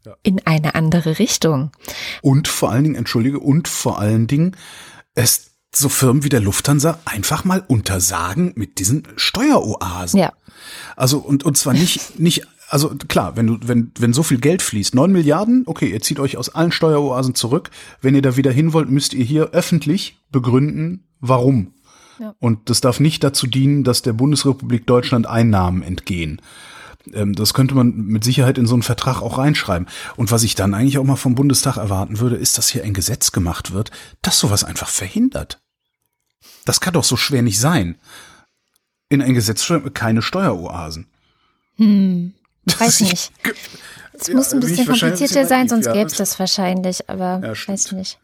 ja. 0.04 0.14
in 0.22 0.44
eine 0.46 0.74
andere 0.74 1.18
Richtung. 1.18 1.70
Und 2.22 2.48
vor 2.48 2.70
allen 2.70 2.84
Dingen, 2.84 2.96
entschuldige, 2.96 3.40
und 3.40 3.68
vor 3.68 3.98
allen 3.98 4.26
Dingen, 4.26 4.56
es 5.14 5.50
so 5.76 5.88
Firmen 5.88 6.22
wie 6.22 6.28
der 6.28 6.40
Lufthansa 6.40 7.00
einfach 7.04 7.44
mal 7.44 7.64
untersagen 7.66 8.52
mit 8.54 8.78
diesen 8.78 9.08
Steueroasen. 9.16 10.20
Ja. 10.20 10.32
Also 10.96 11.18
und 11.18 11.44
und 11.44 11.58
zwar 11.58 11.74
nicht 11.74 12.18
nicht 12.18 12.46
also 12.74 12.88
klar, 12.88 13.36
wenn 13.36 13.46
du, 13.46 13.58
wenn, 13.62 13.92
wenn 14.00 14.12
so 14.12 14.24
viel 14.24 14.40
Geld 14.40 14.60
fließt, 14.60 14.96
neun 14.96 15.12
Milliarden, 15.12 15.62
okay, 15.66 15.92
ihr 15.92 16.00
zieht 16.00 16.18
euch 16.18 16.36
aus 16.36 16.48
allen 16.48 16.72
Steueroasen 16.72 17.36
zurück. 17.36 17.70
Wenn 18.00 18.16
ihr 18.16 18.20
da 18.20 18.36
wieder 18.36 18.50
hin 18.50 18.72
wollt, 18.72 18.90
müsst 18.90 19.14
ihr 19.14 19.24
hier 19.24 19.50
öffentlich 19.50 20.18
begründen, 20.32 21.06
warum. 21.20 21.74
Ja. 22.18 22.34
Und 22.40 22.68
das 22.70 22.80
darf 22.80 22.98
nicht 22.98 23.22
dazu 23.22 23.46
dienen, 23.46 23.84
dass 23.84 24.02
der 24.02 24.12
Bundesrepublik 24.12 24.88
Deutschland 24.88 25.28
Einnahmen 25.28 25.84
entgehen. 25.84 26.42
Ähm, 27.12 27.36
das 27.36 27.54
könnte 27.54 27.76
man 27.76 27.94
mit 27.94 28.24
Sicherheit 28.24 28.58
in 28.58 28.66
so 28.66 28.74
einen 28.74 28.82
Vertrag 28.82 29.22
auch 29.22 29.38
reinschreiben. 29.38 29.86
Und 30.16 30.32
was 30.32 30.42
ich 30.42 30.56
dann 30.56 30.74
eigentlich 30.74 30.98
auch 30.98 31.04
mal 31.04 31.14
vom 31.14 31.36
Bundestag 31.36 31.76
erwarten 31.76 32.18
würde, 32.18 32.34
ist, 32.34 32.58
dass 32.58 32.70
hier 32.70 32.82
ein 32.82 32.92
Gesetz 32.92 33.30
gemacht 33.30 33.72
wird, 33.72 33.92
das 34.20 34.40
sowas 34.40 34.64
einfach 34.64 34.88
verhindert. 34.88 35.62
Das 36.64 36.80
kann 36.80 36.94
doch 36.94 37.04
so 37.04 37.16
schwer 37.16 37.42
nicht 37.42 37.60
sein. 37.60 37.98
In 39.08 39.22
ein 39.22 39.34
Gesetz 39.34 39.62
schreiben 39.62 39.94
keine 39.94 40.22
Steueroasen. 40.22 41.06
Hm. 41.76 42.13
Weiß 42.78 43.00
nicht. 43.00 43.32
Es 44.18 44.28
muss 44.32 44.52
ein 44.52 44.60
bisschen 44.60 44.86
komplizierter 44.86 45.46
sein, 45.46 45.68
sonst 45.68 45.92
gäbe 45.92 46.06
es 46.06 46.16
das 46.16 46.38
wahrscheinlich, 46.38 47.08
aber 47.08 47.40
ja, 47.42 47.50
weiß 47.50 47.92
nicht. 47.92 48.18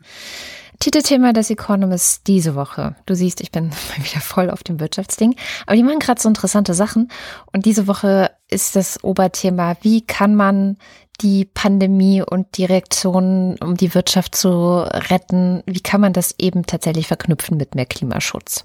Titelthema 0.80 1.34
des 1.34 1.50
Economist 1.50 2.26
diese 2.26 2.54
Woche. 2.54 2.96
Du 3.04 3.14
siehst, 3.14 3.42
ich 3.42 3.52
bin 3.52 3.68
mal 3.68 4.04
wieder 4.04 4.20
voll 4.20 4.50
auf 4.50 4.62
dem 4.62 4.80
Wirtschaftsding. 4.80 5.36
Aber 5.66 5.76
die 5.76 5.82
machen 5.82 5.98
gerade 5.98 6.20
so 6.20 6.28
interessante 6.28 6.74
Sachen. 6.74 7.10
Und 7.52 7.66
diese 7.66 7.86
Woche 7.86 8.30
ist 8.48 8.76
das 8.76 9.04
Oberthema, 9.04 9.76
wie 9.82 10.06
kann 10.06 10.34
man 10.34 10.78
die 11.20 11.44
Pandemie 11.44 12.22
und 12.22 12.56
die 12.56 12.64
Reaktionen, 12.64 13.58
um 13.58 13.76
die 13.76 13.94
Wirtschaft 13.94 14.34
zu 14.34 14.78
retten, 14.80 15.62
wie 15.66 15.80
kann 15.80 16.00
man 16.00 16.14
das 16.14 16.34
eben 16.38 16.64
tatsächlich 16.64 17.08
verknüpfen 17.08 17.58
mit 17.58 17.74
mehr 17.74 17.84
Klimaschutz? 17.84 18.64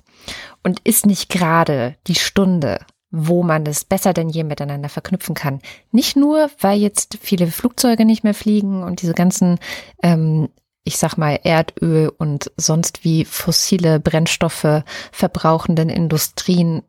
Und 0.64 0.80
ist 0.86 1.06
nicht 1.06 1.30
gerade 1.30 1.96
die 2.08 2.16
Stunde, 2.16 2.80
wo 3.18 3.44
man 3.44 3.64
das 3.64 3.86
besser 3.86 4.14
denn 4.14 4.30
je 4.30 4.44
miteinander 4.44 4.90
verknüpfen 4.90 5.36
kann? 5.36 5.62
Nicht 5.92 6.18
nur, 6.18 6.50
weil 6.60 6.80
jetzt 6.80 7.18
viele 7.22 7.48
Flugzeuge 7.48 8.04
nicht 8.04 8.24
mehr 8.24 8.34
fliegen 8.34 8.84
und 8.84 9.02
diese 9.02 9.14
ganzen, 9.14 9.58
ähm, 10.04 10.50
ich 10.84 10.98
sag 10.98 11.18
mal, 11.18 11.40
Erdöl 11.44 12.12
und 12.18 12.52
sonst 12.58 13.06
wie 13.06 13.24
fossile 13.24 14.02
Brennstoffe 14.02 14.84
verbrauchenden 15.12 15.90
Industrien 15.90 16.84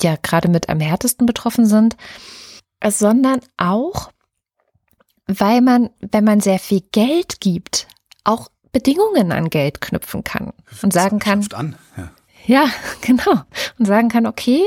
ja 0.00 0.16
gerade 0.20 0.48
mit 0.48 0.68
am 0.68 0.80
härtesten 0.80 1.26
betroffen 1.26 1.66
sind, 1.66 1.96
sondern 2.86 3.40
auch, 3.56 4.10
weil 5.26 5.62
man, 5.62 5.88
wenn 6.00 6.24
man 6.24 6.40
sehr 6.40 6.58
viel 6.58 6.82
Geld 6.92 7.40
gibt, 7.40 7.88
auch 8.22 8.48
Bedingungen 8.70 9.32
an 9.32 9.48
Geld 9.48 9.80
knüpfen 9.80 10.24
kann 10.24 10.52
und 10.82 10.92
sagen 10.92 11.20
kann, 11.20 11.46
an. 11.54 11.76
Ja. 11.96 12.10
Ja, 12.46 12.68
genau, 13.00 13.42
und 13.78 13.86
sagen 13.86 14.08
kann, 14.08 14.26
okay, 14.26 14.62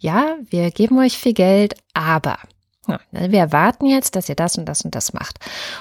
ja, 0.00 0.36
wir 0.50 0.70
geben 0.70 0.98
euch 0.98 1.18
viel 1.18 1.34
Geld, 1.34 1.74
aber 1.94 2.38
ja, 2.88 2.98
wir 3.12 3.38
erwarten 3.38 3.86
jetzt, 3.86 4.16
dass 4.16 4.28
ihr 4.28 4.34
das 4.34 4.58
und 4.58 4.66
das 4.66 4.82
und 4.82 4.94
das 4.96 5.12
macht. 5.12 5.38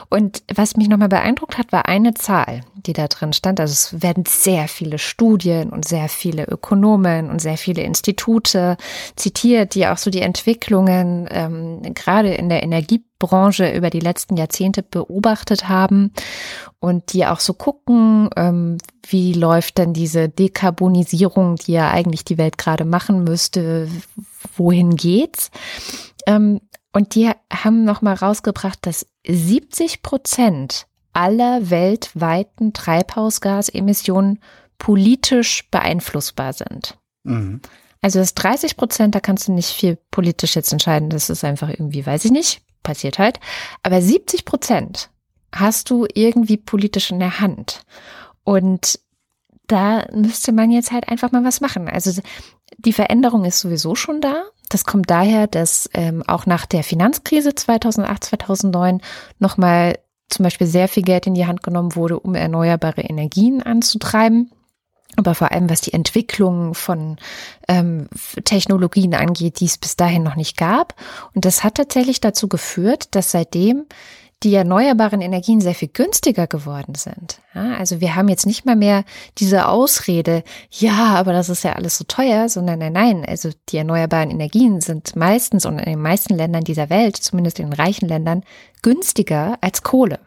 Und 0.10 0.44
was 0.54 0.78
mich 0.78 0.88
nochmal 0.88 1.10
beeindruckt 1.10 1.58
hat, 1.58 1.72
war 1.72 1.88
eine 1.88 2.14
Zahl, 2.14 2.62
die 2.76 2.94
da 2.94 3.08
drin 3.08 3.34
stand. 3.34 3.60
Also 3.60 3.72
es 3.72 4.04
werden 4.04 4.24
sehr 4.28 4.68
viele 4.68 5.00
Studien 5.00 5.72
und 5.72 5.88
sehr 5.88 6.10
viele 6.10 6.44
Ökonomen 6.46 7.32
und 7.32 7.40
sehr 7.40 7.58
viele 7.58 7.82
Institute 7.82 8.78
zitiert, 9.16 9.74
die 9.74 9.88
auch 9.88 9.98
so 9.98 10.12
die 10.12 10.22
Entwicklungen 10.22 11.28
ähm, 11.32 11.82
gerade 11.96 12.36
in 12.36 12.50
der 12.50 12.62
Energiebranche 12.62 13.72
über 13.72 13.90
die 13.90 14.00
letzten 14.00 14.38
Jahrzehnte 14.38 14.84
beobachtet 14.84 15.68
haben 15.68 16.14
und 16.80 17.14
die 17.14 17.26
auch 17.26 17.40
so 17.40 17.54
gucken, 17.54 18.30
ähm, 18.36 18.78
wie 19.08 19.34
läuft 19.34 19.80
denn 19.80 19.94
diese 19.94 20.30
Dekarbonisierung, 20.30 21.56
die 21.56 21.74
ja 21.74 21.90
eigentlich 21.90 22.26
die 22.26 22.38
Welt 22.38 22.60
gerade 22.60 22.86
machen 22.86 23.24
müsste, 23.24 23.88
wohin 24.56 24.96
geht's? 24.96 25.50
Ähm, 26.28 26.62
und 26.94 27.16
die 27.16 27.32
haben 27.52 27.84
nochmal 27.84 28.16
rausgebracht, 28.16 28.80
dass 28.82 29.06
70 29.28 30.02
Prozent 30.02 30.88
aller 31.14 31.70
weltweiten 31.70 32.74
Treibhausgasemissionen 32.74 34.40
politisch 34.78 35.70
beeinflussbar 35.70 36.54
sind. 36.54 36.98
Mhm. 37.24 37.62
Also 38.02 38.20
das 38.20 38.34
30 38.34 38.78
Prozent, 38.78 39.14
da 39.14 39.20
kannst 39.20 39.48
du 39.48 39.52
nicht 39.52 39.70
viel 39.70 39.98
politisch 40.10 40.56
jetzt 40.56 40.72
entscheiden. 40.72 41.10
Das 41.10 41.30
ist 41.30 41.44
einfach 41.44 41.70
irgendwie, 41.70 42.06
weiß 42.06 42.26
ich 42.26 42.32
nicht, 42.32 42.62
passiert 42.82 43.20
halt. 43.20 43.40
Aber 43.84 44.02
70 44.02 44.44
Prozent 44.44 45.10
hast 45.54 45.90
du 45.90 46.08
irgendwie 46.14 46.58
politisch 46.58 47.12
in 47.12 47.20
der 47.20 47.40
Hand. 47.40 47.84
Und 48.44 49.00
da 49.72 50.06
müsste 50.14 50.52
man 50.52 50.72
jetzt 50.72 50.92
halt 50.92 51.08
einfach 51.10 51.32
mal 51.32 51.44
was 51.44 51.62
machen. 51.62 51.88
Also 51.88 52.22
die 52.78 52.94
Veränderung 52.94 53.46
ist 53.46 53.60
sowieso 53.60 53.96
schon 53.96 54.22
da. 54.22 54.44
Das 54.70 54.86
kommt 54.86 55.10
daher, 55.10 55.48
dass 55.48 55.90
ähm, 55.94 56.24
auch 56.28 56.46
nach 56.46 56.66
der 56.66 56.84
Finanzkrise 56.84 57.56
2008, 57.56 58.24
2009 58.24 59.02
nochmal 59.40 59.98
zum 60.30 60.44
Beispiel 60.44 60.68
sehr 60.68 60.88
viel 60.88 61.04
Geld 61.04 61.28
in 61.28 61.34
die 61.34 61.46
Hand 61.46 61.64
genommen 61.64 61.96
wurde, 61.96 62.20
um 62.20 62.36
erneuerbare 62.36 63.02
Energien 63.02 63.62
anzutreiben. 63.62 64.52
Aber 65.18 65.36
vor 65.36 65.52
allem, 65.52 65.70
was 65.70 65.82
die 65.82 65.94
Entwicklung 65.94 66.74
von 66.74 67.18
ähm, 67.68 68.08
Technologien 68.46 69.14
angeht, 69.14 69.60
die 69.60 69.66
es 69.66 69.78
bis 69.78 69.98
dahin 69.98 70.24
noch 70.24 70.38
nicht 70.38 70.56
gab. 70.56 70.96
Und 71.36 71.44
das 71.44 71.66
hat 71.66 71.76
tatsächlich 71.76 72.22
dazu 72.22 72.48
geführt, 72.48 73.14
dass 73.16 73.32
seitdem 73.32 73.86
die 74.44 74.56
erneuerbaren 74.56 75.22
Energien 75.22 75.62
sehr 75.62 75.76
viel 75.76 75.90
günstiger 75.90 76.48
geworden 76.48 76.96
sind. 76.96 77.40
Ja, 77.54 77.76
also 77.78 78.02
wir 78.02 78.16
haben 78.16 78.28
jetzt 78.28 78.46
nicht 78.46 78.66
mal 78.66 78.76
mehr 78.76 79.04
diese 79.38 79.68
Ausrede, 79.68 80.44
ja, 80.72 81.16
aber 81.16 81.34
das 81.34 81.50
ist 81.50 81.64
ja 81.64 81.74
alles 81.74 81.98
so 81.98 82.06
teuer, 82.06 82.50
sondern 82.50 82.80
nein, 82.80 82.94
nein, 82.94 83.26
also 83.26 83.50
die 83.70 83.78
erneuerbaren 83.78 84.32
Energien 84.32 84.82
sind 84.82 85.16
meistens 85.16 85.66
und 85.66 85.80
in 85.80 85.86
den 85.86 86.02
meisten 86.02 86.36
Ländern 86.36 86.64
dieser 86.64 86.90
Welt, 86.90 87.18
zumindest 87.18 87.60
in 87.60 87.70
den 87.70 87.74
reichen 87.74 88.08
Ländern, 88.08 88.44
günstiger 88.82 89.58
als 89.62 89.84
Kohle. 89.84 90.20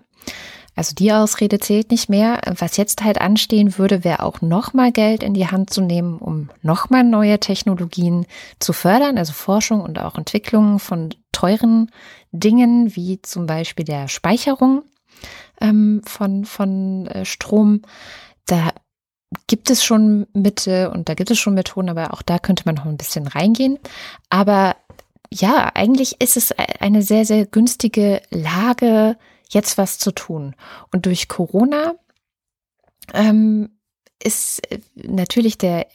Also 0.77 0.95
die 0.95 1.13
Ausrede 1.13 1.61
zählt 1.61 1.91
nicht 1.91 2.09
mehr. 2.09 2.41
Was 2.59 2.77
jetzt 2.77 3.05
halt 3.05 3.21
anstehen 3.21 3.79
würde, 3.79 4.03
wäre 4.03 4.23
auch 4.23 4.41
nochmal 4.41 4.91
Geld 4.91 5.23
in 5.23 5.35
die 5.35 5.47
Hand 5.47 5.71
zu 5.71 5.81
nehmen, 5.81 6.19
um 6.19 6.51
nochmal 6.63 7.05
neue 7.05 7.39
Technologien 7.39 8.27
zu 8.59 8.73
fördern, 8.73 9.17
also 9.17 9.33
Forschung 9.33 9.81
und 9.83 10.01
auch 10.01 10.17
Entwicklung 10.17 10.81
von 10.81 11.11
teuren 11.31 11.91
Dingen, 12.35 12.97
wie 12.97 13.23
zum 13.23 13.47
Beispiel 13.47 13.85
der 13.85 14.09
Speicherung 14.09 14.83
ähm, 15.61 16.03
von, 16.05 16.45
von 16.45 17.07
äh, 17.07 17.25
Strom. 17.25 17.83
Da 18.47 18.73
gibt 19.47 19.71
es 19.71 19.85
schon 19.85 20.27
Mittel 20.33 20.89
und 20.89 21.09
da 21.09 21.15
gibt 21.15 21.31
es 21.31 21.39
schon 21.39 21.55
Methoden, 21.55 21.89
aber 21.89 22.13
auch 22.13 22.23
da 22.23 22.39
könnte 22.39 22.65
man 22.67 22.75
noch 22.75 22.87
ein 22.87 22.97
bisschen 22.97 23.27
reingehen. 23.27 23.79
Aber 24.31 24.77
ja, 25.33 25.71
eigentlich 25.75 26.21
ist 26.21 26.37
es 26.37 26.53
eine 26.53 27.03
sehr, 27.03 27.25
sehr 27.25 27.47
günstige 27.47 28.21
Lage, 28.31 29.17
jetzt 29.49 29.79
was 29.79 29.99
zu 29.99 30.13
tun. 30.13 30.55
Und 30.93 31.07
durch 31.07 31.29
Corona 31.29 31.95
ähm, 33.13 33.71
ist 34.23 34.61
äh, 34.71 34.81
natürlich 34.95 35.59
der 35.59 35.87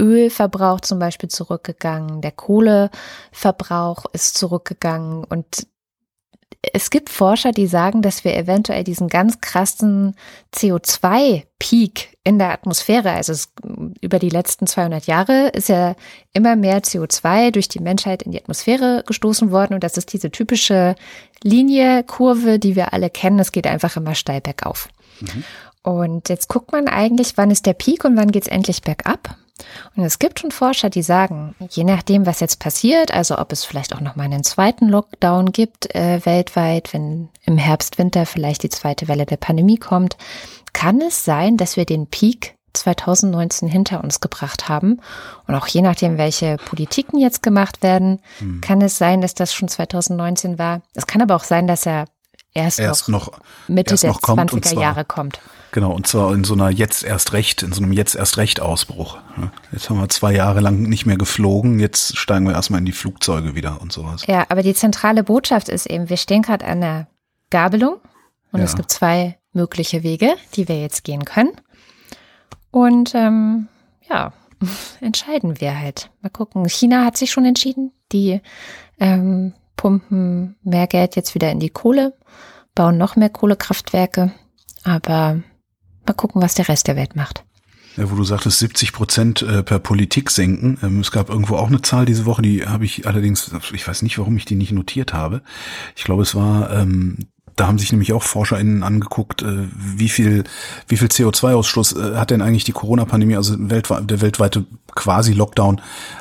Ölverbrauch 0.00 0.80
zum 0.80 0.98
Beispiel 0.98 1.28
zurückgegangen, 1.28 2.20
der 2.20 2.32
Kohleverbrauch 2.32 4.06
ist 4.12 4.36
zurückgegangen 4.36 5.22
und 5.22 5.68
es 6.72 6.90
gibt 6.90 7.10
Forscher, 7.10 7.52
die 7.52 7.66
sagen, 7.66 8.02
dass 8.02 8.24
wir 8.24 8.36
eventuell 8.36 8.84
diesen 8.84 9.08
ganz 9.08 9.40
krassen 9.40 10.16
CO2-Peak 10.54 12.16
in 12.24 12.38
der 12.38 12.52
Atmosphäre, 12.52 13.10
also 13.10 13.32
es, 13.32 13.52
über 14.00 14.18
die 14.18 14.30
letzten 14.30 14.66
200 14.66 15.06
Jahre 15.06 15.48
ist 15.48 15.68
ja 15.68 15.94
immer 16.32 16.56
mehr 16.56 16.82
CO2 16.82 17.50
durch 17.50 17.68
die 17.68 17.80
Menschheit 17.80 18.22
in 18.22 18.32
die 18.32 18.40
Atmosphäre 18.40 19.04
gestoßen 19.06 19.50
worden 19.50 19.74
und 19.74 19.84
das 19.84 19.98
ist 19.98 20.12
diese 20.12 20.30
typische 20.30 20.94
Linie, 21.42 22.02
Kurve, 22.04 22.58
die 22.58 22.76
wir 22.76 22.94
alle 22.94 23.10
kennen. 23.10 23.38
Es 23.38 23.52
geht 23.52 23.66
einfach 23.66 23.96
immer 23.96 24.14
steil 24.14 24.40
bergauf. 24.40 24.88
Mhm. 25.20 25.44
Und 25.82 26.28
jetzt 26.30 26.48
guckt 26.48 26.72
man 26.72 26.88
eigentlich, 26.88 27.36
wann 27.36 27.50
ist 27.50 27.66
der 27.66 27.74
Peak 27.74 28.04
und 28.06 28.16
wann 28.16 28.32
geht 28.32 28.44
es 28.44 28.48
endlich 28.48 28.80
bergab. 28.80 29.36
Und 29.94 30.04
es 30.04 30.18
gibt 30.18 30.40
schon 30.40 30.50
Forscher, 30.50 30.90
die 30.90 31.02
sagen, 31.02 31.54
je 31.70 31.84
nachdem, 31.84 32.26
was 32.26 32.40
jetzt 32.40 32.58
passiert, 32.58 33.14
also 33.14 33.38
ob 33.38 33.52
es 33.52 33.64
vielleicht 33.64 33.94
auch 33.94 34.00
noch 34.00 34.16
mal 34.16 34.24
einen 34.24 34.42
zweiten 34.42 34.88
Lockdown 34.88 35.52
gibt 35.52 35.94
äh, 35.94 36.24
weltweit, 36.24 36.92
wenn 36.92 37.28
im 37.44 37.56
Herbst, 37.56 37.98
Winter 37.98 38.26
vielleicht 38.26 38.64
die 38.64 38.68
zweite 38.68 39.06
Welle 39.06 39.26
der 39.26 39.36
Pandemie 39.36 39.76
kommt, 39.76 40.16
kann 40.72 41.00
es 41.00 41.24
sein, 41.24 41.56
dass 41.56 41.76
wir 41.76 41.84
den 41.84 42.08
Peak 42.08 42.56
2019 42.72 43.68
hinter 43.68 44.02
uns 44.02 44.20
gebracht 44.20 44.68
haben. 44.68 45.00
Und 45.46 45.54
auch 45.54 45.68
je 45.68 45.82
nachdem, 45.82 46.18
welche 46.18 46.56
Politiken 46.56 47.18
jetzt 47.18 47.42
gemacht 47.42 47.82
werden, 47.82 48.20
hm. 48.38 48.60
kann 48.60 48.80
es 48.82 48.98
sein, 48.98 49.20
dass 49.20 49.34
das 49.34 49.54
schon 49.54 49.68
2019 49.68 50.58
war. 50.58 50.82
Es 50.94 51.06
kann 51.06 51.22
aber 51.22 51.36
auch 51.36 51.44
sein, 51.44 51.68
dass 51.68 51.86
er 51.86 52.06
erst, 52.52 52.80
erst 52.80 53.08
noch, 53.08 53.28
noch, 53.28 53.38
Mitte 53.68 53.92
erst 53.92 54.02
der 54.02 54.10
noch 54.10 54.20
20er 54.20 54.80
Jahre 54.80 55.04
kommt. 55.04 55.40
Genau, 55.74 55.90
und 55.90 56.06
zwar 56.06 56.32
in 56.32 56.44
so 56.44 56.54
einer 56.54 56.70
jetzt 56.70 57.02
erst 57.02 57.32
recht, 57.32 57.64
in 57.64 57.72
so 57.72 57.82
einem 57.82 57.92
jetzt 57.92 58.14
erst 58.14 58.36
recht 58.36 58.60
Ausbruch. 58.60 59.18
Jetzt 59.72 59.90
haben 59.90 59.98
wir 59.98 60.08
zwei 60.08 60.32
Jahre 60.32 60.60
lang 60.60 60.82
nicht 60.82 61.04
mehr 61.04 61.16
geflogen, 61.16 61.80
jetzt 61.80 62.16
steigen 62.16 62.46
wir 62.46 62.52
erstmal 62.54 62.78
in 62.78 62.86
die 62.86 62.92
Flugzeuge 62.92 63.56
wieder 63.56 63.82
und 63.82 63.92
sowas. 63.92 64.24
Ja, 64.28 64.46
aber 64.50 64.62
die 64.62 64.74
zentrale 64.74 65.24
Botschaft 65.24 65.68
ist 65.68 65.86
eben, 65.86 66.08
wir 66.08 66.16
stehen 66.16 66.42
gerade 66.42 66.64
an 66.64 66.80
der 66.80 67.08
Gabelung 67.50 67.96
und 68.52 68.60
ja. 68.60 68.66
es 68.66 68.76
gibt 68.76 68.92
zwei 68.92 69.36
mögliche 69.52 70.04
Wege, 70.04 70.36
die 70.54 70.68
wir 70.68 70.80
jetzt 70.80 71.02
gehen 71.02 71.24
können. 71.24 71.50
Und 72.70 73.12
ähm, 73.16 73.66
ja, 74.08 74.32
entscheiden 75.00 75.60
wir 75.60 75.76
halt. 75.76 76.08
Mal 76.22 76.30
gucken. 76.30 76.68
China 76.68 77.04
hat 77.04 77.16
sich 77.16 77.32
schon 77.32 77.46
entschieden, 77.46 77.90
die 78.12 78.40
ähm, 79.00 79.54
pumpen 79.76 80.54
mehr 80.62 80.86
Geld 80.86 81.16
jetzt 81.16 81.34
wieder 81.34 81.50
in 81.50 81.58
die 81.58 81.70
Kohle, 81.70 82.16
bauen 82.76 82.96
noch 82.96 83.16
mehr 83.16 83.28
Kohlekraftwerke. 83.28 84.30
Aber 84.84 85.42
Mal 86.06 86.14
gucken, 86.14 86.42
was 86.42 86.54
der 86.54 86.68
Rest 86.68 86.88
der 86.88 86.96
Welt 86.96 87.16
macht. 87.16 87.44
Ja, 87.96 88.10
wo 88.10 88.16
du 88.16 88.24
sagtest, 88.24 88.58
70 88.58 88.92
Prozent 88.92 89.42
äh, 89.42 89.62
per 89.62 89.78
Politik 89.78 90.30
senken. 90.30 90.78
Ähm, 90.82 91.00
es 91.00 91.12
gab 91.12 91.28
irgendwo 91.28 91.56
auch 91.56 91.68
eine 91.68 91.82
Zahl 91.82 92.06
diese 92.06 92.26
Woche, 92.26 92.42
die 92.42 92.66
habe 92.66 92.84
ich 92.84 93.06
allerdings, 93.06 93.52
ich 93.72 93.86
weiß 93.86 94.02
nicht, 94.02 94.18
warum 94.18 94.36
ich 94.36 94.44
die 94.44 94.56
nicht 94.56 94.72
notiert 94.72 95.12
habe. 95.12 95.42
Ich 95.94 96.04
glaube, 96.04 96.22
es 96.22 96.34
war, 96.34 96.72
ähm, 96.72 97.18
da 97.54 97.68
haben 97.68 97.78
sich 97.78 97.92
nämlich 97.92 98.12
auch 98.12 98.24
ForscherInnen 98.24 98.82
angeguckt, 98.82 99.42
äh, 99.42 99.68
wie 99.76 100.08
viel, 100.08 100.42
wie 100.88 100.96
viel 100.96 101.06
CO2-Ausstoß 101.06 102.14
äh, 102.14 102.16
hat 102.16 102.30
denn 102.30 102.42
eigentlich 102.42 102.64
die 102.64 102.72
Corona-Pandemie, 102.72 103.36
also 103.36 103.54
der 103.56 104.20
weltweite 104.20 104.66
quasi 104.96 105.32
Lockdown, 105.32 105.80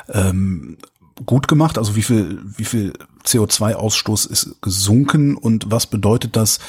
ähm, 0.10 0.78
gut 1.26 1.48
gemacht? 1.48 1.80
Also 1.80 1.96
wie 1.96 2.04
viel, 2.04 2.40
wie 2.58 2.66
viel 2.66 2.94
CO2-Ausstoß 3.26 4.30
ist 4.30 4.62
gesunken 4.62 5.36
und 5.36 5.72
was 5.72 5.88
bedeutet 5.88 6.36
das 6.36 6.60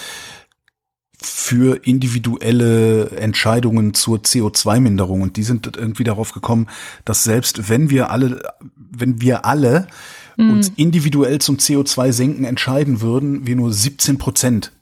für 1.24 1.86
individuelle 1.86 3.10
Entscheidungen 3.10 3.94
zur 3.94 4.18
CO2-Minderung. 4.18 5.22
Und 5.22 5.36
die 5.36 5.42
sind 5.42 5.76
irgendwie 5.76 6.04
darauf 6.04 6.32
gekommen, 6.32 6.68
dass 7.04 7.24
selbst 7.24 7.68
wenn 7.68 7.90
wir 7.90 8.10
alle, 8.10 8.42
wenn 8.76 9.20
wir 9.20 9.44
alle 9.44 9.86
mhm. 10.36 10.50
uns 10.50 10.72
individuell 10.76 11.40
zum 11.40 11.56
CO2-Senken 11.56 12.44
entscheiden 12.44 13.00
würden, 13.00 13.46
wir 13.46 13.56
nur 13.56 13.72
17 13.72 14.18
Prozent 14.18 14.72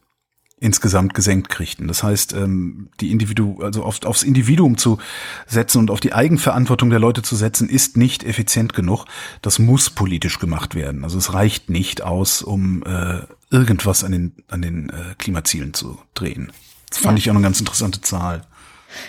insgesamt 0.62 1.12
gesenkt 1.12 1.48
kriegten. 1.48 1.88
Das 1.88 2.02
heißt, 2.02 2.32
ähm, 2.34 2.88
die 3.00 3.10
Individu 3.10 3.60
also 3.62 3.82
auf, 3.82 4.04
aufs 4.04 4.22
Individuum 4.22 4.78
zu 4.78 4.98
setzen 5.46 5.78
und 5.78 5.90
auf 5.90 6.00
die 6.00 6.12
Eigenverantwortung 6.12 6.88
der 6.88 7.00
Leute 7.00 7.22
zu 7.22 7.34
setzen, 7.34 7.68
ist 7.68 7.96
nicht 7.96 8.22
effizient 8.22 8.72
genug. 8.72 9.04
Das 9.42 9.58
muss 9.58 9.90
politisch 9.90 10.38
gemacht 10.38 10.74
werden. 10.74 11.02
Also 11.02 11.18
es 11.18 11.34
reicht 11.34 11.68
nicht 11.68 12.02
aus, 12.02 12.42
um 12.42 12.84
äh, 12.84 13.22
irgendwas 13.50 14.04
an 14.04 14.12
den, 14.12 14.32
an 14.48 14.62
den 14.62 14.88
äh, 14.90 15.14
Klimazielen 15.18 15.74
zu 15.74 15.98
drehen. 16.14 16.52
Das 16.88 16.98
fand 16.98 17.18
ja. 17.18 17.22
ich 17.22 17.30
auch 17.30 17.34
eine 17.34 17.42
ganz 17.42 17.58
interessante 17.58 18.00
Zahl. 18.00 18.42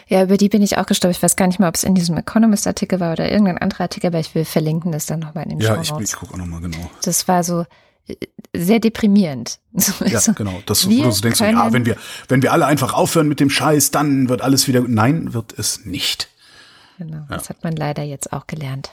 Ja, 0.07 0.23
über 0.23 0.37
die 0.37 0.49
bin 0.49 0.63
ich 0.63 0.77
auch 0.77 0.85
gestolpert. 0.85 1.17
Ich 1.17 1.23
weiß 1.23 1.35
gar 1.35 1.47
nicht 1.47 1.59
mal, 1.59 1.67
ob 1.67 1.75
es 1.75 1.83
in 1.83 1.93
diesem 1.93 2.17
Economist-Artikel 2.17 2.99
war 2.99 3.11
oder 3.11 3.29
irgendein 3.29 3.59
anderer 3.59 3.81
Artikel, 3.81 4.07
aber 4.07 4.19
ich 4.19 4.33
will 4.33 4.45
verlinken 4.45 4.91
das 4.91 5.05
dann 5.05 5.19
nochmal 5.19 5.43
in 5.43 5.51
den 5.51 5.59
Ja, 5.59 5.79
ich, 5.79 5.91
ich 5.91 6.13
gucke 6.13 6.33
auch 6.33 6.37
nochmal 6.37 6.61
genau. 6.61 6.89
Das 7.03 7.27
war 7.27 7.43
so 7.43 7.65
sehr 8.55 8.79
deprimierend. 8.79 9.59
ja, 10.05 10.19
genau. 10.33 10.61
Das, 10.65 10.85
wo 10.85 10.89
du 10.89 11.11
so 11.11 11.21
denkst, 11.21 11.39
ja, 11.39 11.73
wenn 11.73 11.85
wir, 11.85 11.97
wenn 12.27 12.41
wir 12.41 12.53
alle 12.53 12.65
einfach 12.65 12.93
aufhören 12.93 13.27
mit 13.27 13.39
dem 13.39 13.49
Scheiß, 13.49 13.91
dann 13.91 14.29
wird 14.29 14.41
alles 14.41 14.67
wieder, 14.67 14.81
nein, 14.81 15.33
wird 15.33 15.57
es 15.57 15.85
nicht. 15.85 16.29
Genau, 16.97 17.25
ja. 17.29 17.37
das 17.37 17.49
hat 17.49 17.63
man 17.63 17.75
leider 17.75 18.03
jetzt 18.03 18.33
auch 18.33 18.47
gelernt. 18.47 18.91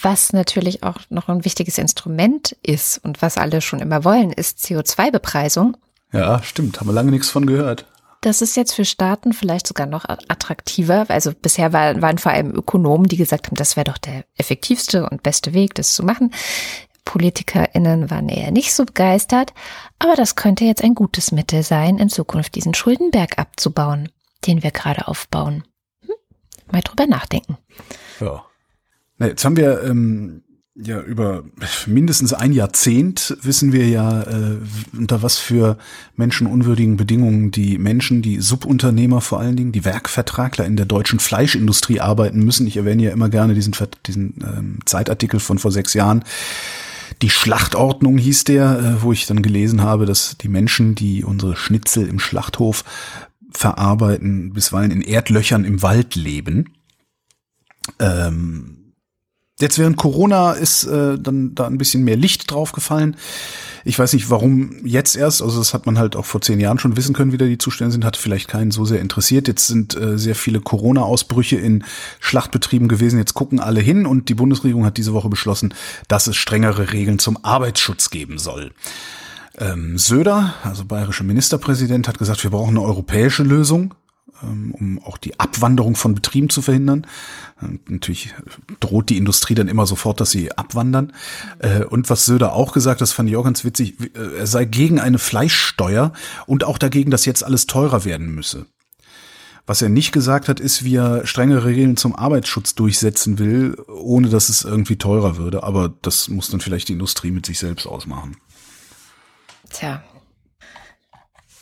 Was 0.00 0.32
natürlich 0.32 0.82
auch 0.82 0.98
noch 1.10 1.28
ein 1.28 1.44
wichtiges 1.44 1.78
Instrument 1.78 2.56
ist 2.62 2.98
und 3.04 3.22
was 3.22 3.36
alle 3.38 3.60
schon 3.60 3.80
immer 3.80 4.04
wollen, 4.04 4.32
ist 4.32 4.58
CO2-Bepreisung. 4.58 5.76
Ja, 6.12 6.42
stimmt. 6.42 6.80
Haben 6.80 6.88
wir 6.88 6.92
lange 6.92 7.12
nichts 7.12 7.30
von 7.30 7.46
gehört. 7.46 7.86
Das 8.20 8.42
ist 8.42 8.56
jetzt 8.56 8.74
für 8.74 8.84
Staaten 8.84 9.32
vielleicht 9.32 9.66
sogar 9.66 9.86
noch 9.86 10.04
attraktiver. 10.04 11.06
Also 11.08 11.32
bisher 11.32 11.72
war, 11.72 12.02
waren 12.02 12.18
vor 12.18 12.32
allem 12.32 12.50
Ökonomen, 12.50 13.06
die 13.06 13.16
gesagt 13.16 13.46
haben, 13.46 13.56
das 13.56 13.76
wäre 13.76 13.84
doch 13.84 13.96
der 13.96 14.24
effektivste 14.36 15.08
und 15.08 15.22
beste 15.22 15.54
Weg, 15.54 15.74
das 15.74 15.94
zu 15.94 16.02
machen. 16.02 16.32
PolitikerInnen 17.04 18.10
waren 18.10 18.28
eher 18.28 18.50
nicht 18.50 18.72
so 18.72 18.84
begeistert, 18.84 19.52
aber 19.98 20.14
das 20.14 20.36
könnte 20.36 20.64
jetzt 20.64 20.82
ein 20.82 20.94
gutes 20.94 21.32
Mittel 21.32 21.62
sein, 21.62 21.98
in 21.98 22.08
Zukunft 22.08 22.54
diesen 22.54 22.74
Schuldenberg 22.74 23.38
abzubauen, 23.38 24.08
den 24.46 24.62
wir 24.62 24.70
gerade 24.70 25.08
aufbauen. 25.08 25.64
Hm? 26.06 26.14
Mal 26.72 26.82
drüber 26.82 27.06
nachdenken. 27.06 27.58
Ja. 28.20 28.44
Na, 29.18 29.26
jetzt 29.26 29.44
haben 29.44 29.56
wir 29.56 29.82
ähm, 29.82 30.42
ja 30.74 31.00
über 31.00 31.44
mindestens 31.86 32.32
ein 32.32 32.52
Jahrzehnt 32.52 33.36
wissen 33.42 33.72
wir 33.72 33.88
ja, 33.88 34.22
äh, 34.22 34.58
unter 34.96 35.22
was 35.22 35.38
für 35.38 35.76
menschenunwürdigen 36.16 36.96
Bedingungen 36.96 37.50
die 37.50 37.78
Menschen, 37.78 38.22
die 38.22 38.40
Subunternehmer 38.40 39.20
vor 39.20 39.40
allen 39.40 39.56
Dingen, 39.56 39.72
die 39.72 39.84
Werkvertragler 39.84 40.64
in 40.64 40.76
der 40.76 40.86
deutschen 40.86 41.18
Fleischindustrie 41.18 42.00
arbeiten 42.00 42.44
müssen. 42.44 42.66
Ich 42.66 42.76
erwähne 42.76 43.02
ja 43.02 43.10
immer 43.10 43.28
gerne 43.28 43.54
diesen, 43.54 43.74
diesen 44.06 44.34
ähm, 44.42 44.78
Zeitartikel 44.84 45.40
von 45.40 45.58
vor 45.58 45.72
sechs 45.72 45.94
Jahren. 45.94 46.24
Die 47.22 47.30
Schlachtordnung 47.30 48.18
hieß 48.18 48.44
der, 48.44 48.78
äh, 48.78 49.02
wo 49.02 49.12
ich 49.12 49.26
dann 49.26 49.42
gelesen 49.42 49.82
habe, 49.82 50.06
dass 50.06 50.36
die 50.38 50.48
Menschen, 50.48 50.94
die 50.94 51.24
unsere 51.24 51.56
Schnitzel 51.56 52.08
im 52.08 52.18
Schlachthof 52.18 52.84
verarbeiten, 53.52 54.52
bisweilen 54.52 54.90
in 54.90 55.02
Erdlöchern 55.02 55.64
im 55.64 55.82
Wald 55.82 56.14
leben. 56.14 56.74
Ähm, 57.98 58.80
Jetzt 59.60 59.78
während 59.78 59.98
Corona 59.98 60.52
ist 60.52 60.84
äh, 60.84 61.18
dann 61.18 61.54
da 61.54 61.66
ein 61.66 61.76
bisschen 61.76 62.02
mehr 62.02 62.16
Licht 62.16 62.50
drauf 62.50 62.72
gefallen. 62.72 63.16
Ich 63.84 63.98
weiß 63.98 64.12
nicht, 64.12 64.30
warum 64.30 64.84
jetzt 64.84 65.16
erst. 65.16 65.42
Also 65.42 65.58
das 65.58 65.74
hat 65.74 65.86
man 65.86 65.98
halt 65.98 66.16
auch 66.16 66.24
vor 66.24 66.40
zehn 66.40 66.60
Jahren 66.60 66.78
schon 66.78 66.96
wissen 66.96 67.14
können, 67.14 67.32
wie 67.32 67.38
da 67.38 67.46
die 67.46 67.58
Zustände 67.58 67.92
sind. 67.92 68.04
Hat 68.04 68.16
vielleicht 68.16 68.48
keinen 68.48 68.70
so 68.70 68.84
sehr 68.84 69.00
interessiert. 69.00 69.48
Jetzt 69.48 69.66
sind 69.66 69.96
äh, 69.96 70.18
sehr 70.18 70.34
viele 70.34 70.60
Corona-Ausbrüche 70.60 71.56
in 71.56 71.84
Schlachtbetrieben 72.20 72.88
gewesen. 72.88 73.18
Jetzt 73.18 73.34
gucken 73.34 73.60
alle 73.60 73.80
hin 73.80 74.06
und 74.06 74.28
die 74.28 74.34
Bundesregierung 74.34 74.84
hat 74.84 74.96
diese 74.96 75.12
Woche 75.12 75.28
beschlossen, 75.28 75.74
dass 76.08 76.26
es 76.26 76.36
strengere 76.36 76.92
Regeln 76.92 77.18
zum 77.18 77.42
Arbeitsschutz 77.44 78.10
geben 78.10 78.38
soll. 78.38 78.72
Ähm, 79.58 79.98
Söder, 79.98 80.54
also 80.62 80.84
bayerischer 80.84 81.24
Ministerpräsident, 81.24 82.08
hat 82.08 82.18
gesagt, 82.18 82.42
wir 82.42 82.50
brauchen 82.50 82.70
eine 82.70 82.82
europäische 82.82 83.42
Lösung. 83.42 83.94
Ähm, 84.42 84.74
um 84.78 85.02
auch 85.04 85.18
die 85.18 85.38
Abwanderung 85.38 85.96
von 85.96 86.14
Betrieben 86.14 86.48
zu 86.48 86.62
verhindern. 86.62 87.06
Natürlich 87.88 88.34
droht 88.80 89.10
die 89.10 89.18
Industrie 89.18 89.54
dann 89.54 89.68
immer 89.68 89.86
sofort, 89.86 90.20
dass 90.20 90.30
sie 90.30 90.52
abwandern. 90.52 91.12
Äh, 91.58 91.84
und 91.84 92.08
was 92.08 92.24
Söder 92.24 92.54
auch 92.54 92.72
gesagt, 92.72 93.00
das 93.00 93.12
fand 93.12 93.28
ich 93.28 93.36
auch 93.36 93.44
ganz 93.44 93.64
witzig, 93.64 93.96
äh, 94.00 94.38
er 94.38 94.46
sei 94.46 94.64
gegen 94.64 94.98
eine 94.98 95.18
Fleischsteuer 95.18 96.12
und 96.46 96.64
auch 96.64 96.78
dagegen, 96.78 97.10
dass 97.10 97.26
jetzt 97.26 97.44
alles 97.44 97.66
teurer 97.66 98.04
werden 98.04 98.34
müsse. 98.34 98.66
Was 99.66 99.82
er 99.82 99.88
nicht 99.88 100.12
gesagt 100.12 100.48
hat, 100.48 100.58
ist, 100.58 100.84
wie 100.84 100.96
er 100.96 101.26
strengere 101.26 101.66
Regeln 101.66 101.96
zum 101.96 102.16
Arbeitsschutz 102.16 102.74
durchsetzen 102.74 103.38
will, 103.38 103.76
ohne 103.88 104.28
dass 104.30 104.48
es 104.48 104.64
irgendwie 104.64 104.96
teurer 104.96 105.36
würde. 105.36 105.62
Aber 105.62 105.94
das 106.02 106.28
muss 106.28 106.50
dann 106.50 106.60
vielleicht 106.60 106.88
die 106.88 106.94
Industrie 106.94 107.30
mit 107.30 107.46
sich 107.46 107.58
selbst 107.58 107.86
ausmachen. 107.86 108.36
Tja. 109.68 110.02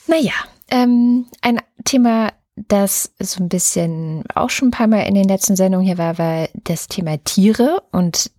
Naja, 0.06 0.32
ähm, 0.70 1.26
ein 1.42 1.60
Thema, 1.84 2.32
das 2.68 3.12
so 3.18 3.42
ein 3.42 3.48
bisschen 3.48 4.24
auch 4.34 4.50
schon 4.50 4.68
ein 4.68 4.72
paar 4.72 4.86
Mal 4.86 5.02
in 5.02 5.14
den 5.14 5.28
letzten 5.28 5.56
Sendungen 5.56 5.86
hier 5.86 5.98
war, 5.98 6.18
war 6.18 6.48
das 6.64 6.88
Thema 6.88 7.18
Tiere 7.24 7.82
und 7.92 8.30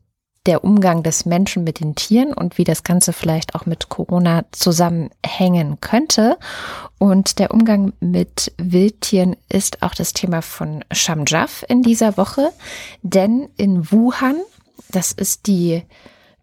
der 0.46 0.64
Umgang 0.64 1.04
des 1.04 1.26
Menschen 1.26 1.64
mit 1.64 1.80
den 1.80 1.96
Tieren 1.96 2.34
und 2.34 2.58
wie 2.58 2.64
das 2.64 2.84
Ganze 2.84 3.14
vielleicht 3.14 3.56
auch 3.56 3.66
mit 3.66 3.90
Corona 3.90 4.46
zusammenhängen 4.52 5.80
könnte. 5.82 6.38
Und 6.98 7.40
der 7.40 7.52
Umgang 7.52 7.94
mit 8.00 8.52
Wildtieren 8.58 9.36
ist 9.50 9.84
auch 9.84 9.94
das 9.94 10.14
Thema 10.14 10.42
von 10.42 10.84
Shamjaf 10.92 11.66
in 11.68 11.84
dieser 11.84 12.18
Woche, 12.18 12.52
denn 13.04 13.50
in 13.58 13.92
Wuhan, 13.92 14.38
das 14.92 15.12
ist 15.12 15.48
die 15.48 15.84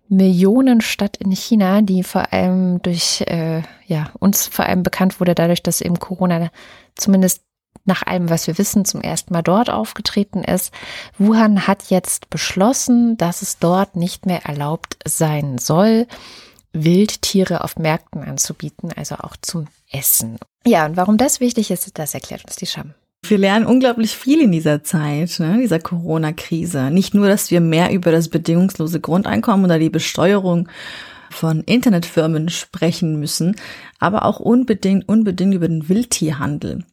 Millionenstadt 0.09 1.16
in 1.16 1.33
China, 1.33 1.83
die 1.83 2.05
vor 2.05 2.33
allem 2.33 2.81
durch, 2.83 3.22
äh, 3.22 3.62
ja, 3.87 4.11
uns 4.20 4.47
vor 4.47 4.66
allem 4.66 4.83
bekannt 4.83 5.18
wurde, 5.18 5.35
dadurch, 5.35 5.62
dass 5.62 5.81
eben 5.81 5.99
Corona 5.99 6.51
zumindest 6.95 7.43
nach 7.87 8.03
allem, 8.03 8.30
was 8.30 8.47
wir 8.47 8.59
wissen, 8.59 8.84
zum 8.84 9.01
ersten 9.01 9.32
Mal 9.32 9.43
dort 9.43 9.70
aufgetreten 9.70 10.45
ist. 10.45 10.72
Wuhan 11.18 11.66
hat 11.66 11.91
jetzt 11.91 12.30
beschlossen, 12.30 13.16
dass 13.16 13.43
es 13.43 13.59
dort 13.59 13.97
nicht 13.97 14.26
mehr 14.26 14.45
erlaubt 14.45 14.99
sein 15.05 15.59
soll, 15.59 16.07
Wildtiere 16.72 17.64
auf 17.64 17.76
Märkten 17.76 18.22
anzubieten, 18.22 18.91
also 18.95 19.16
auch 19.16 19.37
zum 19.41 19.66
Essen. 19.91 20.39
Ja, 20.66 20.84
und 20.84 20.97
warum 20.97 21.16
das 21.16 21.41
wichtig 21.41 21.70
ist, 21.70 21.99
das 21.99 22.14
erklärt 22.14 22.45
uns 22.45 22.57
die 22.57 22.66
Scham. 22.66 22.95
Wir 23.24 23.39
lernen 23.39 23.66
unglaublich 23.66 24.16
viel 24.16 24.41
in 24.41 24.53
dieser 24.53 24.84
Zeit, 24.84 25.41
ne, 25.41 25.59
dieser 25.61 25.80
Corona-Krise. 25.80 26.91
Nicht 26.91 27.14
nur, 27.14 27.26
dass 27.28 27.51
wir 27.51 27.61
mehr 27.61 27.93
über 27.93 28.12
das 28.12 28.28
bedingungslose 28.28 29.01
Grundeinkommen 29.01 29.64
oder 29.64 29.78
die 29.78 29.91
Besteuerung 29.91 30.68
von 31.30 31.62
Internetfirmen 31.62 32.49
sprechen 32.49 33.18
müssen, 33.18 33.57
aber 33.99 34.24
auch 34.24 34.39
unbedingt, 34.39 35.09
unbedingt 35.09 35.55
über 35.55 35.66
den 35.66 35.89
Wildtierhandel. 35.89 36.84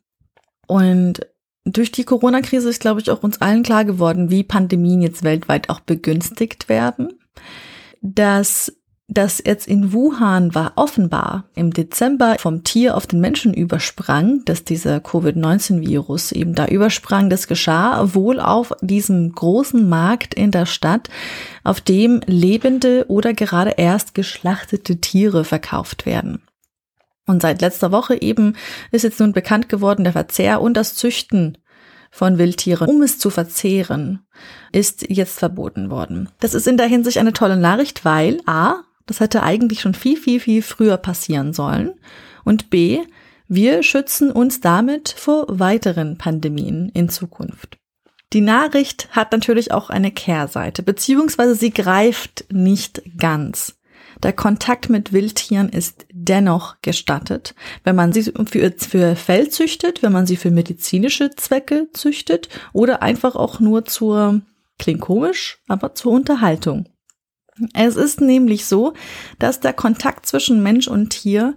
Und 0.68 1.22
durch 1.66 1.91
die 1.91 2.03
Corona-Krise 2.03 2.70
ist, 2.70 2.82
glaube 2.82 3.01
ich, 3.01 3.09
auch 3.09 3.24
uns 3.24 3.41
allen 3.41 3.64
klar 3.64 3.86
geworden, 3.86 4.30
wie 4.30 4.43
Pandemien 4.43 5.01
jetzt 5.01 5.24
weltweit 5.24 5.70
auch 5.70 5.80
begünstigt 5.80 6.70
werden. 6.70 7.14
Dass 8.01 8.74
das 9.07 9.41
jetzt 9.45 9.68
in 9.68 9.93
Wuhan 9.93 10.55
war 10.55 10.74
offenbar 10.76 11.45
im 11.55 11.72
Dezember 11.72 12.36
vom 12.39 12.64
Tier 12.64 12.95
auf 12.95 13.05
den 13.05 13.20
Menschen 13.20 13.53
übersprang, 13.53 14.43
dass 14.45 14.64
dieser 14.64 14.99
Covid-19-Virus 14.99 16.32
eben 16.32 16.55
da 16.55 16.66
übersprang, 16.68 17.30
das 17.30 17.47
geschah 17.47 18.14
wohl 18.14 18.39
auf 18.39 18.74
diesem 18.82 19.34
großen 19.34 19.88
Markt 19.88 20.34
in 20.34 20.51
der 20.51 20.66
Stadt, 20.66 21.09
auf 21.64 21.82
dem 21.82 22.22
lebende 22.26 23.05
oder 23.09 23.34
gerade 23.34 23.72
erst 23.78 24.14
geschlachtete 24.14 24.99
Tiere 24.99 25.43
verkauft 25.43 26.05
werden. 26.05 26.41
Und 27.26 27.41
seit 27.41 27.61
letzter 27.61 27.91
Woche 27.91 28.21
eben 28.21 28.55
ist 28.91 29.03
jetzt 29.03 29.19
nun 29.19 29.32
bekannt 29.32 29.69
geworden, 29.69 30.03
der 30.03 30.13
Verzehr 30.13 30.61
und 30.61 30.76
das 30.76 30.95
Züchten 30.95 31.57
von 32.11 32.38
Wildtieren, 32.38 32.88
um 32.88 33.01
es 33.01 33.17
zu 33.17 33.30
verzehren, 33.30 34.19
ist 34.71 35.09
jetzt 35.09 35.39
verboten 35.39 35.89
worden. 35.89 36.30
Das 36.39 36.53
ist 36.53 36.67
in 36.67 36.78
der 36.78 36.86
Hinsicht 36.86 37.17
eine 37.17 37.34
tolle 37.34 37.57
Nachricht, 37.57 38.05
weil 38.05 38.39
A, 38.45 38.84
das 39.05 39.19
hätte 39.19 39.41
eigentlich 39.41 39.82
schon 39.82 39.95
viel, 39.95 40.17
viel, 40.17 40.39
viel 40.39 40.61
früher 40.61 40.97
passieren 40.97 41.53
sollen 41.53 41.93
und 42.43 42.69
B, 42.69 42.99
wir 43.47 43.84
schützen 43.84 44.32
uns 44.32 44.61
damit 44.61 45.09
vor 45.09 45.45
weiteren 45.47 46.17
Pandemien 46.17 46.89
in 46.89 47.09
Zukunft. 47.09 47.78
Die 48.32 48.41
Nachricht 48.41 49.09
hat 49.11 49.32
natürlich 49.32 49.71
auch 49.71 49.89
eine 49.89 50.11
Kehrseite, 50.11 50.82
beziehungsweise 50.82 51.55
sie 51.55 51.71
greift 51.71 52.45
nicht 52.51 53.01
ganz. 53.17 53.76
Der 54.24 54.34
Kontakt 54.34 54.89
mit 54.89 55.11
Wildtieren 55.11 55.67
ist 55.67 56.05
dennoch 56.11 56.78
gestattet, 56.82 57.55
wenn 57.84 57.97
man 57.97 58.13
sie 58.13 58.24
für, 58.24 58.74
für 58.78 59.15
Fell 59.17 59.49
züchtet, 59.49 60.01
wenn 60.01 60.13
man 60.13 60.26
sie 60.26 60.38
für 60.38 60.49
medizinische 60.49 61.32
Zwecke 61.32 61.89
züchtet 61.91 62.47
oder 62.71 63.03
einfach 63.03 63.36
auch 63.36 63.59
nur 63.59 63.84
zur, 63.84 64.41
klingt 64.80 65.01
komisch, 65.01 65.59
aber 65.67 65.93
zur 65.93 66.13
Unterhaltung. 66.13 66.88
Es 67.74 67.97
ist 67.97 68.21
nämlich 68.21 68.65
so, 68.65 68.93
dass 69.39 69.59
der 69.59 69.74
Kontakt 69.74 70.26
zwischen 70.26 70.63
Mensch 70.63 70.88
und 70.88 71.09
Tier 71.09 71.55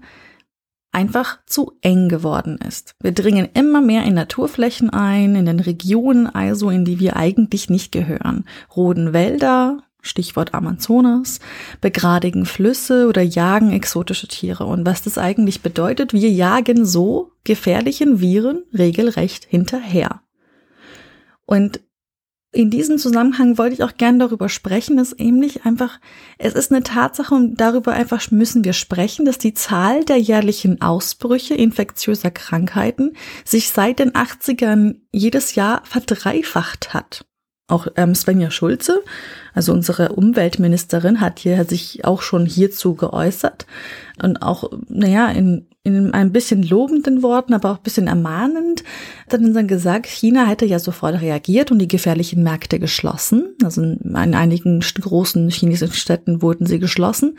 einfach 0.91 1.39
zu 1.47 1.73
eng 1.83 2.09
geworden 2.09 2.59
ist. 2.59 2.97
Wir 3.01 3.13
dringen 3.13 3.49
immer 3.55 3.81
mehr 3.81 4.05
in 4.05 4.15
Naturflächen 4.15 4.91
ein, 4.91 5.37
in 5.37 5.47
den 5.47 5.61
Regionen 5.61 6.27
also, 6.27 6.71
in 6.71 6.85
die 6.85 6.99
wir 6.99 7.17
eigentlich 7.17 7.71
nicht 7.71 7.93
gehören. 7.93 8.45
Roden 8.75 9.13
Wälder, 9.13 9.83
Stichwort 10.07 10.55
Amazonas, 10.55 11.41
begradigen 11.81 12.47
Flüsse 12.47 13.09
oder 13.09 13.23
jagen 13.23 13.73
exotische 13.73 14.29
Tiere. 14.29 14.65
Und 14.65 14.87
was 14.87 15.03
das 15.03 15.19
eigentlich 15.19 15.63
bedeutet, 15.63 16.13
wir 16.13 16.31
jagen 16.31 16.87
so 16.87 17.33
gefährlichen 17.45 18.21
Viren 18.21 18.63
regelrecht 18.73 19.45
hinterher. 19.45 20.23
Und 21.45 21.81
in 22.57 22.71
diesem 22.71 22.97
Zusammenhang 22.97 23.59
wollte 23.59 23.75
ich 23.75 23.85
auch 23.85 23.99
gern 23.99 24.19
darüber 24.19 24.49
sprechen, 24.49 24.97
dass 24.97 25.15
nämlich 25.19 25.67
einfach, 25.67 26.01
es 26.39 26.55
ist 26.55 26.73
eine 26.73 26.83
Tatsache 26.83 27.35
und 27.35 27.57
darüber 27.57 27.93
einfach 27.93 28.31
müssen 28.31 28.65
wir 28.65 28.73
sprechen, 28.73 29.27
dass 29.27 29.37
die 29.37 29.53
Zahl 29.53 30.05
der 30.05 30.17
jährlichen 30.17 30.81
Ausbrüche 30.81 31.55
infektiöser 31.55 32.31
Krankheiten 32.31 33.13
sich 33.45 33.71
seit 33.71 33.99
den 33.99 34.13
80ern 34.13 34.97
jedes 35.13 35.55
Jahr 35.55 35.83
verdreifacht 35.85 36.95
hat. 36.95 37.27
Auch 37.69 37.89
ähm, 37.97 38.15
Svenja 38.15 38.53
Schulze, 38.53 39.03
also 39.53 39.73
unsere 39.73 40.11
Umweltministerin, 40.11 41.21
hat 41.21 41.41
hier 41.41 41.65
sich 41.65 42.05
auch 42.05 42.23
schon 42.23 42.47
hierzu 42.47 42.95
geäußert 42.95 43.67
und 44.23 44.41
auch, 44.41 44.71
naja, 44.89 45.29
in, 45.31 45.67
in 45.83 46.15
ein 46.15 46.31
bisschen 46.31 46.63
lobenden 46.63 47.25
Worten, 47.25 47.55
aber 47.55 47.73
auch 47.73 47.79
ein 47.79 47.83
bisschen 47.83 48.07
ermahnend, 48.07 48.85
hat 49.31 49.41
dann 49.43 49.67
gesagt, 49.67 50.07
China 50.07 50.47
hätte 50.47 50.65
ja 50.65 50.79
sofort 50.79 51.21
reagiert 51.21 51.73
und 51.73 51.81
die 51.81 51.89
gefährlichen 51.89 52.43
Märkte 52.45 52.79
geschlossen. 52.79 53.55
Also 53.65 53.83
in 53.83 54.15
einigen 54.15 54.81
großen 54.81 55.49
chinesischen 55.51 55.95
Städten 55.95 56.43
wurden 56.43 56.67
sie 56.67 56.79
geschlossen. 56.79 57.37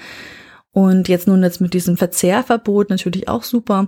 Und 0.72 1.08
jetzt 1.08 1.28
nun 1.28 1.42
jetzt 1.42 1.62
mit 1.62 1.74
diesem 1.74 1.98
Verzehrverbot 1.98 2.90
natürlich 2.90 3.28
auch 3.28 3.44
super. 3.44 3.88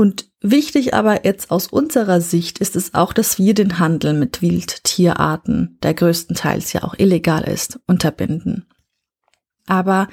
Und 0.00 0.30
wichtig 0.40 0.94
aber 0.94 1.26
jetzt 1.26 1.50
aus 1.50 1.66
unserer 1.66 2.22
Sicht 2.22 2.58
ist 2.58 2.74
es 2.74 2.94
auch, 2.94 3.12
dass 3.12 3.36
wir 3.36 3.52
den 3.52 3.78
Handel 3.78 4.14
mit 4.14 4.40
Wildtierarten, 4.40 5.76
der 5.82 5.92
größtenteils 5.92 6.72
ja 6.72 6.84
auch 6.84 6.94
illegal 6.96 7.42
ist, 7.42 7.80
unterbinden. 7.86 8.64
Aber 9.66 10.08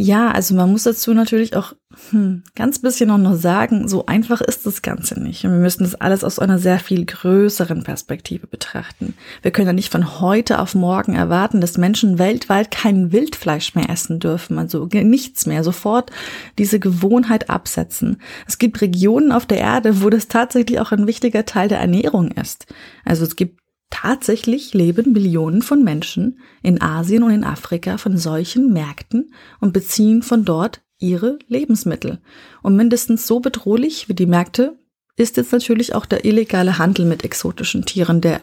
ja, 0.00 0.30
also 0.30 0.54
man 0.54 0.70
muss 0.70 0.84
dazu 0.84 1.12
natürlich 1.12 1.56
auch 1.56 1.72
hm, 2.10 2.44
ganz 2.54 2.78
bisschen 2.78 3.08
noch 3.08 3.18
nur 3.18 3.34
sagen, 3.34 3.88
so 3.88 4.06
einfach 4.06 4.40
ist 4.40 4.64
das 4.64 4.80
Ganze 4.80 5.20
nicht. 5.20 5.44
Und 5.44 5.50
wir 5.50 5.58
müssen 5.58 5.82
das 5.82 5.96
alles 5.96 6.22
aus 6.22 6.38
einer 6.38 6.60
sehr 6.60 6.78
viel 6.78 7.04
größeren 7.04 7.82
Perspektive 7.82 8.46
betrachten. 8.46 9.14
Wir 9.42 9.50
können 9.50 9.66
ja 9.66 9.72
nicht 9.72 9.90
von 9.90 10.20
heute 10.20 10.60
auf 10.60 10.76
morgen 10.76 11.16
erwarten, 11.16 11.60
dass 11.60 11.78
Menschen 11.78 12.20
weltweit 12.20 12.70
kein 12.70 13.10
Wildfleisch 13.10 13.74
mehr 13.74 13.90
essen 13.90 14.20
dürfen, 14.20 14.56
also 14.60 14.86
nichts 14.86 15.46
mehr, 15.46 15.64
sofort 15.64 16.12
diese 16.58 16.78
Gewohnheit 16.78 17.50
absetzen. 17.50 18.22
Es 18.46 18.58
gibt 18.58 18.80
Regionen 18.80 19.32
auf 19.32 19.46
der 19.46 19.58
Erde, 19.58 20.00
wo 20.00 20.10
das 20.10 20.28
tatsächlich 20.28 20.78
auch 20.78 20.92
ein 20.92 21.08
wichtiger 21.08 21.44
Teil 21.44 21.66
der 21.66 21.80
Ernährung 21.80 22.30
ist. 22.30 22.66
Also 23.04 23.24
es 23.24 23.34
gibt 23.34 23.58
Tatsächlich 23.90 24.74
leben 24.74 25.12
Millionen 25.12 25.62
von 25.62 25.82
Menschen 25.82 26.40
in 26.62 26.80
Asien 26.80 27.22
und 27.22 27.30
in 27.30 27.44
Afrika 27.44 27.98
von 27.98 28.16
solchen 28.16 28.72
Märkten 28.72 29.32
und 29.60 29.72
beziehen 29.72 30.22
von 30.22 30.44
dort 30.44 30.82
ihre 30.98 31.38
Lebensmittel. 31.48 32.20
Und 32.62 32.76
mindestens 32.76 33.26
so 33.26 33.40
bedrohlich 33.40 34.08
wie 34.08 34.14
die 34.14 34.26
Märkte 34.26 34.78
ist 35.16 35.36
jetzt 35.36 35.52
natürlich 35.52 35.94
auch 35.94 36.06
der 36.06 36.24
illegale 36.24 36.78
Handel 36.78 37.04
mit 37.06 37.24
exotischen 37.24 37.84
Tieren, 37.84 38.20
der 38.20 38.42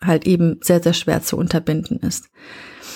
halt 0.00 0.26
eben 0.26 0.58
sehr, 0.62 0.82
sehr 0.82 0.94
schwer 0.94 1.22
zu 1.22 1.36
unterbinden 1.36 1.98
ist. 2.00 2.28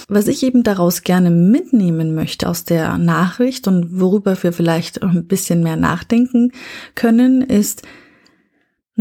Was 0.09 0.27
ich 0.27 0.43
eben 0.43 0.63
daraus 0.63 1.03
gerne 1.03 1.31
mitnehmen 1.31 2.15
möchte 2.15 2.49
aus 2.49 2.65
der 2.65 2.99
Nachricht 2.99 3.69
und 3.69 4.01
worüber 4.01 4.41
wir 4.43 4.53
vielleicht 4.53 5.03
ein 5.03 5.27
bisschen 5.27 5.63
mehr 5.63 5.77
nachdenken 5.77 6.53
können, 6.95 7.43
ist, 7.43 7.83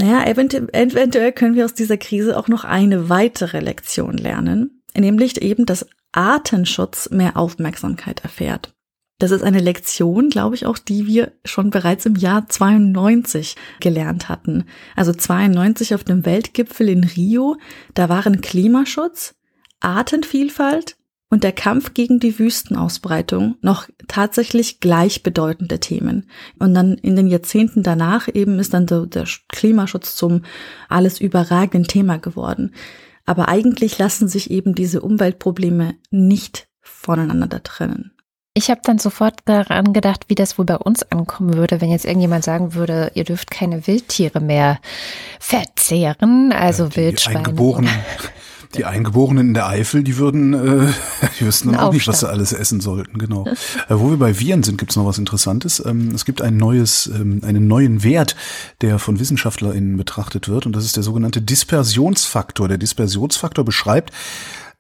naja, 0.02 0.26
eventu 0.26 0.68
eventuell 0.74 1.32
können 1.32 1.56
wir 1.56 1.66
aus 1.66 1.76
dieser 1.76 1.98
Krise 1.98 2.38
auch 2.38 2.48
noch 2.48 2.64
eine 2.64 3.08
weitere 3.08 3.60
Lektion 3.60 4.18
lernen, 4.18 4.82
nämlich 4.98 5.42
eben, 5.42 5.66
dass 5.66 5.88
Artenschutz 6.12 7.10
mehr 7.12 7.38
Aufmerksamkeit 7.38 8.24
erfährt. 8.24 8.74
Das 9.20 9.30
ist 9.30 9.44
eine 9.44 9.60
Lektion, 9.60 10.30
glaube 10.30 10.56
ich, 10.56 10.66
auch 10.66 10.80
die 10.80 11.06
wir 11.06 11.34
schon 11.46 11.70
bereits 11.70 12.08
im 12.08 12.16
Jahr 12.16 12.50
92 12.50 13.56
gelernt 13.80 14.28
hatten. 14.30 14.66
Also 14.96 15.14
92 15.14 15.94
auf 15.94 16.04
dem 16.04 16.26
Weltgipfel 16.26 16.90
in 16.90 17.04
Rio, 17.04 17.58
da 17.94 18.10
waren 18.10 18.42
Klimaschutz, 18.42 19.36
Artenvielfalt 19.80 20.98
und 21.32 21.46
der 21.46 21.54
Kampf 21.54 21.94
gegen 21.94 22.20
die 22.20 22.38
Wüstenausbreitung 22.38 23.56
noch 23.62 23.88
tatsächlich 24.08 24.82
gleichbedeutende 24.82 25.80
Themen. 25.80 26.30
Und 26.60 26.76
dann 26.76 26.96
in 26.96 27.16
den 27.16 27.28
Jahrzehnten 27.28 27.84
danach 27.84 28.28
eben 28.32 28.60
ist 28.60 28.74
dann 28.74 28.86
der, 28.86 29.06
der 29.08 29.26
Klimaschutz 29.48 30.16
zum 30.16 30.44
alles 30.90 31.22
überragenden 31.22 31.88
Thema 31.88 32.18
geworden. 32.18 32.76
Aber 33.26 33.48
eigentlich 33.48 33.98
lassen 33.98 34.28
sich 34.28 34.52
eben 34.52 34.76
diese 34.76 35.02
Umweltprobleme 35.02 35.96
nicht 36.12 36.68
voneinander 36.82 37.64
trennen. 37.64 38.12
Ich 38.54 38.70
habe 38.70 38.82
dann 38.84 39.00
sofort 39.00 39.36
daran 39.46 39.94
gedacht, 39.94 40.26
wie 40.28 40.36
das 40.36 40.58
wohl 40.58 40.66
bei 40.66 40.76
uns 40.76 41.10
ankommen 41.10 41.54
würde, 41.54 41.80
wenn 41.80 41.90
jetzt 41.90 42.04
irgendjemand 42.04 42.44
sagen 42.44 42.74
würde, 42.74 43.12
ihr 43.14 43.24
dürft 43.24 43.50
keine 43.50 43.88
Wildtiere 43.88 44.42
mehr 44.42 44.80
verzehren, 45.40 46.52
also 46.52 46.86
ja, 46.88 46.96
Wildschweine. 46.98 47.44
Die 48.76 48.86
Eingeborenen 48.86 49.50
in 49.50 49.54
der 49.54 49.68
Eifel, 49.68 50.04
die 50.04 50.18
würden, 50.18 50.54
äh, 50.54 50.92
die 51.40 51.46
wüssten 51.46 51.72
dann 51.72 51.80
auch 51.80 51.94
nicht, 51.94 52.08
was 52.08 52.22
sie 52.22 52.30
alles 52.30 52.54
essen 52.54 52.80
sollten, 52.80 53.18
genau. 53.18 53.46
äh, 53.48 53.56
wo 53.90 54.10
wir 54.10 54.18
bei 54.18 54.40
Viren 54.40 54.64
sind, 54.64 54.78
gibt 54.78 54.92
es 54.92 54.98
noch 54.98 55.06
was 55.06 55.18
Interessantes. 55.18 55.84
Ähm, 55.86 56.12
es 56.16 56.26
gibt 56.26 56.42
ein 56.42 56.58
neues, 56.58 57.08
ähm, 57.08 57.42
einen 57.44 57.68
neuen 57.68 58.04
Wert, 58.04 58.36
der 58.82 59.00
von 59.00 59.20
WissenschaftlerInnen 59.20 59.98
betrachtet 59.98 60.48
wird, 60.48 60.66
und 60.66 60.76
das 60.76 60.86
ist 60.86 60.96
der 60.96 61.04
sogenannte 61.04 61.42
Dispersionsfaktor. 61.42 62.68
Der 62.68 62.78
Dispersionsfaktor 62.78 63.66
beschreibt, 63.66 64.12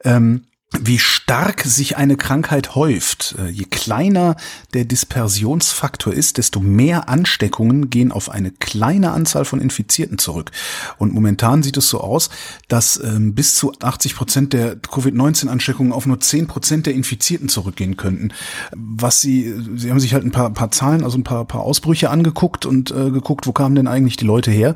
ähm, 0.03 0.43
wie 0.79 0.99
stark 0.99 1.63
sich 1.63 1.97
eine 1.97 2.15
Krankheit 2.15 2.75
häuft. 2.75 3.35
Äh, 3.37 3.49
je 3.49 3.65
kleiner 3.65 4.37
der 4.73 4.85
Dispersionsfaktor 4.85 6.13
ist, 6.13 6.37
desto 6.37 6.61
mehr 6.61 7.09
Ansteckungen 7.09 7.89
gehen 7.89 8.11
auf 8.11 8.29
eine 8.29 8.51
kleine 8.51 9.11
Anzahl 9.11 9.43
von 9.43 9.59
Infizierten 9.59 10.17
zurück. 10.17 10.51
Und 10.97 11.13
momentan 11.13 11.61
sieht 11.61 11.75
es 11.75 11.89
so 11.89 11.99
aus, 11.99 12.29
dass 12.69 13.01
ähm, 13.03 13.35
bis 13.35 13.55
zu 13.55 13.73
80 13.81 14.15
Prozent 14.15 14.53
der 14.53 14.77
Covid-19-Ansteckungen 14.77 15.91
auf 15.91 16.05
nur 16.05 16.21
10 16.21 16.47
Prozent 16.47 16.85
der 16.85 16.93
Infizierten 16.93 17.49
zurückgehen 17.49 17.97
könnten. 17.97 18.29
Was 18.71 19.19
sie, 19.19 19.53
sie 19.75 19.89
haben 19.89 19.99
sich 19.99 20.13
halt 20.13 20.23
ein 20.23 20.31
paar, 20.31 20.51
paar 20.51 20.71
Zahlen, 20.71 21.03
also 21.03 21.17
ein 21.17 21.25
paar, 21.25 21.43
paar 21.43 21.61
Ausbrüche 21.61 22.09
angeguckt 22.09 22.65
und 22.65 22.91
äh, 22.91 23.11
geguckt, 23.11 23.45
wo 23.45 23.51
kamen 23.51 23.75
denn 23.75 23.87
eigentlich 23.87 24.15
die 24.15 24.25
Leute 24.25 24.51
her? 24.51 24.75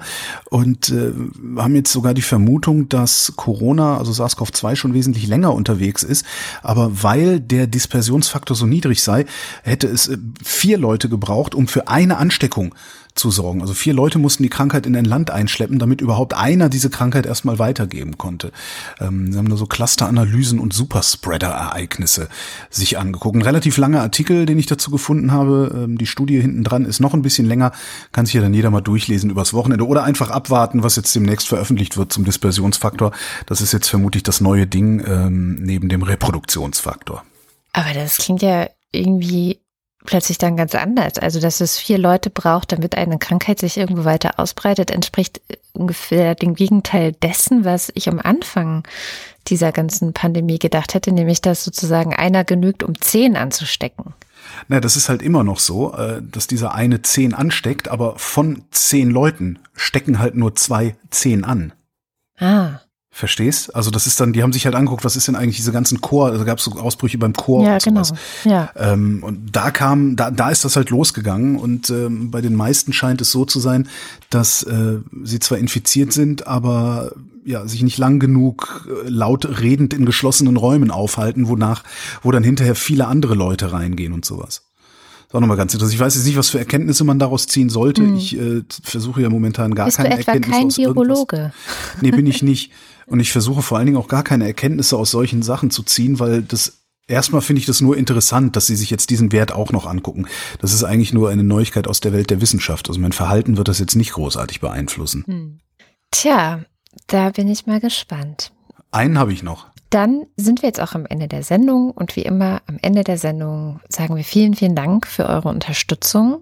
Und 0.50 0.90
äh, 0.90 1.14
haben 1.58 1.76
jetzt 1.76 1.94
sogar 1.94 2.14
die 2.14 2.22
Vermutung, 2.22 2.90
dass 2.90 3.34
Corona, 3.38 3.98
also 3.98 4.12
SARS-CoV-2 4.12 4.76
schon 4.76 4.94
wesentlich 4.94 5.28
länger 5.28 5.54
unterwegs 5.54 5.85
unterwegs 5.86 6.04
ist. 6.04 6.26
Aber 6.62 7.04
weil 7.04 7.40
der 7.40 7.68
Dispersionsfaktor 7.68 8.56
so 8.56 8.66
niedrig 8.66 9.02
sei, 9.02 9.26
hätte 9.64 9.88
es 9.88 10.08
äh, 10.08 10.18
vier 10.44 10.78
Leute 10.78 11.10
gebraucht, 11.10 11.56
um 11.56 11.68
für 11.68 11.88
eine 11.88 12.18
Ansteckung 12.18 12.76
zu 13.16 13.32
sorgen. 13.32 13.62
Also 13.62 13.74
vier 13.74 13.94
Leute 13.94 14.20
mussten 14.20 14.44
die 14.44 14.50
Krankheit 14.50 14.86
in 14.86 14.96
ein 14.96 15.06
Land 15.06 15.32
einschleppen, 15.32 15.80
damit 15.80 16.02
überhaupt 16.02 16.34
einer 16.34 16.68
diese 16.68 16.90
Krankheit 16.90 17.26
erstmal 17.26 17.60
weitergeben 17.60 18.18
konnte. 18.18 18.52
Ähm, 19.00 19.32
sie 19.32 19.38
haben 19.38 19.50
da 19.50 19.56
so 19.56 19.66
Clusteranalysen 19.66 20.60
und 20.60 20.74
Superspreader-Ereignisse 20.74 22.28
sich 22.70 22.98
angeguckt. 22.98 23.38
Ein 23.38 23.42
relativ 23.42 23.78
langer 23.78 24.02
Artikel, 24.02 24.46
den 24.46 24.60
ich 24.60 24.66
dazu 24.66 24.92
gefunden 24.92 25.32
habe. 25.32 25.86
Ähm, 25.86 25.98
die 25.98 26.08
Studie 26.08 26.42
hinten 26.42 26.66
dran 26.66 26.86
ist 26.86 27.00
noch 27.00 27.14
ein 27.14 27.22
bisschen 27.22 27.46
länger. 27.46 27.72
Kann 28.12 28.26
sich 28.26 28.36
ja 28.36 28.42
dann 28.42 28.54
jeder 28.54 28.70
mal 28.70 28.82
durchlesen 28.82 29.30
übers 29.30 29.54
Wochenende 29.54 29.88
oder 29.88 30.04
einfach 30.04 30.30
abwarten, 30.30 30.84
was 30.84 30.98
jetzt 30.98 31.16
demnächst 31.16 31.48
veröffentlicht 31.48 31.96
wird 31.96 32.12
zum 32.12 32.26
Dispersionsfaktor. 32.26 33.12
Das 33.46 33.62
ist 33.62 33.72
jetzt 33.72 33.88
vermutlich 33.88 34.24
das 34.24 34.42
neue 34.42 34.68
Ding 34.68 35.02
ähm, 35.08 35.56
neben 35.62 35.88
dem 35.88 36.04
Reproduktionsfaktor. 36.04 37.24
Aber 37.72 37.94
das 37.94 38.18
klingt 38.18 38.42
ja 38.42 38.68
irgendwie 38.92 39.60
plötzlich 40.06 40.38
dann 40.38 40.58
ganz 40.58 40.76
anders. 40.76 41.18
Also, 41.18 41.40
dass 41.40 41.62
es 41.62 41.78
vier 41.78 41.98
Leute 41.98 42.30
braucht, 42.30 42.72
damit 42.72 42.96
eine 42.96 43.18
Krankheit 43.18 43.60
sich 43.60 43.78
irgendwo 43.78 44.06
weiter 44.06 44.40
ausbreitet, 44.40 44.92
entspricht 44.92 45.42
ungefähr 45.74 46.36
dem 46.36 46.56
Gegenteil 46.56 47.12
dessen, 47.12 47.66
was 47.66 47.92
ich 47.96 48.08
am 48.08 48.20
Anfang 48.20 48.84
dieser 49.48 49.72
ganzen 49.72 50.14
Pandemie 50.14 50.60
gedacht 50.60 50.94
hätte, 50.94 51.12
nämlich 51.12 51.42
dass 51.42 51.64
sozusagen 51.64 52.16
einer 52.16 52.44
genügt, 52.44 52.84
um 52.84 53.00
zehn 53.00 53.36
anzustecken. 53.36 54.14
Na, 54.68 54.80
das 54.80 54.96
ist 54.96 55.10
halt 55.10 55.22
immer 55.22 55.44
noch 55.44 55.60
so, 55.60 55.94
äh, 55.94 56.22
dass 56.22 56.48
dieser 56.48 56.74
eine 56.74 57.02
zehn 57.02 57.34
ansteckt, 57.34 57.88
aber 57.88 58.18
von 58.18 58.64
zehn 58.72 59.10
Leuten 59.10 59.60
stecken 59.74 60.20
halt 60.20 60.36
nur 60.36 60.56
zwei 60.56 60.96
zehn 61.10 61.44
an. 61.44 61.74
Ah. 62.38 62.80
Verstehst? 63.18 63.74
Also 63.74 63.92
das 63.92 64.08
ist 64.08 64.20
dann, 64.20 64.34
die 64.34 64.44
haben 64.44 64.52
sich 64.52 64.66
halt 64.66 64.76
angeguckt, 64.76 65.06
was 65.06 65.16
ist 65.16 65.30
denn 65.30 65.38
eigentlich 65.38 65.56
diese 65.56 65.72
ganzen 65.72 66.02
Chor, 66.02 66.32
also 66.32 66.44
gab 66.44 66.58
es 66.58 66.66
so 66.66 66.72
Ausbrüche 66.74 67.18
beim 67.18 67.32
Chor 67.32 67.64
ja, 67.66 67.76
und 67.76 67.82
sowas. 67.82 68.14
Genau. 68.44 68.54
Ja. 68.54 68.70
Ähm, 68.76 69.24
und 69.24 69.56
da 69.56 69.72
kam, 69.72 70.18
da, 70.18 70.32
da 70.32 70.50
ist 70.50 70.66
das 70.66 70.76
halt 70.76 70.90
losgegangen 70.90 71.56
und 71.56 71.90
ähm, 71.90 72.30
bei 72.30 72.42
den 72.42 72.56
meisten 72.56 72.92
scheint 72.92 73.22
es 73.22 73.32
so 73.32 73.46
zu 73.46 73.62
sein, 73.62 73.88
dass 74.30 74.64
äh, 74.64 74.98
sie 75.24 75.40
zwar 75.40 75.60
infiziert 75.60 76.12
sind, 76.12 76.46
aber 76.46 77.14
ja, 77.46 77.66
sich 77.66 77.84
nicht 77.84 77.98
lang 77.98 78.20
genug 78.20 78.86
äh, 78.90 79.08
laut 79.08 79.62
redend 79.62 79.94
in 79.94 80.06
geschlossenen 80.06 80.58
Räumen 80.58 80.92
aufhalten, 80.92 81.48
wonach, 81.48 81.86
wo 82.22 82.32
dann 82.32 82.44
hinterher 82.44 82.76
viele 82.76 83.08
andere 83.08 83.36
Leute 83.36 83.72
reingehen 83.72 84.12
und 84.12 84.26
sowas. 84.26 84.64
Das 84.66 85.28
ist 85.30 85.36
auch 85.36 85.40
nochmal 85.40 85.56
ganz 85.56 85.74
interessant. 85.74 85.96
Ich 85.96 86.02
weiß 86.02 86.16
jetzt 86.16 86.26
nicht, 86.26 86.38
was 86.38 86.50
für 86.50 86.60
Erkenntnisse 86.60 87.06
man 87.06 87.18
daraus 87.18 87.48
ziehen 87.48 87.70
sollte. 87.70 88.02
Mhm. 88.02 88.18
Ich 88.18 88.38
äh, 88.38 88.64
versuche 88.84 89.22
ja 89.22 89.30
momentan 89.30 89.74
gar 89.74 89.86
Bist 89.86 89.96
keine 89.96 90.10
du 90.10 90.16
etwa 90.20 90.34
Erkenntnisse 90.34 90.84
kein 90.84 90.96
Virologe? 90.96 91.54
Nee, 92.02 92.12
bin 92.12 92.28
ich 92.28 92.44
nicht. 92.44 92.74
Und 93.08 93.20
ich 93.20 93.32
versuche 93.32 93.62
vor 93.62 93.78
allen 93.78 93.86
Dingen 93.86 93.98
auch 93.98 94.08
gar 94.08 94.24
keine 94.24 94.46
Erkenntnisse 94.46 94.98
aus 94.98 95.12
solchen 95.12 95.42
Sachen 95.44 95.72
zu 95.72 95.84
ziehen, 95.84 96.20
weil 96.20 96.42
das 96.42 96.80
erstmal 97.08 97.42
finde 97.42 97.60
ich 97.60 97.66
das 97.66 97.82
nur 97.82 97.98
interessant, 97.98 98.56
dass 98.56 98.68
sie 98.68 98.76
sich 98.76 98.90
jetzt 98.90 99.10
diesen 99.10 99.32
Wert 99.32 99.52
auch 99.52 99.72
noch 99.72 99.86
angucken. 99.86 100.28
Das 100.60 100.74
ist 100.74 100.84
eigentlich 100.84 101.14
nur 101.14 101.30
eine 101.30 101.44
Neuigkeit 101.44 101.88
aus 101.88 102.00
der 102.00 102.14
Welt 102.14 102.30
der 102.30 102.42
Wissenschaft. 102.42 102.88
Also 102.88 103.00
mein 103.00 103.12
Verhalten 103.12 103.58
wird 103.58 103.68
das 103.68 103.80
jetzt 103.80 103.96
nicht 103.96 104.14
großartig 104.14 104.60
beeinflussen. 104.60 105.24
Hm. 105.28 105.60
Tja, 106.12 106.62
da 107.08 107.30
bin 107.30 107.48
ich 107.48 107.68
mal 107.68 107.80
gespannt. 107.80 108.52
Einen 108.92 109.20
habe 109.20 109.34
ich 109.34 109.44
noch. 109.44 109.68
Dann 109.90 110.26
sind 110.36 110.62
wir 110.62 110.70
jetzt 110.70 110.82
auch 110.82 110.94
am 110.94 111.06
Ende 111.06 111.28
der 111.28 111.44
Sendung 111.44 111.92
und 111.92 112.16
wie 112.16 112.24
immer 112.24 112.62
am 112.68 112.80
Ende 112.82 113.04
der 113.04 113.18
Sendung 113.18 113.80
sagen 113.88 114.16
wir 114.16 114.24
vielen, 114.24 114.56
vielen 114.56 114.76
Dank 114.76 115.08
für 115.08 115.28
eure 115.28 115.50
Unterstützung. 115.50 116.42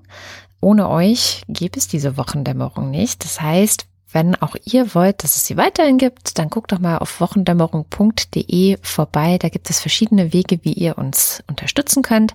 Ohne 0.62 0.90
euch 0.90 1.44
gäbe 1.50 1.78
es 1.78 1.88
diese 1.88 2.16
Wochendämmerung 2.18 2.90
nicht. 2.90 3.24
Das 3.26 3.42
heißt, 3.42 3.86
wenn 4.14 4.36
auch 4.36 4.56
ihr 4.64 4.94
wollt, 4.96 5.24
dass 5.24 5.36
es 5.36 5.46
sie 5.46 5.58
weiterhin 5.58 5.98
gibt, 5.98 6.38
dann 6.38 6.50
guckt 6.50 6.72
doch 6.72 6.80
mal 6.80 6.98
auf 6.98 7.20
wochendämmerung.de 7.20 8.78
vorbei. 8.82 9.38
Da 9.38 9.50
gibt 9.50 9.70
es 9.70 9.80
verschiedene 9.80 10.34
Wege, 10.34 10.60
wie 10.64 10.74
ihr 10.74 10.98
uns 10.98 11.44
unterstützen 11.48 12.04
könnt. 12.04 12.34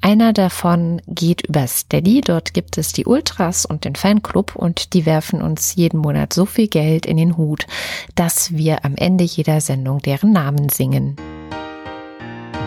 Einer 0.00 0.32
davon 0.32 1.02
geht 1.06 1.42
über 1.42 1.66
Steady. 1.66 2.20
Dort 2.22 2.54
gibt 2.54 2.78
es 2.78 2.92
die 2.92 3.04
Ultras 3.04 3.66
und 3.66 3.84
den 3.84 3.96
Fanclub 3.96 4.56
und 4.56 4.94
die 4.94 5.06
werfen 5.06 5.42
uns 5.42 5.74
jeden 5.74 5.98
Monat 5.98 6.32
so 6.32 6.46
viel 6.46 6.68
Geld 6.68 7.06
in 7.06 7.16
den 7.16 7.36
Hut, 7.36 7.66
dass 8.14 8.52
wir 8.52 8.84
am 8.84 8.96
Ende 8.96 9.24
jeder 9.24 9.60
Sendung 9.60 10.00
deren 10.00 10.32
Namen 10.32 10.68
singen. 10.68 11.16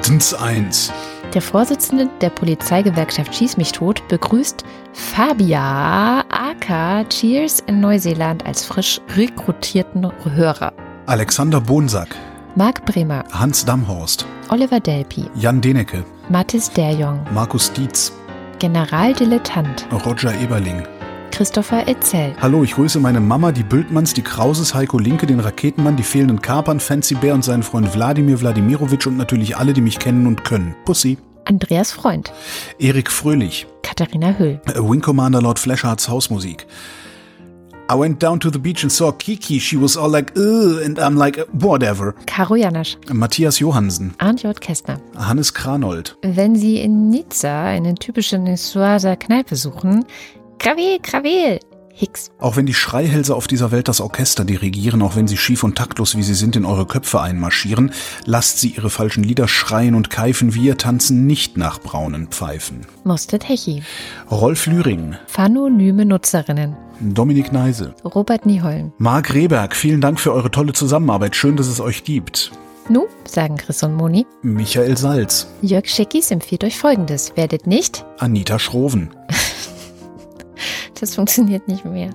Dins 0.06 0.34
1. 0.34 0.92
Der 1.34 1.42
Vorsitzende 1.42 2.10
der 2.22 2.30
Polizeigewerkschaft 2.30 3.34
Schieß 3.34 3.58
mich 3.58 3.72
tot 3.72 4.08
begrüßt 4.08 4.64
Fabia 4.94 6.24
Aka 6.30 7.04
Cheers 7.06 7.62
in 7.62 7.80
Neuseeland 7.80 8.46
als 8.46 8.64
frisch 8.66 9.02
rekrutierten 9.16 10.12
Hörer. 10.24 10.74
Alexander 11.08 11.60
Bonsack. 11.60 12.16
Marc 12.56 12.86
Bremer. 12.86 13.24
Hans 13.32 13.66
Damhorst. 13.66 14.28
Oliver 14.50 14.80
Delpi. 14.80 15.26
Jan 15.34 15.60
Denecke. 15.60 16.04
Mathis 16.30 16.70
Derjong. 16.70 17.26
Markus 17.34 17.74
Dietz. 17.74 18.14
Generaldilettant. 18.60 19.88
Roger 20.06 20.40
Eberling. 20.40 20.84
Christopher 21.34 21.88
Etzel. 21.88 22.36
Hallo, 22.40 22.64
ich 22.64 22.76
grüße 22.76 23.00
meine 23.00 23.20
Mama, 23.20 23.52
die 23.52 23.64
Bültmanns, 23.64 24.14
die 24.14 24.22
Krauses, 24.22 24.76
Heiko 24.76 25.00
Linke, 25.00 25.26
den 25.26 25.40
Raketenmann, 25.40 25.96
die 25.96 26.04
fehlenden 26.04 26.40
Kapern, 26.40 26.80
Fancy 26.80 27.16
Bear 27.16 27.34
und 27.34 27.44
seinen 27.44 27.64
Freund 27.64 27.92
Wladimir 27.96 28.40
Wladimirovic 28.40 29.08
und 29.08 29.18
natürlich 29.18 29.58
alle, 29.58 29.74
die 29.74 29.82
mich 29.82 29.98
kennen 29.98 30.28
und 30.28 30.44
können. 30.44 30.76
Pussy. 30.86 31.18
Andreas 31.46 31.92
Freund. 31.92 32.32
Erik 32.78 33.10
Fröhlich. 33.10 33.66
Katharina 33.82 34.38
Hüll. 34.38 34.62
Wing 34.76 35.02
Commander 35.02 35.42
Lord 35.42 35.58
Fleshards 35.58 36.08
Hausmusik. 36.08 36.68
I 37.92 37.96
went 37.96 38.22
down 38.22 38.40
to 38.40 38.52
the 38.52 38.60
beach 38.60 38.84
and 38.84 38.92
saw 38.92 39.12
Kiki. 39.12 39.60
She 39.60 39.76
was 39.76 39.98
all 39.98 40.12
like, 40.12 40.34
Ugh, 40.38 40.86
and 40.86 41.00
I'm 41.00 41.18
like, 41.18 41.44
whatever. 41.52 42.14
Caro 42.28 42.56
Janasch. 42.56 42.96
Matthias 43.12 43.60
Johansen. 43.60 44.14
Arndt 44.20 44.44
J. 44.44 44.62
Kästner. 44.62 45.00
Hannes 45.18 45.54
Kranold. 45.56 46.16
Wenn 46.22 46.56
Sie 46.56 46.80
in 46.80 47.10
Nizza 47.10 47.64
eine 47.66 47.96
typische 47.96 48.38
Nissoiser 48.38 49.16
Kneipe 49.16 49.56
suchen, 49.56 50.06
Krawel, 50.64 50.98
Krawel. 51.02 51.60
Hicks. 51.92 52.32
Auch 52.40 52.56
wenn 52.56 52.66
die 52.66 52.74
Schreihälse 52.74 53.36
auf 53.36 53.48
dieser 53.48 53.72
Welt 53.74 53.90
das 53.90 54.00
Orchester 54.00 54.46
dirigieren, 54.46 55.02
auch 55.02 55.18
wenn 55.18 55.28
sie 55.28 55.36
schief 55.36 55.62
und 55.62 55.78
taktlos 55.78 56.16
wie 56.16 56.24
sie 56.24 56.36
sind 56.36 56.56
in 56.56 56.64
eure 56.64 56.86
Köpfe 56.86 57.20
einmarschieren, 57.20 57.92
lasst 58.24 58.62
sie 58.62 58.70
ihre 58.70 58.90
falschen 58.90 59.26
Lieder 59.26 59.50
schreien 59.50 59.94
und 59.94 60.10
keifen, 60.10 60.56
wir 60.56 60.78
tanzen 60.78 61.28
nicht 61.28 61.58
nach 61.58 61.82
braunen 61.82 62.28
Pfeifen. 62.28 62.88
Mustet 63.04 63.50
Hechi. 63.50 63.84
Rolf 64.32 64.66
Lühring. 64.66 65.18
Phanonyme 65.28 66.06
Nutzerinnen. 66.06 66.78
Dominik 67.02 67.52
Neise. 67.52 67.94
Robert 68.06 68.46
Nieholm. 68.46 68.94
Marc 69.00 69.34
Rehberg, 69.34 69.76
vielen 69.76 70.00
Dank 70.00 70.18
für 70.18 70.32
eure 70.32 70.50
tolle 70.50 70.72
Zusammenarbeit. 70.72 71.36
Schön, 71.36 71.58
dass 71.58 71.68
es 71.68 71.82
euch 71.82 72.06
gibt. 72.06 72.54
Nu, 72.88 73.08
sagen 73.26 73.58
Chris 73.58 73.84
und 73.84 73.98
Moni. 73.98 74.26
Michael 74.44 74.96
Salz. 74.96 75.48
Jörg 75.62 75.88
Schickis 75.88 76.32
empfiehlt 76.32 76.64
euch 76.64 76.78
folgendes. 76.78 77.34
Werdet 77.36 77.68
nicht 77.68 78.06
Anita 78.18 78.60
Schroven. 78.60 79.10
das 81.04 81.16
funktioniert 81.16 81.68
nicht 81.68 81.84
mehr. 81.84 82.10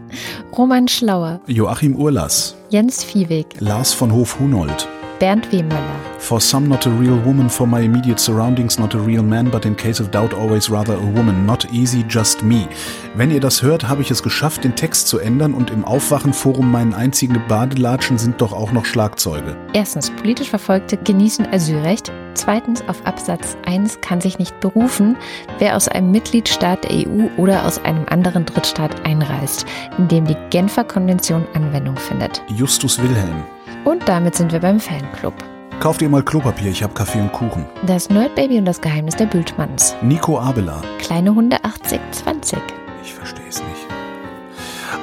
Roman 0.57 0.89
Schlauer. 0.89 1.41
Joachim 1.47 1.95
Urlass. 1.95 2.57
Jens 2.71 3.05
Viehweg. 3.05 3.61
Lars 3.61 3.93
von 3.93 4.11
Hof-Hunold. 4.13 4.89
Bernd 5.19 5.51
W. 5.53 5.63
Möller. 5.63 6.09
For 6.19 6.41
some 6.41 6.69
not 6.69 6.87
a 6.87 6.91
real 6.91 7.19
woman, 7.25 7.49
for 7.49 7.67
my 7.67 7.81
immediate 7.81 8.21
surroundings 8.21 8.79
not 8.79 8.95
a 8.95 8.99
real 8.99 9.23
man, 9.23 9.51
but 9.51 9.65
in 9.65 9.77
case 9.77 10.01
of 10.03 10.11
doubt 10.11 10.35
always 10.35 10.71
rather 10.71 10.95
a 10.95 11.17
woman. 11.17 11.47
Not 11.47 11.67
easy, 11.73 12.05
just 12.09 12.43
me. 12.43 12.69
Wenn 13.15 13.31
ihr 13.31 13.41
das 13.41 13.63
hört, 13.63 13.89
habe 13.89 14.03
ich 14.03 14.11
es 14.11 14.23
geschafft, 14.23 14.65
den 14.65 14.77
Text 14.77 15.09
zu 15.09 15.19
ändern 15.19 15.55
und 15.55 15.71
im 15.71 15.85
Aufwachenforum 15.85 16.71
meinen 16.71 16.95
einzigen 16.95 17.41
Badelatschen 17.49 18.19
sind 18.19 18.41
doch 18.41 18.53
auch 18.53 18.73
noch 18.73 18.85
Schlagzeuge. 18.85 19.57
Erstens, 19.73 20.11
politisch 20.11 20.51
Verfolgte 20.51 20.97
genießen 20.97 21.47
Asylrecht. 21.47 22.13
Zweitens, 22.35 22.87
auf 22.89 23.05
Absatz 23.05 23.57
1 23.67 24.01
kann 24.01 24.21
sich 24.21 24.39
nicht 24.39 24.61
berufen, 24.61 25.17
wer 25.59 25.77
aus 25.77 25.89
einem 25.89 26.11
Mitgliedstaat 26.11 26.85
der 26.85 27.09
EU 27.09 27.29
oder 27.37 27.65
aus 27.65 27.83
einem 27.85 28.07
anderen 28.09 28.45
Drittstaat 28.47 29.05
einreist, 29.05 29.67
in 29.97 30.09
dem 30.09 30.27
die 30.27 30.37
Genfer 30.51 30.85
Konvention 30.85 31.47
Anwendung 31.55 31.97
findet. 31.97 32.43
Justus 32.49 33.03
Wilhelm. 33.03 33.45
Und 33.89 34.07
damit 34.07 34.35
sind 34.35 34.53
wir 34.53 34.61
beim 34.61 34.79
Fanclub. 34.79 35.33
Kauft 35.81 36.03
ihr 36.03 36.11
mal 36.11 36.23
Klopapier, 36.23 36.71
ich 36.71 36.83
hab 36.83 36.95
Kaffee 36.95 37.21
und 37.23 37.33
Kuchen. 37.33 37.65
Das 37.87 38.11
Nerdbaby 38.11 38.59
und 38.59 38.67
das 38.67 38.83
Geheimnis 38.83 39.17
der 39.17 39.25
Bültmanns. 39.25 39.97
Nico 40.03 40.39
Abela. 40.39 40.83
Kleine 40.99 41.35
Hunde 41.35 41.57
8020. 41.65 42.59
Ich 43.03 43.15
verstehe 43.15 43.49
es 43.49 43.61
nicht. 43.61 43.87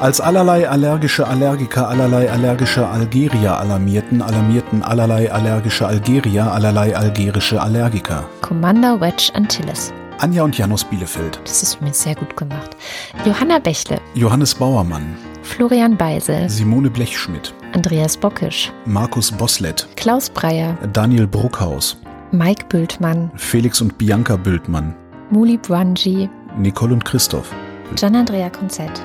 Als 0.02 0.22
allerlei 0.22 0.70
allergische 0.70 1.26
Allergiker 1.26 1.88
allerlei 1.88 2.30
allergische 2.30 2.86
Algerier 2.86 3.58
alarmierten, 3.58 4.22
alarmierten 4.22 4.84
allerlei 4.84 5.32
allergische 5.32 5.88
Algerier 5.88 6.52
allerlei 6.52 6.96
algerische 6.96 7.60
Allergiker. 7.60 8.26
Commander 8.42 9.02
Wedge 9.02 9.32
Antilles. 9.34 9.94
Anja 10.20 10.44
und 10.44 10.56
Janus 10.56 10.84
Bielefeld. 10.84 11.40
Das 11.44 11.64
ist 11.64 11.76
übrigens 11.76 12.04
sehr 12.04 12.16
gut 12.16 12.38
gemacht. 12.38 12.78
Johanna 13.26 13.58
Bächle. 13.58 14.00
Johannes 14.14 14.54
Bauermann. 14.54 15.18
Florian 15.46 15.96
Beisel. 15.96 16.50
Simone 16.50 16.90
Blechschmidt. 16.90 17.54
Andreas 17.74 18.18
Bockisch. 18.18 18.74
Markus 18.86 19.32
Boslett. 19.32 19.88
Klaus 19.96 20.30
Breyer. 20.30 20.76
Daniel 20.92 21.28
Bruckhaus. 21.28 21.98
Mike 22.32 22.66
Bültmann. 22.68 23.32
Felix 23.36 23.80
und 23.80 23.98
Bianca 23.98 24.36
Bültmann. 24.38 24.96
Muli 25.30 25.58
Brunji. 25.58 26.30
Nicole 26.58 26.94
und 26.94 27.06
Christoph. 27.06 27.54
Gian-Andrea 27.96 28.50
Konzett. 28.50 29.02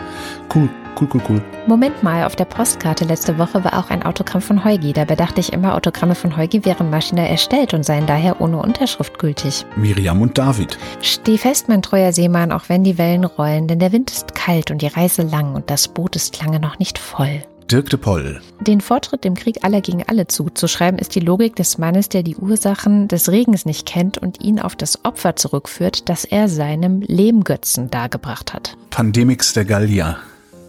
Cool, 0.53 0.69
cool, 1.01 1.09
cool, 1.13 1.23
cool. 1.29 1.43
Moment 1.67 2.03
mal, 2.03 2.25
auf 2.25 2.37
der 2.37 2.45
Postkarte 2.45 3.05
letzte 3.05 3.39
Woche 3.39 3.63
war 3.65 3.79
auch 3.79 3.91
ein 3.91 4.03
Autogramm 4.03 4.41
von 4.41 4.65
Heugi. 4.65 4.93
Dabei 4.93 5.17
dachte 5.17 5.41
ich 5.41 5.53
immer, 5.53 5.75
Autogramme 5.75 6.15
von 6.15 6.37
Heugi 6.37 6.65
wären 6.65 6.91
maschinell 6.91 7.29
erstellt 7.29 7.75
und 7.75 7.85
seien 7.85 8.07
daher 8.07 8.41
ohne 8.41 8.59
Unterschrift 8.59 9.19
gültig. 9.19 9.67
Miriam 9.77 10.23
und 10.23 10.39
David. 10.39 10.79
Steh 11.03 11.39
fest, 11.39 11.69
mein 11.69 11.83
treuer 11.83 12.13
Seemann, 12.13 12.53
auch 12.53 12.69
wenn 12.69 12.85
die 12.85 12.99
Wellen 12.99 13.25
rollen, 13.25 13.69
denn 13.69 13.79
der 13.79 13.93
Wind 13.93 14.11
ist 14.11 14.35
kalt 14.35 14.71
und 14.71 14.83
die 14.83 14.87
Reise 14.87 15.23
lang 15.23 15.55
und 15.55 15.71
das 15.71 15.89
Boot 15.89 16.17
ist 16.17 16.43
lange 16.43 16.61
noch 16.61 16.79
nicht 16.79 16.99
voll. 16.99 17.43
Dirk 17.71 17.89
de 17.89 18.01
Poll. 18.01 18.41
Den 18.61 18.81
Fortschritt 18.81 19.23
dem 19.23 19.37
Krieg 19.37 19.63
aller 19.63 19.81
gegen 19.81 20.03
alle 20.09 20.27
zuzuschreiben, 20.27 20.99
ist 20.99 21.15
die 21.15 21.21
Logik 21.21 21.55
des 21.55 21.79
Mannes, 21.79 22.09
der 22.09 22.25
die 22.25 22.35
Ursachen 22.35 23.07
des 23.07 23.31
Regens 23.31 23.65
nicht 23.65 23.87
kennt 23.87 24.19
und 24.19 24.43
ihn 24.43 24.59
auf 24.59 24.75
das 24.75 25.05
Opfer 25.05 25.37
zurückführt, 25.37 26.09
das 26.09 26.25
er 26.25 26.49
seinem 26.49 27.01
Lehmgötzen 27.03 27.89
dargebracht 27.89 28.53
hat. 28.53 28.77
Pandemix 28.91 29.53
der 29.53 29.67
Gallier. 29.67 30.17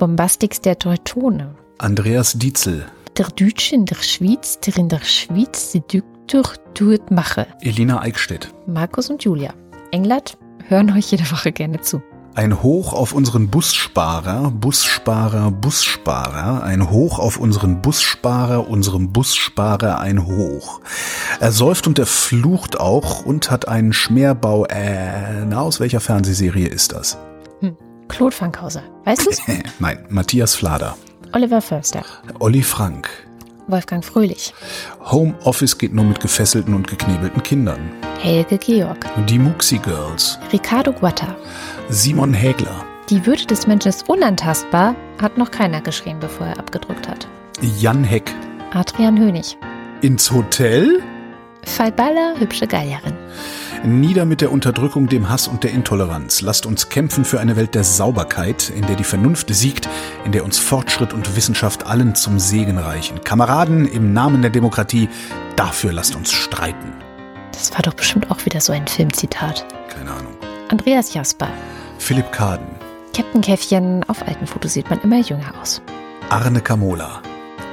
Bombastix 0.01 0.59
der 0.59 0.79
Teutone. 0.79 1.53
Andreas 1.77 2.33
Dietzel. 2.33 2.87
Der 3.19 3.27
Deutsche 3.27 3.75
in 3.75 3.85
der 3.85 4.01
Schweiz, 4.01 4.59
der 4.59 4.75
in 4.77 4.89
der 4.89 5.01
Schweiz 5.03 5.73
die 5.73 5.81
Düktur 5.81 6.41
tut 6.73 7.11
mache. 7.11 7.45
Elina 7.61 8.01
Eickstedt. 8.01 8.51
Markus 8.65 9.11
und 9.11 9.23
Julia. 9.23 9.53
England 9.91 10.39
hören 10.67 10.89
euch 10.89 11.11
jede 11.11 11.29
Woche 11.31 11.51
gerne 11.51 11.81
zu. 11.81 12.01
Ein 12.33 12.63
Hoch 12.63 12.93
auf 12.93 13.13
unseren 13.13 13.49
Bussparer, 13.49 14.49
Bussparer, 14.49 15.51
Bussparer, 15.51 16.63
ein 16.63 16.89
Hoch 16.89 17.19
auf 17.19 17.37
unseren 17.37 17.83
Bussparer, 17.83 18.67
unserem 18.67 19.13
Bussparer 19.13 19.99
ein 19.99 20.25
Hoch. 20.25 20.81
Er 21.39 21.51
säuft 21.51 21.85
und 21.85 21.99
er 21.99 22.07
flucht 22.07 22.79
auch 22.79 23.23
und 23.23 23.51
hat 23.51 23.67
einen 23.67 23.93
Schmerbau. 23.93 24.65
Äh, 24.65 25.45
na, 25.47 25.61
aus 25.61 25.79
welcher 25.79 25.99
Fernsehserie 25.99 26.69
ist 26.69 26.91
das? 26.91 27.19
Claude 28.11 28.35
Fankhauser. 28.35 28.83
Weißt 29.05 29.25
du's? 29.25 29.39
Nein, 29.79 30.05
Matthias 30.09 30.55
Flader. 30.55 30.95
Oliver 31.33 31.61
Förster. 31.61 32.03
Olli 32.39 32.61
Frank. 32.61 33.09
Wolfgang 33.67 34.03
Fröhlich. 34.03 34.53
Homeoffice 34.99 35.77
geht 35.77 35.93
nur 35.93 36.03
mit 36.03 36.19
gefesselten 36.19 36.73
und 36.73 36.87
geknebelten 36.87 37.41
Kindern. 37.41 37.91
Helge 38.19 38.57
Georg. 38.57 39.05
Die 39.27 39.39
Muxi 39.39 39.77
Girls. 39.77 40.37
Ricardo 40.51 40.91
Guatta. 40.91 41.35
Simon 41.89 42.33
Hägler. 42.33 42.83
Die 43.09 43.25
Würde 43.25 43.45
des 43.45 43.67
Menschen 43.67 43.89
ist 43.89 44.07
unantastbar, 44.09 44.95
hat 45.21 45.37
noch 45.37 45.51
keiner 45.51 45.81
geschrieben, 45.81 46.19
bevor 46.19 46.47
er 46.47 46.59
abgedruckt 46.59 47.07
hat. 47.07 47.27
Jan 47.77 48.03
Heck. 48.03 48.33
Adrian 48.73 49.17
Hönig. 49.19 49.57
Ins 50.01 50.31
Hotel? 50.31 51.01
Falbala, 51.65 52.33
hübsche 52.37 52.67
Gallierin. 52.67 53.15
Nieder 53.83 54.25
mit 54.25 54.41
der 54.41 54.51
Unterdrückung, 54.51 55.07
dem 55.07 55.29
Hass 55.29 55.47
und 55.47 55.63
der 55.63 55.71
Intoleranz. 55.71 56.41
Lasst 56.41 56.67
uns 56.67 56.89
kämpfen 56.89 57.25
für 57.25 57.39
eine 57.39 57.55
Welt 57.55 57.73
der 57.73 57.83
Sauberkeit, 57.83 58.69
in 58.69 58.85
der 58.85 58.95
die 58.95 59.03
Vernunft 59.03 59.53
siegt, 59.53 59.89
in 60.23 60.31
der 60.31 60.43
uns 60.43 60.59
Fortschritt 60.59 61.13
und 61.13 61.35
Wissenschaft 61.35 61.87
allen 61.87 62.13
zum 62.13 62.37
Segen 62.37 62.77
reichen. 62.77 63.23
Kameraden, 63.23 63.87
im 63.87 64.13
Namen 64.13 64.43
der 64.43 64.51
Demokratie, 64.51 65.09
dafür 65.55 65.93
lasst 65.93 66.15
uns 66.15 66.31
streiten. 66.31 66.93
Das 67.53 67.73
war 67.73 67.81
doch 67.81 67.95
bestimmt 67.95 68.29
auch 68.29 68.45
wieder 68.45 68.61
so 68.61 68.71
ein 68.71 68.87
Filmzitat. 68.87 69.65
Keine 69.89 70.11
Ahnung. 70.11 70.33
Andreas 70.69 71.15
Jasper. 71.15 71.49
Philipp 71.97 72.31
Kaden. 72.31 72.67
Captain 73.15 73.41
Käffchen. 73.41 74.03
Auf 74.07 74.21
alten 74.27 74.45
Fotos 74.45 74.73
sieht 74.73 74.91
man 74.91 75.01
immer 75.01 75.19
jünger 75.19 75.53
aus. 75.59 75.81
Arne 76.29 76.61
Kamola. 76.61 77.21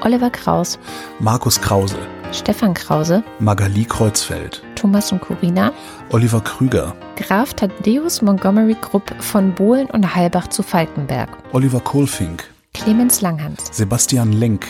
Oliver 0.01 0.31
Kraus. 0.31 0.79
Markus 1.19 1.61
Krause. 1.61 1.99
Stefan 2.33 2.73
Krause. 2.73 3.23
Magali 3.39 3.85
Kreuzfeld. 3.85 4.63
Thomas 4.79 5.11
und 5.11 5.21
Corina. 5.21 5.73
Oliver 6.11 6.41
Krüger. 6.41 6.95
Graf 7.17 7.53
Thaddeus 7.53 8.23
Montgomery 8.23 8.77
Grupp 8.81 9.13
von 9.19 9.53
Bohlen 9.53 9.89
und 9.91 10.15
Halbach 10.15 10.47
zu 10.49 10.63
Falkenberg. 10.63 11.29
Oliver 11.53 11.81
Kohlfink. 11.81 12.45
Clemens 12.75 13.21
Langhans. 13.21 13.65
Sebastian 13.73 14.33
Lenk. 14.33 14.67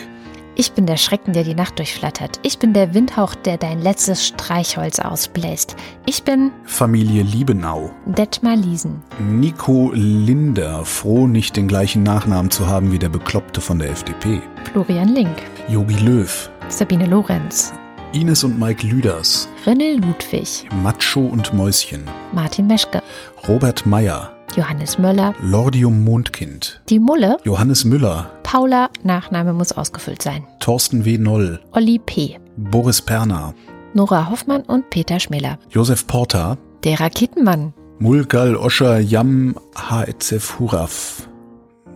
Ich 0.55 0.73
bin 0.73 0.87
der 0.87 0.97
Schrecken, 0.97 1.35
der 1.35 1.45
die 1.45 1.55
Nacht 1.55 1.79
durchflattert. 1.79 2.41
Ich 2.43 2.59
bin 2.59 2.73
der 2.73 2.95
Windhauch, 2.95 3.35
der 3.37 3.59
dein 3.59 3.81
letztes 3.81 4.27
Streichholz 4.27 4.99
ausbläst. 4.99 5.77
Ich 6.07 6.25
bin 6.25 6.51
Familie 6.65 7.23
Liebenau. 7.23 7.91
Detmar 8.07 8.57
Liesen. 8.57 9.03
Nico 9.21 9.93
Linder, 9.95 10.85
froh 10.85 11.27
nicht 11.27 11.57
den 11.57 11.69
gleichen 11.69 12.03
Nachnamen 12.03 12.51
zu 12.51 12.67
haben 12.67 12.91
wie 12.91 12.99
der 12.99 13.11
Bekloppte 13.11 13.61
von 13.61 13.79
der 13.79 13.91
FDP. 13.91 14.41
Florian 14.73 15.11
Link. 15.11 15.37
Yogi 15.69 15.97
Löw. 15.99 16.51
Sabine 16.69 17.07
Lorenz. 17.07 17.73
Ines 18.13 18.43
und 18.43 18.59
Mike 18.59 18.87
Lüders. 18.87 19.49
René 19.67 19.95
Ludwig. 20.01 20.67
Macho 20.83 21.21
und 21.21 21.53
Mäuschen. 21.53 22.05
Martin 22.33 22.67
Meschke. 22.67 23.03
Robert 23.47 23.85
Meyer. 23.85 24.35
Johannes 24.57 24.99
Möller. 24.99 25.35
Lordium 25.43 26.05
Mondkind. 26.05 26.81
Die 26.89 26.99
Mulle. 26.99 27.37
Johannes 27.45 27.85
Müller. 27.85 28.31
Paula. 28.45 28.89
Nachname 29.03 29.53
muss 29.53 29.73
ausgefüllt 29.73 30.23
sein. 30.23 30.47
Thorsten 30.59 31.05
W. 31.05 31.19
Noll. 31.19 31.61
Olli 31.73 31.99
P. 31.99 32.39
Boris 32.57 33.03
Perner. 33.03 33.53
Nora 33.93 34.31
Hoffmann 34.31 34.63
und 34.63 34.89
Peter 34.89 35.21
Schmiller. 35.21 35.59
Josef 35.69 36.07
Porta. 36.07 36.57
Der 36.85 37.01
Raketenmann. 37.01 37.75
Mulgal 37.99 38.57
Oscher 38.57 39.01
Yam 39.01 39.55
Haetzef 39.77 40.59
Huraf. 40.59 41.29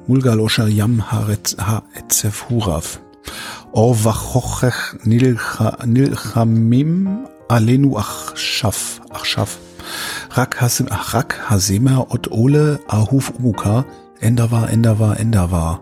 Mulgal 0.06 0.40
Oscher 0.40 0.68
Yam 0.68 1.10
Haetzef 1.10 2.50
Huraf. 2.50 3.00
Orvachochech 3.72 4.96
Nilchamim 5.04 7.18
Alenu 7.48 7.96
Achshaf. 7.98 9.00
Achshaf. 9.10 9.58
Rak 10.30 10.60
Hasema 10.60 12.06
Ot 12.10 12.30
Ole 12.30 12.80
Ahuf 12.88 13.32
Umuka. 13.38 13.84
Endawa, 14.20 14.68
Endawa, 14.68 15.14
Endawa. 15.14 15.80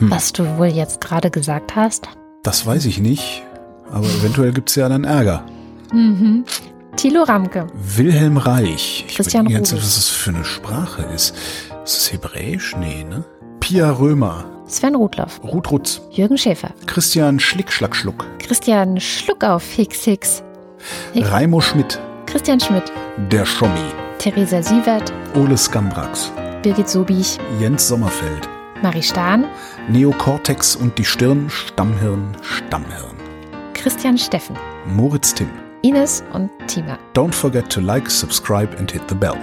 Was 0.00 0.32
du 0.32 0.44
wohl 0.58 0.66
jetzt 0.68 1.00
gerade 1.00 1.30
gesagt 1.30 1.76
hast? 1.76 2.08
Das 2.42 2.66
weiß 2.66 2.86
ich 2.86 2.98
nicht. 2.98 3.42
Aber 3.90 4.06
eventuell 4.06 4.52
gibt's 4.52 4.74
ja 4.74 4.88
dann 4.88 5.04
Ärger. 5.04 5.44
Mhm. 5.92 6.44
Thilo 6.96 7.22
Ramke. 7.24 7.66
Wilhelm 7.74 8.36
Reich. 8.36 9.04
Ich 9.08 9.16
Christian 9.16 9.48
ganze, 9.48 9.74
Rubis. 9.74 9.86
was 9.86 9.94
das 9.96 10.08
für 10.08 10.30
eine 10.30 10.44
Sprache 10.44 11.02
ist. 11.14 11.34
Ist 11.84 11.96
das 11.96 12.12
Hebräisch? 12.12 12.76
Nee, 12.76 13.04
ne? 13.04 13.24
Pia 13.60 13.90
Römer. 13.90 14.44
Sven 14.66 14.94
Rudloff. 14.94 15.40
Ruth 15.42 15.70
Rutz. 15.70 16.00
Jürgen 16.10 16.38
Schäfer. 16.38 16.70
Christian 16.86 17.38
Schlickschlackschluck. 17.38 18.26
Christian 18.38 18.98
Schluckauf 18.98 19.64
Hicks 19.72 20.04
Hicks. 20.04 20.42
Hicks. 21.12 21.30
Raimo 21.30 21.60
Schmidt. 21.60 22.00
Christian 22.26 22.60
Schmidt. 22.60 22.90
Der 23.30 23.44
Schommi. 23.44 23.78
Theresa 24.18 24.62
Sievert. 24.62 25.12
Ole 25.34 25.56
Skambrax. 25.56 26.32
Birgit 26.62 26.88
Sobich. 26.88 27.38
Jens 27.60 27.88
Sommerfeld. 27.88 28.48
Marie 28.82 29.02
Stahn. 29.02 29.44
Neokortex 29.88 30.76
und 30.76 30.96
die 30.98 31.04
Stirn. 31.04 31.50
Stammhirn. 31.50 32.36
Stammhirn. 32.42 33.16
Christian 33.74 34.16
Steffen. 34.16 34.56
Moritz 34.86 35.34
Timm. 35.34 35.50
Ines 35.82 36.24
und 36.32 36.50
Tima. 36.66 36.98
Don't 37.14 37.34
forget 37.34 37.68
to 37.70 37.80
like, 37.80 38.10
subscribe 38.10 38.74
and 38.78 38.90
hit 38.90 39.02
the 39.08 39.14
bell. 39.14 39.36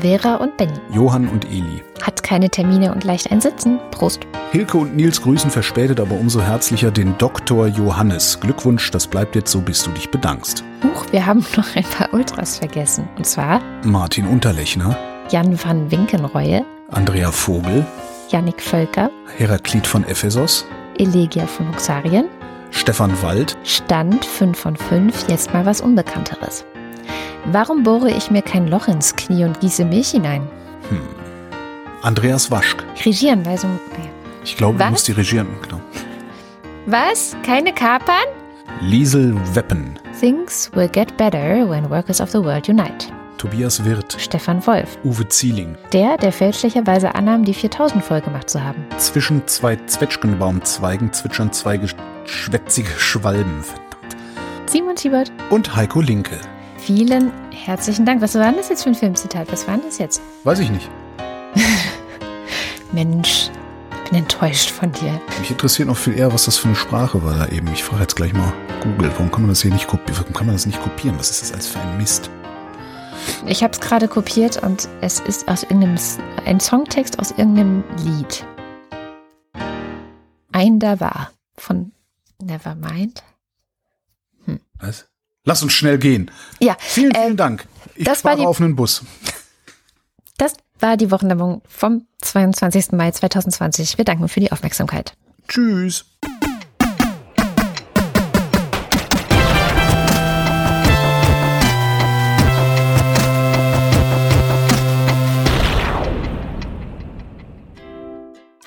Vera 0.00 0.36
und 0.36 0.56
Benny. 0.56 0.72
Johann 0.92 1.28
und 1.28 1.44
Eli. 1.44 1.82
Hat 2.02 2.22
keine 2.22 2.50
Termine 2.50 2.92
und 2.92 3.04
leicht 3.04 3.30
einsitzen. 3.30 3.78
Prost. 3.90 4.20
Hilke 4.52 4.78
und 4.78 4.96
Nils 4.96 5.20
grüßen 5.22 5.50
verspätet, 5.50 6.00
aber 6.00 6.14
umso 6.18 6.40
herzlicher 6.40 6.90
den 6.90 7.16
Dr. 7.18 7.66
Johannes. 7.66 8.38
Glückwunsch, 8.40 8.90
das 8.90 9.06
bleibt 9.06 9.34
jetzt 9.34 9.50
so, 9.50 9.60
bis 9.60 9.82
du 9.82 9.90
dich 9.90 10.10
bedankst. 10.10 10.64
Huch, 10.82 11.06
wir 11.10 11.24
haben 11.26 11.44
noch 11.56 11.76
ein 11.76 11.84
paar 11.84 12.12
Ultras 12.12 12.58
vergessen. 12.58 13.08
Und 13.16 13.26
zwar 13.26 13.60
Martin 13.84 14.26
Unterlechner, 14.26 14.96
Jan 15.30 15.58
van 15.62 15.90
Winkenreue, 15.90 16.64
Andrea 16.90 17.30
Vogel, 17.30 17.86
Yannick 18.28 18.60
Völker, 18.60 19.10
Heraklit 19.36 19.86
von 19.86 20.04
Ephesos, 20.04 20.66
Elegia 20.98 21.46
von 21.46 21.68
Huxarien, 21.68 22.26
Stefan 22.70 23.12
Wald, 23.22 23.56
Stand 23.64 24.24
5 24.24 24.58
von 24.58 24.76
5, 24.76 25.28
jetzt 25.28 25.52
mal 25.52 25.64
was 25.64 25.80
Unbekannteres. 25.80 26.64
Warum 27.46 27.82
bohre 27.82 28.10
ich 28.10 28.30
mir 28.30 28.42
kein 28.42 28.68
Loch 28.68 28.88
ins 28.88 29.16
Knie 29.16 29.44
und 29.44 29.60
gieße 29.60 29.84
Milch 29.84 30.10
hinein? 30.10 30.48
Andreas 32.02 32.50
Waschk. 32.50 32.84
Regieanweisung. 33.04 33.78
Ich 34.44 34.56
glaube, 34.56 34.78
Was? 34.78 34.86
du 34.86 34.90
musst 34.92 35.08
die 35.08 35.12
regieren. 35.12 35.48
Genau. 35.62 35.80
Was? 36.86 37.34
Keine 37.44 37.72
Kapern? 37.72 38.26
Liesel 38.80 39.34
Weppen, 39.54 39.98
Things 40.20 40.70
will 40.74 40.88
get 40.88 41.16
better 41.16 41.68
when 41.68 41.88
workers 41.88 42.20
of 42.20 42.30
the 42.30 42.42
world 42.42 42.68
unite. 42.68 43.06
Tobias 43.38 43.84
Wirth, 43.84 44.16
Stefan 44.18 44.66
Wolf. 44.66 44.98
Uwe 45.04 45.28
Zieling. 45.28 45.76
Der, 45.92 46.16
der 46.16 46.32
fälschlicherweise 46.32 47.14
annahm, 47.14 47.44
die 47.44 47.54
4000 47.54 48.02
voll 48.04 48.20
gemacht 48.20 48.48
zu 48.50 48.62
haben. 48.62 48.84
Zwischen 48.96 49.46
zwei 49.46 49.76
Zwetschgenbaumzweigen 49.86 51.12
zwitschern 51.12 51.52
zwei 51.52 51.78
geschwätzige 51.78 52.90
Schwalben. 52.98 53.62
Verdammt. 53.62 54.16
Simon 54.66 54.96
Siebert. 54.96 55.30
Und 55.50 55.74
Heiko 55.76 56.00
Linke. 56.00 56.38
Vielen 56.84 57.32
herzlichen 57.50 58.04
Dank. 58.04 58.20
Was 58.20 58.34
war 58.34 58.44
denn 58.44 58.56
das 58.58 58.68
jetzt 58.68 58.82
für 58.82 58.90
ein 58.90 58.94
Filmzitat? 58.94 59.50
Was 59.50 59.66
war 59.66 59.78
denn 59.78 59.86
das 59.86 59.96
jetzt? 59.96 60.20
Weiß 60.42 60.58
ich 60.58 60.68
nicht. 60.68 60.90
Mensch, 62.92 63.48
ich 64.04 64.10
bin 64.10 64.18
enttäuscht 64.18 64.68
von 64.68 64.92
dir. 64.92 65.18
Mich 65.40 65.50
interessiert 65.50 65.88
noch 65.88 65.96
viel 65.96 66.12
eher, 66.14 66.30
was 66.34 66.44
das 66.44 66.58
für 66.58 66.68
eine 66.68 66.76
Sprache 66.76 67.24
war 67.24 67.38
da 67.38 67.46
eben. 67.46 67.68
Ich 67.72 67.82
frage 67.82 68.02
jetzt 68.02 68.16
gleich 68.16 68.34
mal 68.34 68.52
Google, 68.82 69.10
warum 69.12 69.30
kann 69.30 69.40
man 69.40 69.48
das 69.48 69.62
hier 69.62 69.72
nicht 69.72 69.86
kopieren? 69.86 70.14
Warum 70.18 70.34
kann 70.34 70.44
man 70.44 70.56
das 70.56 70.66
nicht 70.66 70.78
kopieren? 70.78 71.18
Was 71.18 71.30
ist 71.30 71.40
das 71.40 71.52
alles 71.52 71.68
für 71.68 71.80
ein 71.80 71.96
Mist? 71.96 72.28
Ich 73.46 73.62
habe 73.62 73.72
es 73.72 73.80
gerade 73.80 74.06
kopiert 74.06 74.62
und 74.62 74.86
es 75.00 75.20
ist 75.20 75.48
aus 75.48 75.62
irgendeinem 75.62 75.96
ein 76.44 76.60
Songtext 76.60 77.18
aus 77.18 77.30
irgendeinem 77.30 77.82
Lied. 78.04 78.44
Ein 80.52 80.80
da 80.80 81.00
war 81.00 81.30
von 81.56 81.92
Nevermind. 82.42 83.24
Was? 84.78 85.08
Lass 85.44 85.62
uns 85.62 85.72
schnell 85.72 85.98
gehen. 85.98 86.30
Ja, 86.60 86.76
Vielen, 86.78 87.14
vielen 87.14 87.32
äh, 87.32 87.36
Dank. 87.36 87.66
Ich 87.96 88.04
das 88.04 88.24
war 88.24 88.32
fahre 88.32 88.42
die- 88.42 88.46
auf 88.46 88.60
einen 88.60 88.74
Bus. 88.76 89.02
das 90.38 90.54
war 90.80 90.96
die 90.96 91.10
Wochenwerbung 91.10 91.62
vom 91.68 92.06
22. 92.22 92.92
Mai 92.92 93.10
2020. 93.10 93.98
Wir 93.98 94.04
danken 94.04 94.28
für 94.28 94.40
die 94.40 94.50
Aufmerksamkeit. 94.52 95.14
Tschüss. 95.48 96.06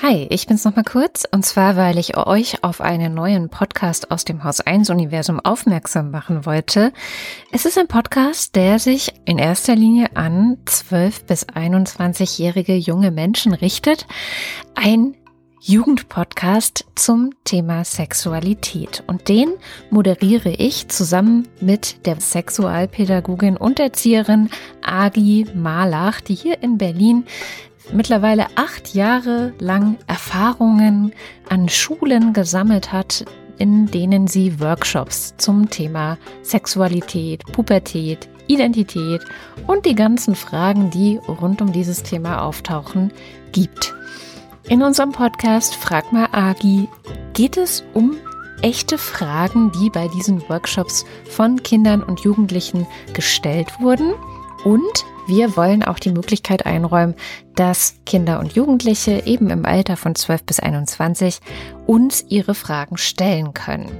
Hi, 0.09 0.25
ich 0.29 0.47
bin's 0.47 0.63
nochmal 0.63 0.85
kurz 0.85 1.27
und 1.29 1.45
zwar, 1.45 1.75
weil 1.75 1.97
ich 1.97 2.15
euch 2.15 2.63
auf 2.63 2.79
einen 2.79 3.13
neuen 3.13 3.49
Podcast 3.49 4.09
aus 4.09 4.23
dem 4.23 4.45
Haus 4.45 4.61
1 4.61 4.89
Universum 4.89 5.41
aufmerksam 5.41 6.11
machen 6.11 6.45
wollte. 6.45 6.93
Es 7.51 7.65
ist 7.65 7.77
ein 7.77 7.89
Podcast, 7.89 8.55
der 8.55 8.79
sich 8.79 9.11
in 9.25 9.37
erster 9.37 9.75
Linie 9.75 10.15
an 10.15 10.59
12 10.63 11.25
bis 11.25 11.45
21-jährige 11.47 12.77
junge 12.77 13.11
Menschen 13.11 13.53
richtet. 13.53 14.07
Ein 14.75 15.17
Jugendpodcast 15.59 16.85
zum 16.95 17.31
Thema 17.43 17.83
Sexualität. 17.83 19.03
Und 19.07 19.27
den 19.27 19.49
moderiere 19.89 20.51
ich 20.51 20.87
zusammen 20.87 21.49
mit 21.59 22.05
der 22.05 22.21
Sexualpädagogin 22.21 23.57
und 23.57 23.81
Erzieherin 23.81 24.49
Agi 24.81 25.47
Malach, 25.53 26.21
die 26.21 26.35
hier 26.35 26.63
in 26.63 26.77
Berlin 26.77 27.25
mittlerweile 27.91 28.47
acht 28.55 28.93
Jahre 28.93 29.53
lang 29.59 29.97
Erfahrungen 30.07 31.13
an 31.49 31.69
Schulen 31.69 32.33
gesammelt 32.33 32.91
hat, 32.91 33.25
in 33.57 33.87
denen 33.87 34.27
sie 34.27 34.59
Workshops 34.59 35.35
zum 35.37 35.69
Thema 35.69 36.17
Sexualität, 36.43 37.43
Pubertät, 37.51 38.29
Identität 38.47 39.21
und 39.65 39.85
die 39.85 39.95
ganzen 39.95 40.35
Fragen, 40.35 40.89
die 40.89 41.19
rund 41.27 41.61
um 41.61 41.71
dieses 41.71 42.03
Thema 42.03 42.41
auftauchen, 42.41 43.11
gibt. 43.51 43.93
In 44.69 44.83
unserem 44.83 45.11
Podcast 45.11 45.75
Frag 45.75 46.11
mal 46.11 46.27
Agi 46.31 46.87
geht 47.33 47.57
es 47.57 47.83
um 47.93 48.17
echte 48.61 48.97
Fragen, 48.97 49.71
die 49.71 49.89
bei 49.89 50.07
diesen 50.09 50.47
Workshops 50.49 51.05
von 51.29 51.61
Kindern 51.63 52.03
und 52.03 52.21
Jugendlichen 52.21 52.87
gestellt 53.13 53.79
wurden. 53.79 54.13
Und 54.63 55.05
wir 55.27 55.55
wollen 55.55 55.83
auch 55.83 55.99
die 55.99 56.11
Möglichkeit 56.11 56.65
einräumen, 56.65 57.15
dass 57.57 57.95
Kinder 58.05 58.39
und 58.39 58.53
Jugendliche 58.53 59.23
eben 59.25 59.49
im 59.49 59.65
Alter 59.65 59.97
von 59.97 60.15
12 60.15 60.43
bis 60.43 60.61
21 60.61 61.39
uns 61.85 62.23
ihre 62.29 62.55
Fragen 62.55 62.95
stellen 62.97 63.53
können. 63.53 63.91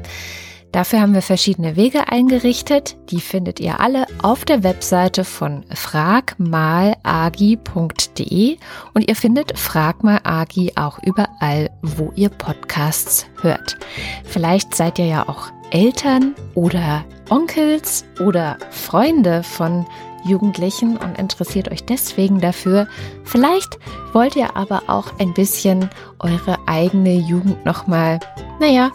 Dafür 0.71 1.01
haben 1.01 1.13
wir 1.13 1.21
verschiedene 1.21 1.75
Wege 1.75 2.07
eingerichtet. 2.09 2.95
Die 3.09 3.19
findet 3.19 3.59
ihr 3.59 3.79
alle 3.79 4.05
auf 4.21 4.45
der 4.45 4.63
Webseite 4.63 5.23
von 5.23 5.65
fragmalagi.de 5.73 8.57
und 8.93 9.09
ihr 9.09 9.15
findet 9.15 9.57
Fragmalagi 9.57 10.73
auch 10.75 10.99
überall, 11.01 11.71
wo 11.81 12.11
ihr 12.15 12.29
Podcasts 12.29 13.25
hört. 13.41 13.77
Vielleicht 14.23 14.75
seid 14.75 14.99
ihr 14.99 15.07
ja 15.07 15.27
auch 15.27 15.47
Eltern 15.71 16.35
oder 16.53 17.03
Onkels 17.29 18.05
oder 18.19 18.57
Freunde 18.69 19.41
von 19.43 19.87
Jugendlichen 20.27 20.97
und 20.97 21.17
interessiert 21.17 21.71
euch 21.71 21.83
deswegen 21.83 22.39
dafür. 22.39 22.87
Vielleicht 23.23 23.79
wollt 24.13 24.35
ihr 24.35 24.55
aber 24.55 24.83
auch 24.87 25.07
ein 25.19 25.33
bisschen 25.33 25.89
eure 26.19 26.57
eigene 26.67 27.13
Jugend 27.13 27.65
nochmal, 27.65 28.19
naja, 28.59 28.91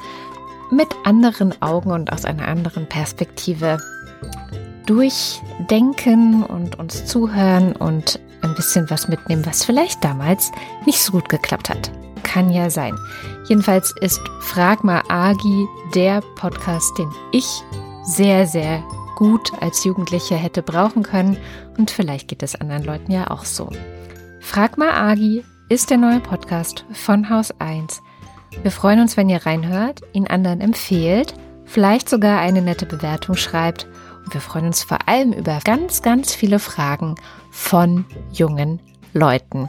mit 0.70 0.88
anderen 1.04 1.60
Augen 1.60 1.90
und 1.90 2.12
aus 2.12 2.24
einer 2.24 2.48
anderen 2.48 2.88
Perspektive 2.88 3.78
durchdenken 4.86 6.42
und 6.42 6.78
uns 6.78 7.04
zuhören 7.04 7.76
und 7.76 8.18
ein 8.42 8.54
bisschen 8.54 8.90
was 8.90 9.08
mitnehmen, 9.08 9.46
was 9.46 9.64
vielleicht 9.64 10.02
damals 10.02 10.50
nicht 10.86 10.98
so 10.98 11.12
gut 11.12 11.28
geklappt 11.28 11.68
hat. 11.68 11.92
Kann 12.22 12.50
ja 12.50 12.70
sein. 12.70 12.96
Jedenfalls 13.48 13.94
ist 14.00 14.20
Frag 14.40 14.82
mal 14.84 15.02
Agi 15.08 15.66
der 15.94 16.20
Podcast, 16.36 16.96
den 16.98 17.10
ich 17.32 17.62
sehr, 18.04 18.46
sehr 18.46 18.82
gut 19.22 19.52
als 19.60 19.84
Jugendliche 19.84 20.34
hätte 20.34 20.62
brauchen 20.62 21.02
können 21.02 21.36
und 21.78 21.90
vielleicht 21.90 22.28
geht 22.28 22.42
es 22.42 22.54
anderen 22.54 22.84
Leuten 22.84 23.12
ja 23.12 23.30
auch 23.30 23.44
so. 23.44 23.68
Frag 24.40 24.78
mal 24.78 24.90
Agi 24.90 25.44
ist 25.68 25.90
der 25.90 25.98
neue 25.98 26.20
Podcast 26.20 26.84
von 26.92 27.30
Haus 27.30 27.52
1 27.60 28.02
wir 28.60 28.70
freuen 28.70 29.00
uns, 29.00 29.16
wenn 29.16 29.28
ihr 29.28 29.44
reinhört, 29.44 30.02
ihn 30.12 30.26
anderen 30.26 30.60
empfehlt, 30.60 31.34
vielleicht 31.64 32.08
sogar 32.08 32.38
eine 32.40 32.62
nette 32.62 32.86
Bewertung 32.86 33.34
schreibt. 33.34 33.88
Und 34.24 34.34
wir 34.34 34.40
freuen 34.40 34.66
uns 34.66 34.84
vor 34.84 35.08
allem 35.08 35.32
über 35.32 35.58
ganz, 35.64 36.02
ganz 36.02 36.34
viele 36.34 36.58
Fragen 36.58 37.16
von 37.50 38.04
jungen 38.30 38.80
Leuten. 39.12 39.68